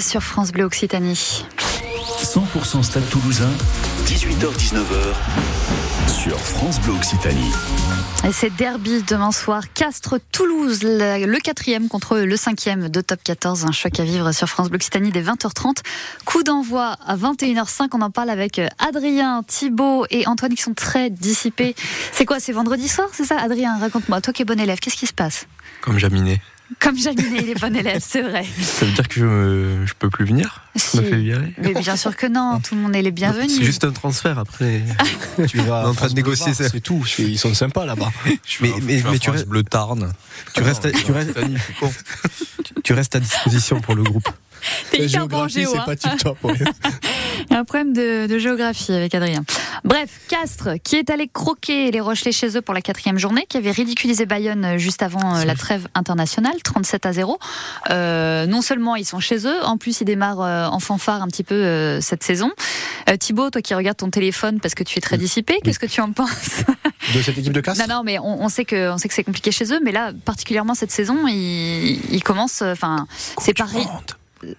Sur 0.00 0.22
France 0.22 0.52
Bleu 0.52 0.64
Occitanie. 0.64 1.44
100% 2.22 2.82
Stade 2.82 3.08
Toulousain, 3.10 3.50
18h-19h 4.06 4.94
sur 6.08 6.38
France 6.38 6.80
Bleu 6.80 6.94
Occitanie. 6.94 7.50
Et 8.26 8.32
c'est 8.32 8.50
derby 8.56 9.02
demain 9.02 9.32
soir. 9.32 9.64
Castres-Toulouse, 9.74 10.82
le 10.82 11.26
le 11.26 11.38
quatrième 11.40 11.88
contre 11.88 12.18
le 12.18 12.36
cinquième 12.36 12.88
de 12.88 13.00
top 13.00 13.20
14. 13.22 13.66
Un 13.66 13.72
choc 13.72 14.00
à 14.00 14.04
vivre 14.04 14.32
sur 14.32 14.48
France 14.48 14.68
Bleu 14.68 14.76
Occitanie 14.76 15.10
dès 15.10 15.22
20h30. 15.22 15.78
Coup 16.24 16.42
d'envoi 16.42 16.96
à 17.06 17.16
21h05. 17.16 17.88
On 17.92 18.00
en 18.00 18.10
parle 18.10 18.30
avec 18.30 18.60
Adrien, 18.78 19.42
Thibaut 19.42 20.06
et 20.10 20.26
Antoine 20.26 20.54
qui 20.54 20.62
sont 20.62 20.74
très 20.74 21.10
dissipés. 21.10 21.74
C'est 22.12 22.24
quoi 22.24 22.40
C'est 22.40 22.52
vendredi 22.52 22.88
soir, 22.88 23.08
c'est 23.12 23.24
ça? 23.24 23.36
Adrien, 23.38 23.76
raconte-moi. 23.78 24.20
Toi 24.20 24.32
qui 24.32 24.42
es 24.42 24.44
bon 24.44 24.58
élève, 24.58 24.78
qu'est-ce 24.78 24.96
qui 24.96 25.06
se 25.06 25.12
passe? 25.14 25.46
Comme 25.80 25.98
Jaminet. 25.98 26.40
Comme 26.80 26.96
Jaminet, 26.98 27.42
il 27.42 27.50
est 27.50 27.60
bon 27.60 27.74
élève, 27.76 28.02
c'est 28.04 28.22
vrai. 28.22 28.44
Ça 28.60 28.84
veut 28.86 28.92
dire 28.92 29.08
que 29.08 29.14
je, 29.20 29.24
me- 29.26 29.86
je 29.86 29.94
peux 29.98 30.10
plus 30.10 30.24
venir 30.24 30.62
Si. 30.76 30.96
Me 30.98 31.02
fais 31.02 31.16
virer 31.16 31.54
Mais 31.58 31.74
bien 31.74 31.96
sûr 31.96 32.16
que 32.16 32.26
non, 32.26 32.60
tout 32.60 32.74
le 32.74 32.80
monde 32.80 32.94
est 32.96 33.02
les 33.02 33.10
bienvenus. 33.10 33.56
C'est 33.58 33.64
juste 33.64 33.84
un 33.84 33.92
transfert 33.92 34.38
après. 34.38 34.82
Tu 35.48 35.58
vas 35.58 35.88
en 35.88 35.94
train 35.94 36.08
de 36.08 36.14
négocier 36.14 36.54
ça. 36.54 36.68
C'est 36.68 36.80
tout. 36.80 37.04
Ils 37.18 37.38
sont 37.38 37.54
sympas 37.54 37.84
là-bas. 37.86 38.10
Mais, 38.60 38.72
mais, 38.82 39.02
mais 39.10 39.18
tu, 39.18 39.30
restes, 39.30 39.46
Bleu 39.48 39.62
Tarn. 39.64 40.12
tu, 40.54 40.62
restes, 40.62 40.84
à- 40.86 40.90
tu, 40.92 41.10
restes, 41.12 41.38
tu 42.84 42.92
restes 42.92 43.16
à 43.16 43.20
disposition 43.20 43.80
pour 43.80 43.94
le 43.94 44.02
groupe. 44.02 44.28
T'es 44.90 45.04
hyper 45.06 45.28
bon 45.28 45.48
géo, 45.48 45.70
c'est 45.72 45.78
hein. 45.78 45.84
pas 45.84 45.96
tip 45.96 46.16
top. 46.18 46.38
Il 46.44 47.52
y 47.52 47.56
a 47.56 47.60
un 47.60 47.64
problème 47.64 47.92
de, 47.92 48.26
de 48.26 48.38
géographie 48.38 48.92
avec 48.92 49.14
Adrien. 49.14 49.44
Bref, 49.84 50.20
Castres, 50.28 50.80
qui 50.82 50.96
est 50.96 51.10
allé 51.10 51.28
croquer 51.28 51.90
les 51.90 52.00
Rochelais 52.00 52.32
chez 52.32 52.56
eux 52.56 52.62
pour 52.62 52.74
la 52.74 52.80
quatrième 52.80 53.18
journée, 53.18 53.46
qui 53.48 53.56
avait 53.56 53.72
ridiculisé 53.72 54.26
Bayonne 54.26 54.64
euh, 54.64 54.78
juste 54.78 55.02
avant 55.02 55.36
euh, 55.36 55.44
la 55.44 55.54
trêve 55.54 55.88
internationale, 55.94 56.54
37 56.62 57.06
à 57.06 57.12
0. 57.12 57.38
Euh, 57.90 58.46
non 58.46 58.62
seulement 58.62 58.96
ils 58.96 59.04
sont 59.04 59.20
chez 59.20 59.46
eux, 59.46 59.64
en 59.64 59.76
plus 59.76 60.00
ils 60.00 60.04
démarrent 60.04 60.72
en 60.72 60.78
fanfare 60.78 61.22
un 61.22 61.28
petit 61.28 61.44
peu 61.44 61.54
euh, 61.54 62.00
cette 62.00 62.22
saison. 62.22 62.50
Euh, 63.08 63.16
Thibaut, 63.16 63.50
toi 63.50 63.62
qui 63.62 63.74
regardes 63.74 63.96
ton 63.96 64.10
téléphone 64.10 64.60
parce 64.60 64.74
que 64.74 64.84
tu 64.84 64.98
es 64.98 65.00
très 65.00 65.18
dissipé, 65.18 65.58
qu'est-ce 65.64 65.78
que 65.78 65.86
tu 65.86 66.00
en 66.00 66.12
penses 66.12 66.64
De 67.14 67.22
cette 67.22 67.38
équipe 67.38 67.52
de 67.52 67.60
casse 67.62 67.78
Non, 67.78 67.86
non, 67.88 68.02
mais 68.04 68.18
on, 68.18 68.42
on 68.42 68.48
sait 68.48 68.64
que 68.64 68.90
on 68.90 68.98
sait 68.98 69.08
que 69.08 69.14
c'est 69.14 69.24
compliqué 69.24 69.50
chez 69.50 69.72
eux, 69.72 69.80
mais 69.82 69.92
là 69.92 70.12
particulièrement 70.24 70.74
cette 70.74 70.90
saison, 70.90 71.26
ils, 71.26 72.00
ils 72.12 72.22
commencent. 72.22 72.62
Enfin, 72.62 73.06
c'est 73.38 73.54
pareil. 73.54 73.86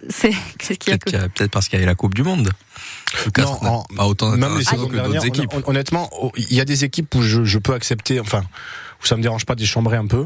C'est 0.09 0.31
qu'est-ce 0.57 0.79
qu'il 0.79 0.91
y 0.91 0.95
a 0.95 0.97
Peut-être 0.97 1.03
qu'il 1.05 1.13
y 1.19 1.21
a- 1.23 1.29
peut-être 1.29 1.51
parce 1.51 1.67
qu'il 1.67 1.77
y 1.77 1.81
avait 1.81 1.85
la 1.91 1.95
Coupe 1.95 2.13
du 2.13 2.23
Monde. 2.23 2.49
N'a 3.37 3.47
en- 3.69 3.83
pas 3.95 4.05
autant 4.07 4.31
Même 4.31 4.57
les 4.57 4.63
que 4.65 4.75
d'autres 4.75 5.25
équipes. 5.25 5.53
hon- 5.53 5.57
hon- 5.59 5.69
honnêtement, 5.69 6.09
oh, 6.13 6.31
il 6.37 6.53
y 6.53 6.61
a 6.61 6.65
des 6.65 6.83
équipes 6.83 7.13
où 7.15 7.21
je, 7.21 7.43
je 7.43 7.57
peux 7.59 7.73
accepter, 7.73 8.19
enfin, 8.19 8.43
où 9.03 9.07
ça 9.07 9.15
me 9.15 9.21
dérange 9.21 9.45
pas 9.45 9.55
d'échambrer 9.55 9.97
un 9.97 10.07
peu. 10.07 10.25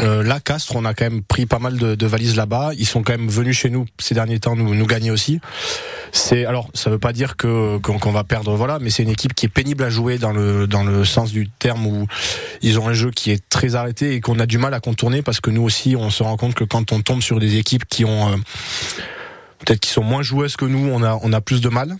Euh, 0.00 0.22
là, 0.22 0.40
Castres, 0.40 0.76
on 0.76 0.84
a 0.84 0.94
quand 0.94 1.04
même 1.04 1.22
pris 1.22 1.46
pas 1.46 1.58
mal 1.58 1.76
de, 1.76 1.94
de 1.94 2.06
valises 2.06 2.36
là-bas. 2.36 2.70
Ils 2.76 2.86
sont 2.86 3.02
quand 3.02 3.12
même 3.12 3.28
venus 3.28 3.56
chez 3.56 3.70
nous 3.70 3.86
ces 3.98 4.14
derniers 4.14 4.38
temps 4.38 4.56
nous, 4.56 4.74
nous 4.74 4.86
gagner 4.86 5.10
aussi. 5.10 5.40
C'est 6.12 6.44
alors, 6.44 6.68
ça 6.74 6.90
veut 6.90 6.98
pas 6.98 7.12
dire 7.12 7.36
que 7.36 7.78
qu'on 7.78 8.12
va 8.12 8.24
perdre, 8.24 8.54
voilà, 8.56 8.78
mais 8.80 8.90
c'est 8.90 9.02
une 9.02 9.10
équipe 9.10 9.34
qui 9.34 9.46
est 9.46 9.50
pénible 9.50 9.84
à 9.84 9.90
jouer 9.90 10.18
dans 10.18 10.32
le 10.32 10.66
dans 10.66 10.82
le 10.82 11.04
sens 11.04 11.32
du 11.32 11.48
terme 11.48 11.86
où 11.86 12.06
ils 12.62 12.78
ont 12.78 12.88
un 12.88 12.92
jeu 12.92 13.10
qui 13.10 13.30
est 13.30 13.48
très 13.48 13.74
arrêté 13.74 14.14
et 14.14 14.20
qu'on 14.20 14.38
a 14.38 14.46
du 14.46 14.58
mal 14.58 14.74
à 14.74 14.80
contourner 14.80 15.22
parce 15.22 15.40
que 15.40 15.50
nous 15.50 15.62
aussi, 15.62 15.96
on 15.96 16.10
se 16.10 16.22
rend 16.22 16.36
compte 16.36 16.54
que 16.54 16.64
quand 16.64 16.92
on 16.92 17.00
tombe 17.00 17.22
sur 17.22 17.38
des 17.38 17.56
équipes 17.56 17.84
qui 17.88 18.04
ont 18.04 18.32
euh, 18.32 18.36
peut-être 19.58 19.80
qui 19.80 19.90
sont 19.90 20.02
moins 20.02 20.22
joueuses 20.22 20.56
que 20.56 20.64
nous, 20.64 20.90
on 20.90 21.02
a 21.02 21.18
on 21.22 21.32
a 21.32 21.40
plus 21.40 21.60
de 21.60 21.68
mal. 21.68 21.96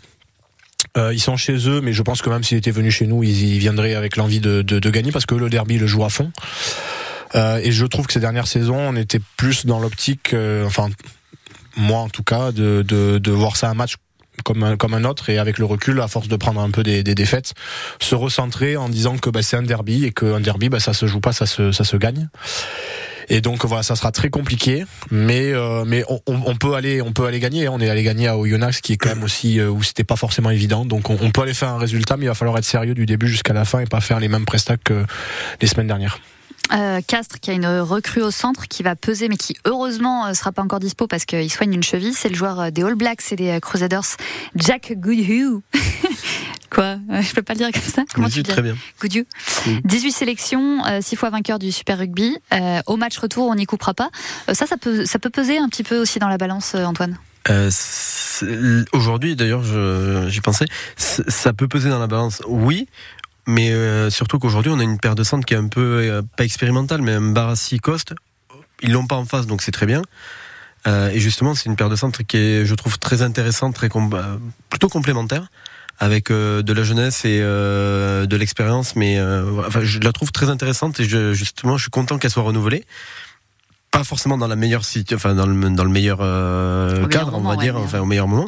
Euh, 0.96 1.12
ils 1.14 1.20
sont 1.20 1.36
chez 1.36 1.68
eux, 1.68 1.80
mais 1.80 1.92
je 1.92 2.02
pense 2.02 2.20
que 2.22 2.30
même 2.30 2.42
s'ils 2.42 2.58
étaient 2.58 2.70
venus 2.70 2.94
chez 2.94 3.06
nous, 3.06 3.22
ils 3.22 3.58
viendraient 3.58 3.94
avec 3.94 4.16
l'envie 4.16 4.40
de, 4.40 4.62
de, 4.62 4.78
de 4.78 4.90
gagner 4.90 5.12
parce 5.12 5.26
que 5.26 5.34
le 5.34 5.48
derby 5.48 5.78
le 5.78 5.86
joue 5.86 6.04
à 6.04 6.10
fond. 6.10 6.32
Euh, 7.36 7.60
et 7.62 7.70
je 7.70 7.86
trouve 7.86 8.06
que 8.06 8.12
ces 8.12 8.20
dernières 8.20 8.48
saisons, 8.48 8.78
on 8.78 8.96
était 8.96 9.20
plus 9.36 9.66
dans 9.66 9.78
l'optique, 9.78 10.34
euh, 10.34 10.66
enfin 10.66 10.88
moi 11.76 12.00
en 12.00 12.08
tout 12.08 12.24
cas, 12.24 12.50
de, 12.50 12.82
de, 12.82 13.18
de 13.18 13.30
voir 13.30 13.56
ça 13.56 13.70
un 13.70 13.74
match 13.74 13.94
comme 14.44 14.62
un, 14.64 14.76
comme 14.76 14.94
un 14.94 15.04
autre 15.04 15.30
et 15.30 15.38
avec 15.38 15.58
le 15.58 15.64
recul, 15.64 16.00
à 16.00 16.08
force 16.08 16.26
de 16.26 16.36
prendre 16.36 16.60
un 16.60 16.70
peu 16.70 16.82
des, 16.82 17.02
des 17.02 17.14
défaites, 17.14 17.54
se 18.00 18.14
recentrer 18.14 18.76
en 18.76 18.88
disant 18.88 19.16
que 19.18 19.30
bah, 19.30 19.42
c'est 19.42 19.56
un 19.56 19.62
derby 19.62 20.04
et 20.04 20.12
qu'un 20.12 20.40
derby, 20.40 20.68
bah, 20.68 20.80
ça 20.80 20.92
se 20.92 21.06
joue 21.06 21.20
pas, 21.20 21.32
ça 21.32 21.46
se, 21.46 21.72
ça 21.72 21.84
se 21.84 21.96
gagne. 21.96 22.28
Et 23.32 23.40
donc 23.40 23.64
voilà, 23.64 23.82
ça 23.84 23.94
sera 23.96 24.10
très 24.12 24.28
compliqué, 24.28 24.84
mais 25.10 25.52
euh, 25.52 25.84
mais 25.86 26.04
on, 26.08 26.20
on- 26.26 26.56
peut 26.56 26.74
aller 26.74 27.00
on 27.00 27.12
peut 27.12 27.24
aller 27.26 27.38
gagner. 27.40 27.68
On 27.68 27.80
est 27.80 27.88
allé 27.88 28.02
gagner 28.02 28.26
à 28.26 28.36
Oyonnax, 28.36 28.80
qui 28.80 28.92
est 28.94 28.96
quand 28.96 29.08
même 29.10 29.22
aussi 29.22 29.60
euh, 29.60 29.68
où 29.70 29.82
c'était 29.84 30.04
pas 30.04 30.16
forcément 30.16 30.50
évident. 30.50 30.84
Donc 30.84 31.08
on, 31.10 31.16
on 31.22 31.30
peut 31.30 31.42
aller 31.42 31.54
faire 31.54 31.68
un 31.70 31.78
résultat, 31.78 32.16
mais 32.16 32.24
il 32.24 32.28
va 32.28 32.34
falloir 32.34 32.58
être 32.58 32.64
sérieux 32.64 32.92
du 32.94 33.06
début 33.06 33.28
jusqu'à 33.28 33.52
la 33.52 33.64
fin 33.64 33.78
et 33.80 33.86
pas 33.86 34.00
faire 34.00 34.18
les 34.20 34.28
mêmes 34.28 34.44
prestats 34.44 34.76
que 34.76 35.04
les 35.62 35.68
semaines 35.68 35.86
dernières. 35.86 36.18
Euh, 36.72 37.00
Castres 37.06 37.40
qui 37.40 37.50
a 37.50 37.54
une 37.54 37.66
recrue 37.66 38.22
au 38.22 38.30
centre 38.30 38.68
qui 38.68 38.82
va 38.82 38.96
peser 38.96 39.28
mais 39.28 39.36
qui 39.36 39.56
heureusement 39.64 40.26
euh, 40.26 40.34
sera 40.34 40.52
pas 40.52 40.62
encore 40.62 40.80
dispo 40.80 41.06
parce 41.06 41.24
qu'il 41.24 41.50
soigne 41.50 41.74
une 41.74 41.82
cheville. 41.82 42.14
C'est 42.14 42.28
le 42.28 42.34
joueur 42.34 42.60
euh, 42.60 42.70
des 42.70 42.82
All 42.82 42.94
Blacks 42.94 43.32
et 43.32 43.36
des 43.36 43.50
euh, 43.50 43.60
Crusaders, 43.60 44.16
Jack 44.54 44.92
Goodhue. 44.96 45.60
Quoi? 46.70 46.98
Je 47.08 47.34
peux 47.34 47.42
pas 47.42 47.54
le 47.54 47.58
dire 47.58 47.72
comme 47.72 47.82
ça 47.82 48.04
Comment 48.14 48.28
tu 48.28 48.42
dis 48.42 48.50
très 48.50 48.62
bien. 48.62 48.76
Goodhue. 49.00 49.26
18 49.84 50.12
sélections, 50.12 50.82
6 51.00 51.16
fois 51.16 51.30
vainqueur 51.30 51.58
du 51.58 51.72
Super 51.72 51.98
Rugby. 51.98 52.38
Euh, 52.52 52.80
au 52.86 52.96
match 52.96 53.18
retour, 53.18 53.48
on 53.48 53.56
n'y 53.56 53.66
coupera 53.66 53.92
pas. 53.92 54.10
Euh, 54.48 54.54
ça, 54.54 54.66
ça 54.66 54.76
peut, 54.76 55.04
ça 55.04 55.18
peut 55.18 55.30
peser 55.30 55.58
un 55.58 55.68
petit 55.68 55.82
peu 55.82 55.98
aussi 55.98 56.20
dans 56.20 56.28
la 56.28 56.38
balance, 56.38 56.76
Antoine? 56.76 57.18
Euh, 57.48 57.70
Aujourd'hui, 58.92 59.34
d'ailleurs, 59.34 59.62
j'y 60.28 60.40
pensais, 60.40 60.66
ça 60.96 61.52
peut 61.52 61.68
peser 61.68 61.90
dans 61.90 61.98
la 61.98 62.06
balance, 62.06 62.40
oui. 62.46 62.86
Mais 63.46 63.70
euh, 63.70 64.10
surtout 64.10 64.38
qu'aujourd'hui, 64.38 64.70
on 64.74 64.78
a 64.78 64.82
une 64.82 64.98
paire 64.98 65.14
de 65.14 65.22
centres 65.24 65.44
qui 65.46 65.54
est 65.54 65.58
un 65.58 65.68
peu, 65.68 65.80
euh, 65.80 66.22
pas 66.36 66.44
expérimentale, 66.44 67.02
mais 67.02 67.12
un 67.12 67.32
Barassi 67.32 67.78
Coste. 67.78 68.14
Ils 68.82 68.92
l'ont 68.92 69.06
pas 69.06 69.16
en 69.16 69.24
face, 69.24 69.46
donc 69.46 69.62
c'est 69.62 69.72
très 69.72 69.86
bien. 69.86 70.02
Euh, 70.86 71.10
et 71.10 71.20
justement, 71.20 71.54
c'est 71.54 71.66
une 71.66 71.76
paire 71.76 71.90
de 71.90 71.96
centres 71.96 72.22
qui 72.22 72.36
est, 72.38 72.64
je 72.64 72.74
trouve, 72.74 72.98
très 72.98 73.20
intéressante, 73.22 73.74
très 73.74 73.88
com- 73.88 74.10
euh, 74.14 74.36
plutôt 74.70 74.88
complémentaire, 74.88 75.48
avec 75.98 76.30
euh, 76.30 76.62
de 76.62 76.72
la 76.72 76.82
jeunesse 76.82 77.26
et 77.26 77.40
euh, 77.42 78.24
de 78.24 78.36
l'expérience. 78.36 78.96
Mais 78.96 79.18
euh, 79.18 79.60
enfin, 79.66 79.80
je 79.82 80.00
la 80.00 80.12
trouve 80.12 80.32
très 80.32 80.48
intéressante 80.48 80.98
et 81.00 81.04
je, 81.04 81.34
justement, 81.34 81.76
je 81.76 81.82
suis 81.82 81.90
content 81.90 82.16
qu'elle 82.18 82.30
soit 82.30 82.42
renouvelée. 82.42 82.86
Pas 83.90 84.04
forcément 84.04 84.38
dans 84.38 84.46
la 84.46 84.56
meilleure 84.56 84.82
enfin 85.12 85.34
dans 85.34 85.46
le, 85.46 85.70
dans 85.70 85.84
le 85.84 85.90
meilleur 85.90 86.18
euh, 86.20 86.92
meilleur 86.92 87.08
cadre, 87.08 87.32
moment, 87.32 87.50
on 87.50 87.56
va 87.56 87.60
dire, 87.60 87.76
enfin 87.76 87.98
au 87.98 88.06
meilleur 88.06 88.28
moment. 88.28 88.46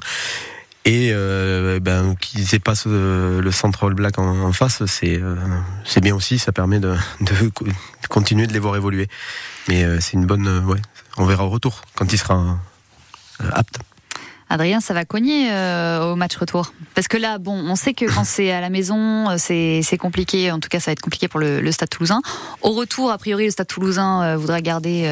Et 0.84 1.10
euh, 1.12 1.78
ben 1.80 2.16
qu'ils 2.16 2.44
dépassent 2.46 2.84
euh, 2.88 3.40
le 3.40 3.52
centre 3.52 3.86
All 3.86 3.94
Black 3.94 4.18
en, 4.18 4.52
face, 4.52 4.84
c'est 4.86 5.16
euh, 5.20 5.36
c'est 5.84 6.00
bien 6.00 6.14
aussi. 6.14 6.38
Ça 6.40 6.50
permet 6.50 6.80
de, 6.80 6.96
de 7.20 7.48
co- 7.50 7.64
de 7.64 8.06
continuer 8.08 8.48
de 8.48 8.52
les 8.52 8.58
voir 8.58 8.74
évoluer. 8.74 9.08
Mais 9.68 9.84
euh, 9.84 9.98
c'est 10.00 10.14
une 10.14 10.26
bonne, 10.26 10.48
ouais. 10.66 10.80
On 11.18 11.24
verra 11.24 11.44
au 11.44 11.50
retour 11.50 11.82
quand 11.94 12.12
il 12.12 12.18
sera 12.18 12.58
apte. 13.52 13.78
Adrien, 14.52 14.80
ça 14.80 14.92
va 14.92 15.06
cogner 15.06 15.50
euh, 15.50 16.12
au 16.12 16.14
match 16.14 16.36
retour. 16.36 16.74
Parce 16.94 17.08
que 17.08 17.16
là, 17.16 17.38
bon, 17.38 17.54
on 17.54 17.74
sait 17.74 17.94
que 17.94 18.04
quand 18.04 18.24
c'est 18.24 18.52
à 18.52 18.60
la 18.60 18.68
maison, 18.68 19.30
euh, 19.30 19.36
c'est 19.38 19.96
compliqué. 19.98 20.50
En 20.50 20.60
tout 20.60 20.68
cas, 20.68 20.78
ça 20.78 20.90
va 20.90 20.92
être 20.92 21.00
compliqué 21.00 21.26
pour 21.26 21.40
le, 21.40 21.72
Stade 21.72 21.88
Toulousain. 21.88 22.20
Au 22.60 22.72
retour, 22.72 23.10
a 23.10 23.16
priori, 23.16 23.46
le 23.46 23.50
Stade 23.50 23.66
Toulousain 23.66 24.22
euh, 24.22 24.36
voudra 24.36 24.60
garder, 24.60 25.08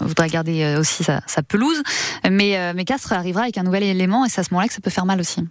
voudra 0.00 0.26
garder 0.26 0.74
aussi 0.76 1.04
sa, 1.04 1.22
pelouse. 1.46 1.80
Mais, 2.28 2.72
mais 2.74 2.84
Castres 2.84 3.12
arrivera 3.12 3.42
avec 3.42 3.58
un 3.58 3.62
nouvel 3.62 3.84
élément 3.84 4.26
et 4.26 4.28
c'est 4.28 4.40
à 4.40 4.44
ce 4.44 4.52
moment-là 4.52 4.66
que 4.66 4.74
ça 4.74 4.80
peut 4.80 4.90
faire 4.90 5.06
mal 5.06 5.20
aussi. 5.20 5.46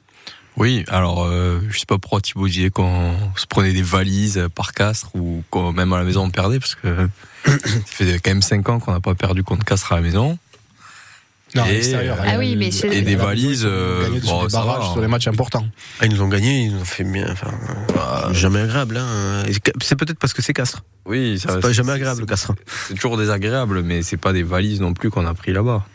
Oui, 0.58 0.84
alors 0.90 1.24
euh, 1.24 1.62
je 1.70 1.80
sais 1.80 1.86
pas 1.86 1.98
pourquoi 1.98 2.20
Thibaut 2.20 2.50
disait 2.50 2.70
qu'on 2.70 3.14
se 3.38 3.46
prenait 3.46 3.72
des 3.72 3.82
valises 3.82 4.48
par 4.54 4.74
Castres 4.74 5.16
ou 5.16 5.42
qu'on 5.50 5.72
même 5.72 5.94
à 5.94 5.98
la 5.98 6.04
maison 6.04 6.24
on 6.24 6.30
perdait 6.30 6.60
parce 6.60 6.76
que 6.76 7.08
ça 7.46 7.52
fait 7.86 8.20
quand 8.20 8.32
même 8.32 8.42
5 8.42 8.68
ans 8.68 8.80
qu'on 8.80 8.92
n'a 8.92 9.00
pas 9.00 9.16
perdu 9.16 9.44
contre 9.44 9.64
Castres 9.64 9.94
à 9.94 9.96
la 9.96 10.02
maison. 10.02 10.38
Non, 11.56 11.66
Et, 11.66 11.96
euh, 11.96 12.14
Ah 12.28 12.38
oui, 12.38 12.56
mais 12.56 12.70
et 12.70 13.02
des 13.02 13.16
valises, 13.16 13.66
euh, 13.66 14.06
sur 14.22 14.34
bon, 14.34 14.44
des 14.44 14.50
ça 14.50 14.60
barrages, 14.60 14.80
va, 14.80 14.86
sur 14.86 14.98
hein. 14.98 15.02
des 15.02 15.08
matchs 15.08 15.28
importants. 15.28 15.66
Ah, 16.00 16.06
ils 16.06 16.12
nous 16.12 16.22
ont 16.22 16.28
gagné, 16.28 16.66
ils 16.66 16.74
nous 16.74 16.82
ont 16.82 16.86
fait 16.86 17.04
bien. 17.04 17.28
Enfin, 17.32 17.52
euh, 18.30 18.34
jamais 18.34 18.62
agréable. 18.62 18.98
Hein. 18.98 19.44
C'est 19.82 19.96
peut-être 19.96 20.20
parce 20.20 20.34
que 20.34 20.42
c'est 20.42 20.54
Castres. 20.54 20.84
Oui, 21.06 21.40
ça 21.40 21.54
C'est 21.54 21.60
pas 21.60 21.72
jamais 21.72 21.94
agréable, 21.94 22.22
le 22.22 22.26
Castres. 22.28 22.54
C'est 22.88 22.94
toujours 22.94 23.18
désagréable, 23.18 23.82
mais 23.82 24.04
c'est 24.04 24.18
pas 24.18 24.32
des 24.32 24.44
valises 24.44 24.80
non 24.80 24.94
plus 24.94 25.10
qu'on 25.10 25.26
a 25.26 25.34
pris 25.34 25.52
là-bas. 25.52 25.86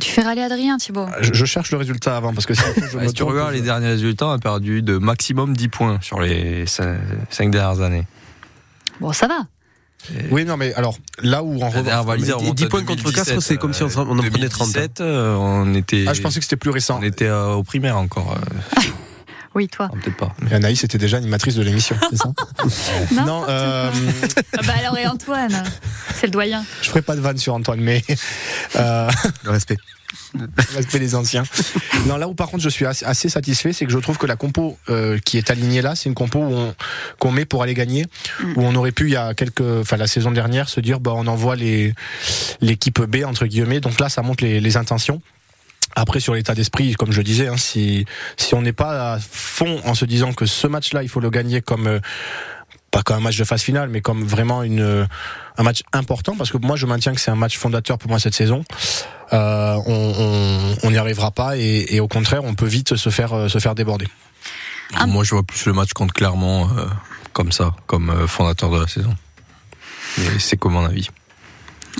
Tu 0.00 0.10
fais 0.10 0.22
râler 0.22 0.42
Adrien, 0.42 0.76
Thibaut. 0.76 1.06
Je, 1.20 1.32
je 1.32 1.44
cherche 1.46 1.72
le 1.72 1.78
résultat 1.78 2.16
avant 2.16 2.32
parce 2.32 2.46
que 2.46 2.54
si 2.54 2.62
je 2.62 2.96
Ouais, 2.96 3.04
me 3.04 3.08
si 3.08 3.14
tu 3.14 3.22
regardes 3.24 3.52
les 3.52 3.62
derniers 3.62 3.88
résultats, 3.88 4.26
on 4.26 4.32
a 4.32 4.38
perdu 4.38 4.82
de 4.82 4.98
maximum 4.98 5.56
10 5.56 5.68
points 5.68 5.98
sur 6.02 6.20
les 6.20 6.66
5 6.66 7.50
dernières 7.50 7.80
années. 7.80 8.06
Bon, 9.00 9.12
ça 9.12 9.26
va. 9.26 9.46
Oui, 10.30 10.44
non, 10.44 10.56
mais 10.56 10.72
alors 10.74 10.96
là 11.22 11.42
où 11.42 11.60
en 11.62 11.68
revanche. 11.70 12.06
valise, 12.06 12.06
mais 12.06 12.12
elle 12.14 12.24
dix- 12.24 12.32
remonte 12.32 12.54
dix 12.56 12.64
à 12.64 12.68
points 12.68 12.80
contre 12.84 13.02
2017, 13.04 13.34
Castres, 13.34 13.42
c'est 13.48 13.56
comme 13.58 13.72
si 13.74 13.82
on 13.82 13.86
en 13.86 13.90
prenait 14.06 14.48
30. 14.48 14.72
2017, 14.72 15.00
euh, 15.00 15.34
on 15.36 15.74
était. 15.74 16.04
Ah, 16.08 16.14
je 16.14 16.20
pensais 16.22 16.38
que 16.40 16.44
c'était 16.44 16.56
plus 16.56 16.70
récent. 16.70 16.98
On 17.00 17.04
était 17.04 17.26
euh, 17.26 17.52
au 17.52 17.62
primaire 17.62 17.96
encore. 17.96 18.34
euh, 18.36 18.80
Oui, 19.54 19.66
toi. 19.66 19.88
Peut-être 19.92 20.16
pas. 20.16 20.32
Et 20.48 20.54
Anaïs 20.54 20.84
était 20.84 20.96
déjà 20.96 21.16
animatrice 21.16 21.56
de 21.56 21.62
l'émission, 21.62 21.96
c'est 22.08 22.16
ça 22.18 22.32
Non, 23.26 23.44
euh, 23.48 23.90
Ah 24.58 24.60
bah 24.64 24.74
alors, 24.78 24.96
et 24.96 25.06
Antoine? 25.08 25.64
C'est 26.14 26.26
le 26.26 26.32
doyen. 26.32 26.64
je 26.82 26.88
ferai 26.88 27.02
pas 27.02 27.16
de 27.16 27.20
vanne 27.20 27.36
sur 27.36 27.52
Antoine, 27.54 27.80
mais 27.80 28.04
euh, 28.76 29.10
Le 29.42 29.50
respect. 29.50 29.76
Respect 30.74 30.98
des 30.98 31.14
anciens. 31.14 31.42
Non, 32.06 32.16
là 32.16 32.28
où 32.28 32.34
par 32.34 32.48
contre 32.48 32.62
je 32.62 32.68
suis 32.68 32.86
assez, 32.86 33.28
satisfait, 33.28 33.72
c'est 33.72 33.86
que 33.86 33.92
je 33.92 33.98
trouve 33.98 34.18
que 34.18 34.26
la 34.26 34.36
compo 34.36 34.78
euh, 34.88 35.18
qui 35.18 35.38
est 35.38 35.50
alignée 35.50 35.82
là, 35.82 35.94
c'est 35.94 36.08
une 36.08 36.14
compo 36.14 36.38
où 36.38 36.52
on- 36.52 36.74
qu'on 37.18 37.30
met 37.32 37.44
pour 37.44 37.62
aller 37.62 37.74
gagner, 37.74 38.06
où 38.56 38.62
on 38.62 38.74
aurait 38.74 38.92
pu 38.92 39.04
il 39.08 39.12
y 39.12 39.16
a 39.16 39.34
quelques, 39.34 39.60
enfin 39.60 39.96
la 39.96 40.06
saison 40.06 40.30
dernière, 40.30 40.68
se 40.68 40.80
dire 40.80 41.00
bah 41.00 41.12
on 41.14 41.26
envoie 41.26 41.56
les 41.56 41.94
l'équipe 42.60 43.00
B 43.00 43.24
entre 43.24 43.46
guillemets. 43.46 43.80
Donc 43.80 44.00
là, 44.00 44.08
ça 44.08 44.22
montre 44.22 44.44
les, 44.44 44.60
les 44.60 44.76
intentions. 44.76 45.20
Après 45.96 46.20
sur 46.20 46.34
l'état 46.34 46.54
d'esprit, 46.54 46.94
comme 46.94 47.10
je 47.12 47.20
disais, 47.22 47.48
hein, 47.48 47.56
si 47.56 48.04
si 48.36 48.54
on 48.54 48.62
n'est 48.62 48.72
pas 48.72 49.14
à 49.14 49.18
fond 49.18 49.80
en 49.84 49.94
se 49.94 50.04
disant 50.04 50.32
que 50.32 50.46
ce 50.46 50.66
match-là, 50.68 51.02
il 51.02 51.08
faut 51.08 51.20
le 51.20 51.30
gagner 51.30 51.60
comme 51.62 51.86
euh, 51.88 52.00
pas 52.92 53.02
comme 53.02 53.16
un 53.16 53.20
match 53.20 53.36
de 53.38 53.44
phase 53.44 53.62
finale, 53.62 53.88
mais 53.88 54.00
comme 54.00 54.24
vraiment 54.24 54.62
une 54.62 55.06
un 55.58 55.62
match 55.62 55.82
important, 55.92 56.36
parce 56.36 56.50
que 56.50 56.58
moi 56.58 56.76
je 56.76 56.86
maintiens 56.86 57.12
que 57.12 57.20
c'est 57.20 57.30
un 57.30 57.36
match 57.36 57.58
fondateur 57.58 57.98
pour 57.98 58.08
moi 58.10 58.18
cette 58.20 58.34
saison. 58.34 58.64
Euh, 59.32 59.76
on 59.86 60.14
on- 60.18 60.76
on 60.82 60.90
n'y 60.90 60.98
arrivera 60.98 61.30
pas 61.30 61.56
et, 61.56 61.86
et 61.94 62.00
au 62.00 62.08
contraire, 62.08 62.42
on 62.44 62.54
peut 62.54 62.66
vite 62.66 62.96
se 62.96 63.10
faire 63.10 63.32
euh, 63.32 63.48
se 63.48 63.58
faire 63.58 63.74
déborder. 63.74 64.08
Moi, 65.06 65.22
je 65.22 65.30
vois 65.30 65.44
plus 65.44 65.66
le 65.66 65.72
match 65.72 65.92
contre 65.92 66.12
Clermont 66.12 66.68
euh, 66.76 66.86
comme 67.32 67.52
ça, 67.52 67.74
comme 67.86 68.26
fondateur 68.26 68.70
de 68.70 68.80
la 68.80 68.88
saison. 68.88 69.14
Mais 70.18 70.38
c'est 70.40 70.56
comme 70.56 70.72
mon 70.72 70.84
avis. 70.84 71.08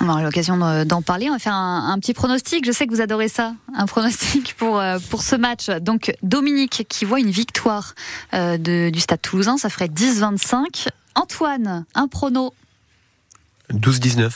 On 0.01 0.09
aura 0.09 0.23
l'occasion 0.23 0.57
de- 0.57 0.83
d'en 0.85 1.03
parler. 1.03 1.29
On 1.29 1.33
va 1.35 1.39
faire 1.39 1.55
un, 1.55 1.93
un 1.93 1.99
petit 2.01 2.15
pronostic. 2.15 2.65
Je 2.67 2.73
sais 2.73 2.87
que 2.89 2.93
vous 2.93 3.01
adorez 3.01 3.29
ça. 3.29 3.55
Un 3.77 3.87
pronostic 3.87 4.55
pour, 4.57 4.81
euh, 4.81 4.99
pour 5.11 5.23
ce 5.23 5.37
match. 5.37 5.69
Donc, 5.69 6.13
Dominique 6.25 6.85
qui 6.89 7.05
voit 7.05 7.21
une 7.21 7.31
victoire 7.31 7.95
euh, 8.35 8.57
de- 8.59 8.91
du 8.91 8.99
Stade 9.01 9.21
toulousain, 9.23 9.57
ça 9.57 9.69
ferait 9.69 9.89
10-25. 9.89 10.89
Antoine, 11.15 11.85
un 11.95 12.09
prono. 12.09 12.53
12-19. 13.73 14.31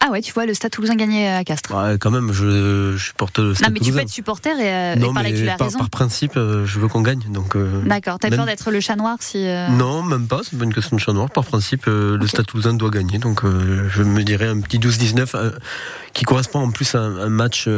Ah 0.00 0.10
ouais, 0.10 0.20
tu 0.22 0.32
vois 0.32 0.46
le 0.46 0.54
Stade 0.54 0.70
toulousain 0.70 0.94
gagner 0.94 1.28
à 1.28 1.42
Castres. 1.44 1.74
Ouais, 1.74 1.98
quand 1.98 2.10
même, 2.10 2.32
je, 2.32 2.94
je 2.96 3.04
supporte 3.04 3.38
le 3.38 3.48
non, 3.48 3.54
Stade 3.54 3.72
mais 3.72 3.80
tu 3.80 3.92
peux 3.92 3.98
être 3.98 4.08
supporter 4.08 4.50
et, 4.58 4.72
euh, 4.72 4.94
et 4.94 4.98
Non, 4.98 5.12
par 5.12 5.22
là, 5.22 5.30
tu 5.30 5.42
mais 5.42 5.56
par, 5.56 5.66
raison. 5.66 5.78
par 5.78 5.90
principe, 5.90 6.36
euh, 6.36 6.64
je 6.66 6.78
veux 6.78 6.86
qu'on 6.88 7.00
gagne. 7.02 7.20
Donc, 7.30 7.56
euh, 7.56 7.82
D'accord. 7.84 8.18
T'as 8.20 8.30
même- 8.30 8.38
peur 8.38 8.46
d'être 8.46 8.70
le 8.70 8.80
chat 8.80 8.96
noir 8.96 9.16
si. 9.20 9.44
Non, 9.70 10.02
même 10.02 10.26
pas, 10.28 10.40
c'est 10.44 10.56
pas 10.58 10.64
une 10.64 10.72
question 10.74 10.96
de 10.96 11.00
chat 11.00 11.12
noir. 11.12 11.30
Par 11.30 11.44
principe, 11.44 11.86
le 11.86 12.26
Stade 12.26 12.46
Toulousain 12.46 12.74
doit 12.74 12.90
gagner. 12.90 13.18
Donc, 13.18 13.42
je 13.44 14.02
me 14.02 14.22
dirais 14.22 14.46
un 14.48 14.60
petit 14.60 14.78
12-19 14.78 15.34
euh, 15.34 15.50
qui 16.12 16.24
correspond 16.24 16.60
en 16.60 16.70
plus 16.70 16.94
à 16.94 17.00
un, 17.00 17.16
un 17.18 17.28
match. 17.28 17.68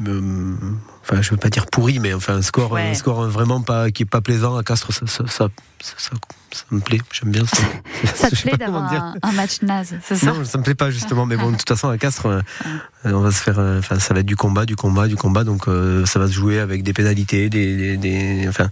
enfin, 0.00 1.20
je 1.22 1.30
veux 1.30 1.36
pas 1.36 1.50
dire 1.50 1.66
pourri, 1.66 1.98
mais 1.98 2.14
enfin 2.14 2.36
un 2.36 2.42
score, 2.42 2.72
Ouais. 2.72 2.90
un 2.90 2.94
score 2.94 3.22
vraiment 3.28 3.60
pas 3.62 3.90
qui 3.90 4.04
est 4.04 4.06
pas 4.06 4.20
plaisant 4.20 4.56
à 4.56 4.62
Castres. 4.62 4.92
Ça, 4.92 5.06
ça, 5.06 5.24
ça, 5.26 5.48
ça, 5.80 6.10
ça- 6.52 6.64
me 6.70 6.80
plaît. 6.80 7.00
J'aime 7.12 7.30
bien 7.30 7.44
ça. 7.46 7.62
Ça 8.14 8.30
te 8.30 8.36
plaît 8.36 8.56
d'avoir 8.56 8.92
un, 8.92 9.14
un 9.22 9.32
match 9.32 9.62
naze, 9.62 9.96
c'est 10.02 10.16
ça? 10.16 10.26
Non, 10.26 10.44
ça 10.44 10.58
me 10.58 10.62
plaît 10.62 10.74
pas 10.74 10.90
justement, 10.90 11.26
mais 11.26 11.36
bon, 11.36 11.50
de 11.50 11.56
toute 11.56 11.68
façon 11.68 11.88
à 11.88 11.98
Castres, 11.98 12.26
euh, 12.26 12.40
on 13.04 13.20
va 13.20 13.30
se 13.32 13.42
faire, 13.42 13.58
euh, 13.58 13.78
enfin, 13.80 13.98
ça 13.98 14.14
va 14.14 14.20
être 14.20 14.26
du 14.26 14.36
combat, 14.36 14.64
du 14.66 14.76
combat, 14.76 15.08
du 15.08 15.16
combat, 15.16 15.44
donc 15.44 15.66
euh, 15.68 16.06
ça 16.06 16.18
va 16.18 16.26
se 16.28 16.32
jouer 16.32 16.58
avec 16.60 16.82
des 16.82 16.92
pénalités, 16.92 17.48
des, 17.50 17.76
des, 17.76 17.96
des- 17.96 18.48
enfin, 18.48 18.68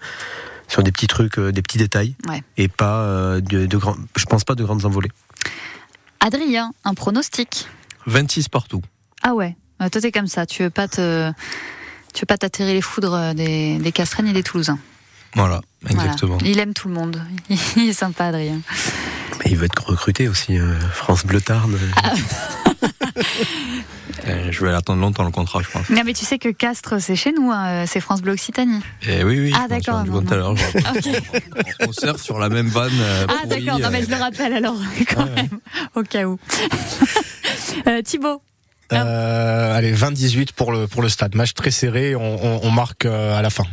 sur 0.68 0.83
des 0.83 0.93
petits 0.93 1.07
trucs, 1.09 1.39
euh, 1.39 1.51
des 1.53 1.62
petits 1.62 1.79
détails, 1.79 2.14
Ouais. 2.29 2.43
et 2.57 2.68
pas 2.68 3.01
euh, 3.01 3.41
de, 3.41 3.66
de 3.66 3.77
grands, 3.77 3.97
je 4.16 4.24
pense 4.27 4.45
pas 4.45 4.55
de 4.55 4.62
grandes 4.64 4.85
envolées. 4.85 5.11
Adrien, 6.20 6.72
un 6.85 6.95
pronostic? 6.95 7.68
26 8.07 8.49
partout. 8.49 8.83
Ah 9.22 9.35
ouais. 9.35 9.57
Euh, 9.83 9.89
Toi, 9.89 10.01
t'es 10.01 10.12
comme 10.12 10.27
ça. 10.29 10.47
Tu 10.47 10.62
veux 10.62 10.70
pas 10.70 10.89
te. 10.89 11.31
Tu 12.14 12.22
veux 12.22 12.27
pas 12.27 12.39
t'attirer 12.39 12.72
les 12.74 12.81
foudres 12.81 13.35
des, 13.35 13.79
des 13.79 13.93
Castrennes 13.93 14.29
et 14.29 14.33
des 14.33 14.43
Toulousains? 14.43 14.79
Voilà, 15.37 15.61
Voilà. 15.82 16.03
exactement. 16.05 16.39
Il 16.45 16.59
aime 16.59 16.74
tout 16.74 16.89
le 16.89 16.95
monde. 16.95 17.22
Il 17.76 17.89
est 17.89 17.93
sympa, 17.93 18.26
Adrien. 18.26 18.59
Mais 19.45 19.51
il 19.53 19.57
va 19.59 19.66
être 19.66 19.84
recruté 19.87 20.28
aussi, 20.28 20.59
euh, 20.59 20.74
France 20.93 21.24
Bleu 21.24 21.41
Tarn. 21.41 21.78
Euh, 24.26 24.49
je 24.51 24.64
vais 24.64 24.72
l'attendre 24.72 25.01
longtemps 25.01 25.22
le 25.24 25.30
contrat, 25.30 25.61
je 25.62 25.70
pense. 25.70 25.89
Non, 25.89 26.03
mais 26.05 26.12
tu 26.12 26.24
sais 26.24 26.39
que 26.39 26.49
Castres, 26.49 27.01
c'est 27.01 27.14
chez 27.14 27.32
nous. 27.32 27.51
hein, 27.53 27.84
C'est 27.87 28.01
France 28.01 28.22
Bleu 28.22 28.32
Occitanie. 28.32 28.80
Et 29.07 29.22
oui, 29.22 29.39
oui. 29.39 29.53
Ah, 29.55 29.68
d'accord, 29.68 30.05
tout 30.05 30.24
à 30.32 30.37
l'heure. 30.37 30.57
je- 30.57 31.87
On 31.87 31.93
surfe 31.93 32.20
sur 32.20 32.39
la 32.39 32.49
même 32.49 32.66
vanne. 32.68 32.91
euh, 32.99 33.26
Ah, 33.28 33.47
d'accord. 33.47 33.78
Non, 33.78 33.89
mais 33.93 34.03
je 34.05 34.11
le 34.11 34.16
rappelle 34.16 34.53
alors, 34.53 34.74
quand 35.14 35.26
même, 35.26 35.61
au 35.95 36.03
cas 36.03 36.24
où. 36.24 36.39
euh, 37.87 38.03
Thibaut. 38.03 38.43
Euh, 38.93 39.76
allez, 39.76 39.93
20-18 39.93 40.53
pour 40.53 40.72
le 40.72 40.87
pour 40.89 41.03
le 41.03 41.09
stade. 41.09 41.34
Match 41.37 41.55
très 41.55 41.70
serré. 41.70 42.14
On, 42.16 42.20
on- 42.45 42.61
on 42.64 42.70
marque 42.70 43.05
euh, 43.05 43.39
à 43.39 43.43
la 43.43 43.51
fin. 43.51 43.64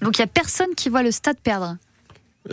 Donc, 0.00 0.18
il 0.18 0.20
y 0.20 0.24
a 0.24 0.26
personne 0.26 0.74
qui 0.74 0.88
voit 0.88 1.02
le 1.02 1.10
stade 1.10 1.38
perdre. 1.38 1.76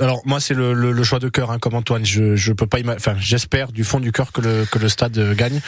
Alors 0.01 0.21
moi 0.25 0.39
c'est 0.41 0.53
le, 0.53 0.73
le- 0.73 0.91
le 0.91 1.03
choix 1.03 1.19
de 1.19 1.29
cœur 1.29 1.49
hein, 1.49 1.59
comme 1.59 1.73
Antoine. 1.73 2.05
Je 2.05 2.35
je 2.35 2.51
peux 2.51 2.67
pas 2.67 2.79
enfin 2.95 3.15
j'espère 3.19 3.71
du 3.71 3.83
fond 3.85 3.99
du 4.01 4.11
cœur 4.11 4.31
que 4.33 4.41
le 4.41 4.65
que 4.69 4.79
le 4.79 4.89
stade 4.89 5.17
euh, 5.17 5.33
gagne. 5.33 5.61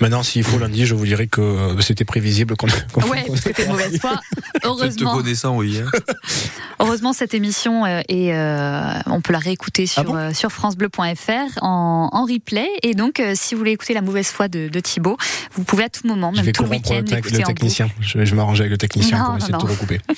Maintenant 0.00 0.22
s'il 0.22 0.44
faut 0.44 0.58
lundi 0.58 0.84
je 0.84 0.94
vous 0.94 1.06
dirai 1.06 1.26
que 1.28 1.40
euh, 1.40 1.80
c'était 1.80 2.04
prévisible 2.04 2.56
qu'on 2.56 2.66
qu'on- 2.92 3.08
Ouais, 3.08 3.24
parce 3.26 3.40
que 3.40 3.50
t'es 3.52 3.66
mauvaise 3.66 3.98
foi. 4.00 4.20
Peut-être 4.52 4.60
te 4.60 4.66
Heureusement, 4.66 5.14
connaissant, 5.16 5.56
oui. 5.56 5.80
hein. 5.84 5.90
heureusement 6.80 7.12
cette 7.12 7.32
émission 7.34 7.84
euh, 7.86 8.00
est, 8.08 8.32
euh, 8.34 8.92
on 9.06 9.20
peut 9.20 9.32
la 9.32 9.38
réécouter 9.38 9.84
Ah 9.96 10.02
sur 10.02 10.14
euh, 10.14 10.30
sur 10.32 10.50
francebleu.fr 10.52 11.62
en, 11.62 12.10
en 12.12 12.24
replay. 12.24 12.68
Et 12.82 12.94
donc, 12.94 13.20
euh, 13.20 13.32
si 13.34 13.54
vous 13.54 13.60
voulez 13.60 13.72
écouter 13.72 13.94
la 13.94 14.02
mauvaise 14.02 14.28
foi 14.28 14.48
de, 14.48 14.68
de 14.68 14.80
Thibaut, 14.80 15.16
vous 15.54 15.64
pouvez 15.64 15.84
à 15.84 15.88
tout 15.88 16.06
moment, 16.06 16.32
même 16.32 16.50
tout 16.52 16.64
le 16.64 16.68
week-end, 16.70 17.02
le, 17.06 17.14
l'écouter 17.16 17.36
le 17.38 17.42
en 17.44 17.46
technicien. 17.46 17.88
Je 18.00 18.18
vais, 18.18 18.26
je 18.26 18.34
m'arranger 18.34 18.62
avec 18.62 18.72
le 18.72 18.78
technicien 18.78 19.18
Non, 19.18 19.24
pour 19.24 19.32
non, 19.32 19.38
essayer 19.38 19.52
de 19.54 19.58
tout 19.58 19.66
recouper. 19.66 20.00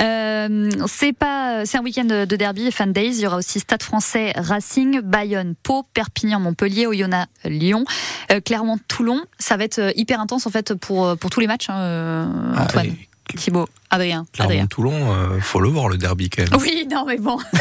Euh, 0.00 0.70
c'est 0.88 1.12
pas, 1.12 1.64
c'est 1.66 1.76
un 1.78 1.82
week-end 1.82 2.04
de 2.04 2.24
de 2.24 2.36
derby 2.36 2.66
et 2.66 2.70
Il 2.84 3.20
y 3.20 3.26
aura 3.26 3.36
aussi 3.36 3.60
Stade 3.60 3.82
Français, 3.82 4.32
Racing, 4.36 5.00
Bayonne, 5.02 5.54
Pau, 5.62 5.84
Perpignan, 5.94 6.40
Montpellier, 6.40 6.86
Oyonnax, 6.86 7.30
Lyon, 7.44 7.84
euh, 8.32 8.40
Clermont, 8.40 8.78
Toulon. 8.88 9.20
Ça 9.38 9.56
va 9.56 9.64
être 9.64 9.78
euh, 9.78 9.92
hyper 9.94 10.20
intense 10.20 10.46
en 10.46 10.50
fait 10.50 10.74
pour 10.74 11.06
euh, 11.06 11.14
pour 11.14 11.30
tous 11.30 11.40
les 11.40 11.46
matchs, 11.46 11.70
hein, 11.70 11.78
euh, 11.78 12.26
Ah, 12.56 12.62
Antoine. 12.64 12.86
et 12.86 13.08
Thibaut, 13.36 13.68
Adrien, 13.88 14.26
Adrien. 14.38 14.66
Clermont-Toulon, 14.66 15.14
euh, 15.14 15.40
faut 15.40 15.60
le 15.60 15.68
voir 15.68 15.88
le 15.88 15.96
derby 15.96 16.28
quand 16.28 16.42
même. 16.42 16.60
Oui, 16.60 16.86
non, 16.90 17.04
mais 17.06 17.18
bon. 17.18 17.38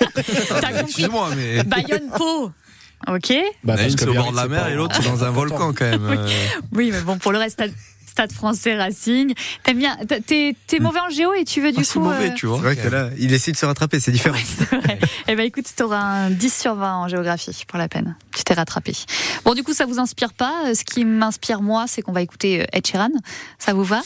T'as 0.00 0.60
compris. 0.68 0.80
Excuse-moi, 0.80 1.28
mais. 1.36 1.62
Bayonne-Pau. 1.64 2.50
Ok. 3.08 3.32
Bah, 3.64 3.74
parce 3.76 3.88
une 3.88 3.96
que 3.96 4.04
au 4.06 4.14
bord 4.14 4.30
de 4.32 4.36
la 4.36 4.48
mer 4.48 4.68
et 4.68 4.74
l'autre 4.74 5.02
dans 5.08 5.24
un 5.24 5.30
volcan 5.30 5.72
quand 5.72 5.84
même. 5.84 6.26
Oui, 6.72 6.90
mais 6.92 7.00
bon, 7.02 7.18
pour 7.18 7.32
le 7.32 7.38
reste, 7.38 7.62
stade, 8.20 8.32
français 8.32 8.76
Racing. 8.76 9.34
T'aimes 9.62 9.78
bien. 9.78 9.96
T'es 10.26 10.54
t'es 10.66 10.78
mauvais 10.78 11.00
en 11.00 11.08
géo 11.10 11.32
et 11.34 11.44
tu 11.44 11.60
veux 11.60 11.72
du 11.72 11.78
Ah, 11.80 11.84
c'est 11.84 11.94
coup. 11.94 12.00
mauvais, 12.00 12.30
euh, 12.30 12.34
tu 12.34 12.46
vois. 12.46 12.56
C'est 12.58 12.62
vrai 12.64 12.76
que 12.76 12.88
là, 12.88 13.08
il 13.18 13.32
essaie 13.32 13.52
de 13.52 13.56
se 13.56 13.64
rattraper, 13.66 13.98
c'est 14.00 14.12
différent. 14.12 14.36
Eh 15.28 15.36
ben 15.36 15.44
écoute, 15.46 15.66
t'auras 15.76 15.98
un 16.00 16.30
10 16.30 16.52
sur 16.60 16.74
20 16.74 16.96
en 16.96 17.08
géographie 17.08 17.64
pour 17.68 17.78
la 17.78 17.88
peine. 17.88 18.16
Tu 18.34 18.42
t'es 18.42 18.54
rattrapé. 18.54 18.92
Bon, 19.44 19.54
du 19.54 19.62
coup, 19.62 19.72
ça 19.72 19.86
vous 19.86 19.98
inspire 20.00 20.32
pas. 20.32 20.64
Euh, 20.66 20.74
Ce 20.74 20.84
qui 20.84 21.04
m'inspire 21.04 21.62
moi, 21.62 21.84
c'est 21.86 22.02
qu'on 22.02 22.12
va 22.12 22.20
écouter 22.22 22.62
euh, 22.62 22.66
Ed 22.72 22.86
Sheeran. 22.86 23.10
Ça 23.58 23.72
vous 23.72 23.84
va? 23.84 24.02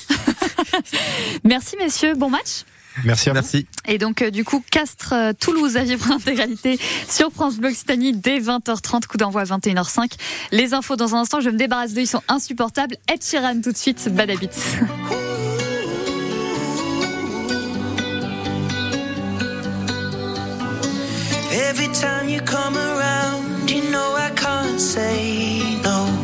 Merci 1.44 1.76
messieurs, 1.78 2.14
bon 2.14 2.30
match. 2.30 2.64
Merci 3.02 3.28
à 3.28 3.32
vous. 3.32 3.40
Merci. 3.40 3.66
Et 3.86 3.98
donc, 3.98 4.22
euh, 4.22 4.30
du 4.30 4.44
coup, 4.44 4.62
Castres, 4.70 5.12
euh, 5.12 5.32
Toulouse 5.32 5.76
à 5.76 5.82
vivre 5.82 6.10
en 6.10 6.14
intégralité 6.16 6.78
sur 7.08 7.30
France 7.32 7.56
Bleu 7.56 7.70
Occitanie 7.70 8.12
dès 8.12 8.38
20h30, 8.38 9.06
coup 9.06 9.16
d'envoi 9.16 9.42
à 9.42 9.44
21h05. 9.44 10.12
Les 10.52 10.74
infos 10.74 10.96
dans 10.96 11.14
un 11.14 11.20
instant, 11.20 11.40
je 11.40 11.50
me 11.50 11.56
débarrasse 11.56 11.94
d'eux, 11.94 12.02
ils 12.02 12.06
sont 12.06 12.22
insupportables. 12.28 12.96
Ed 13.12 13.22
Sheeran 13.22 13.60
tout 13.60 13.72
de 13.72 13.76
suite, 13.76 14.08
Bad 14.14 14.30
Habits. 14.30 14.48
Every 21.52 21.88
time 21.88 22.28
you 22.28 22.40
come 22.40 22.76
around, 22.76 23.70
you 23.70 23.82
know 23.90 24.14
I 24.16 24.30
can't 24.34 24.80
say 24.80 25.80
no. 25.82 26.23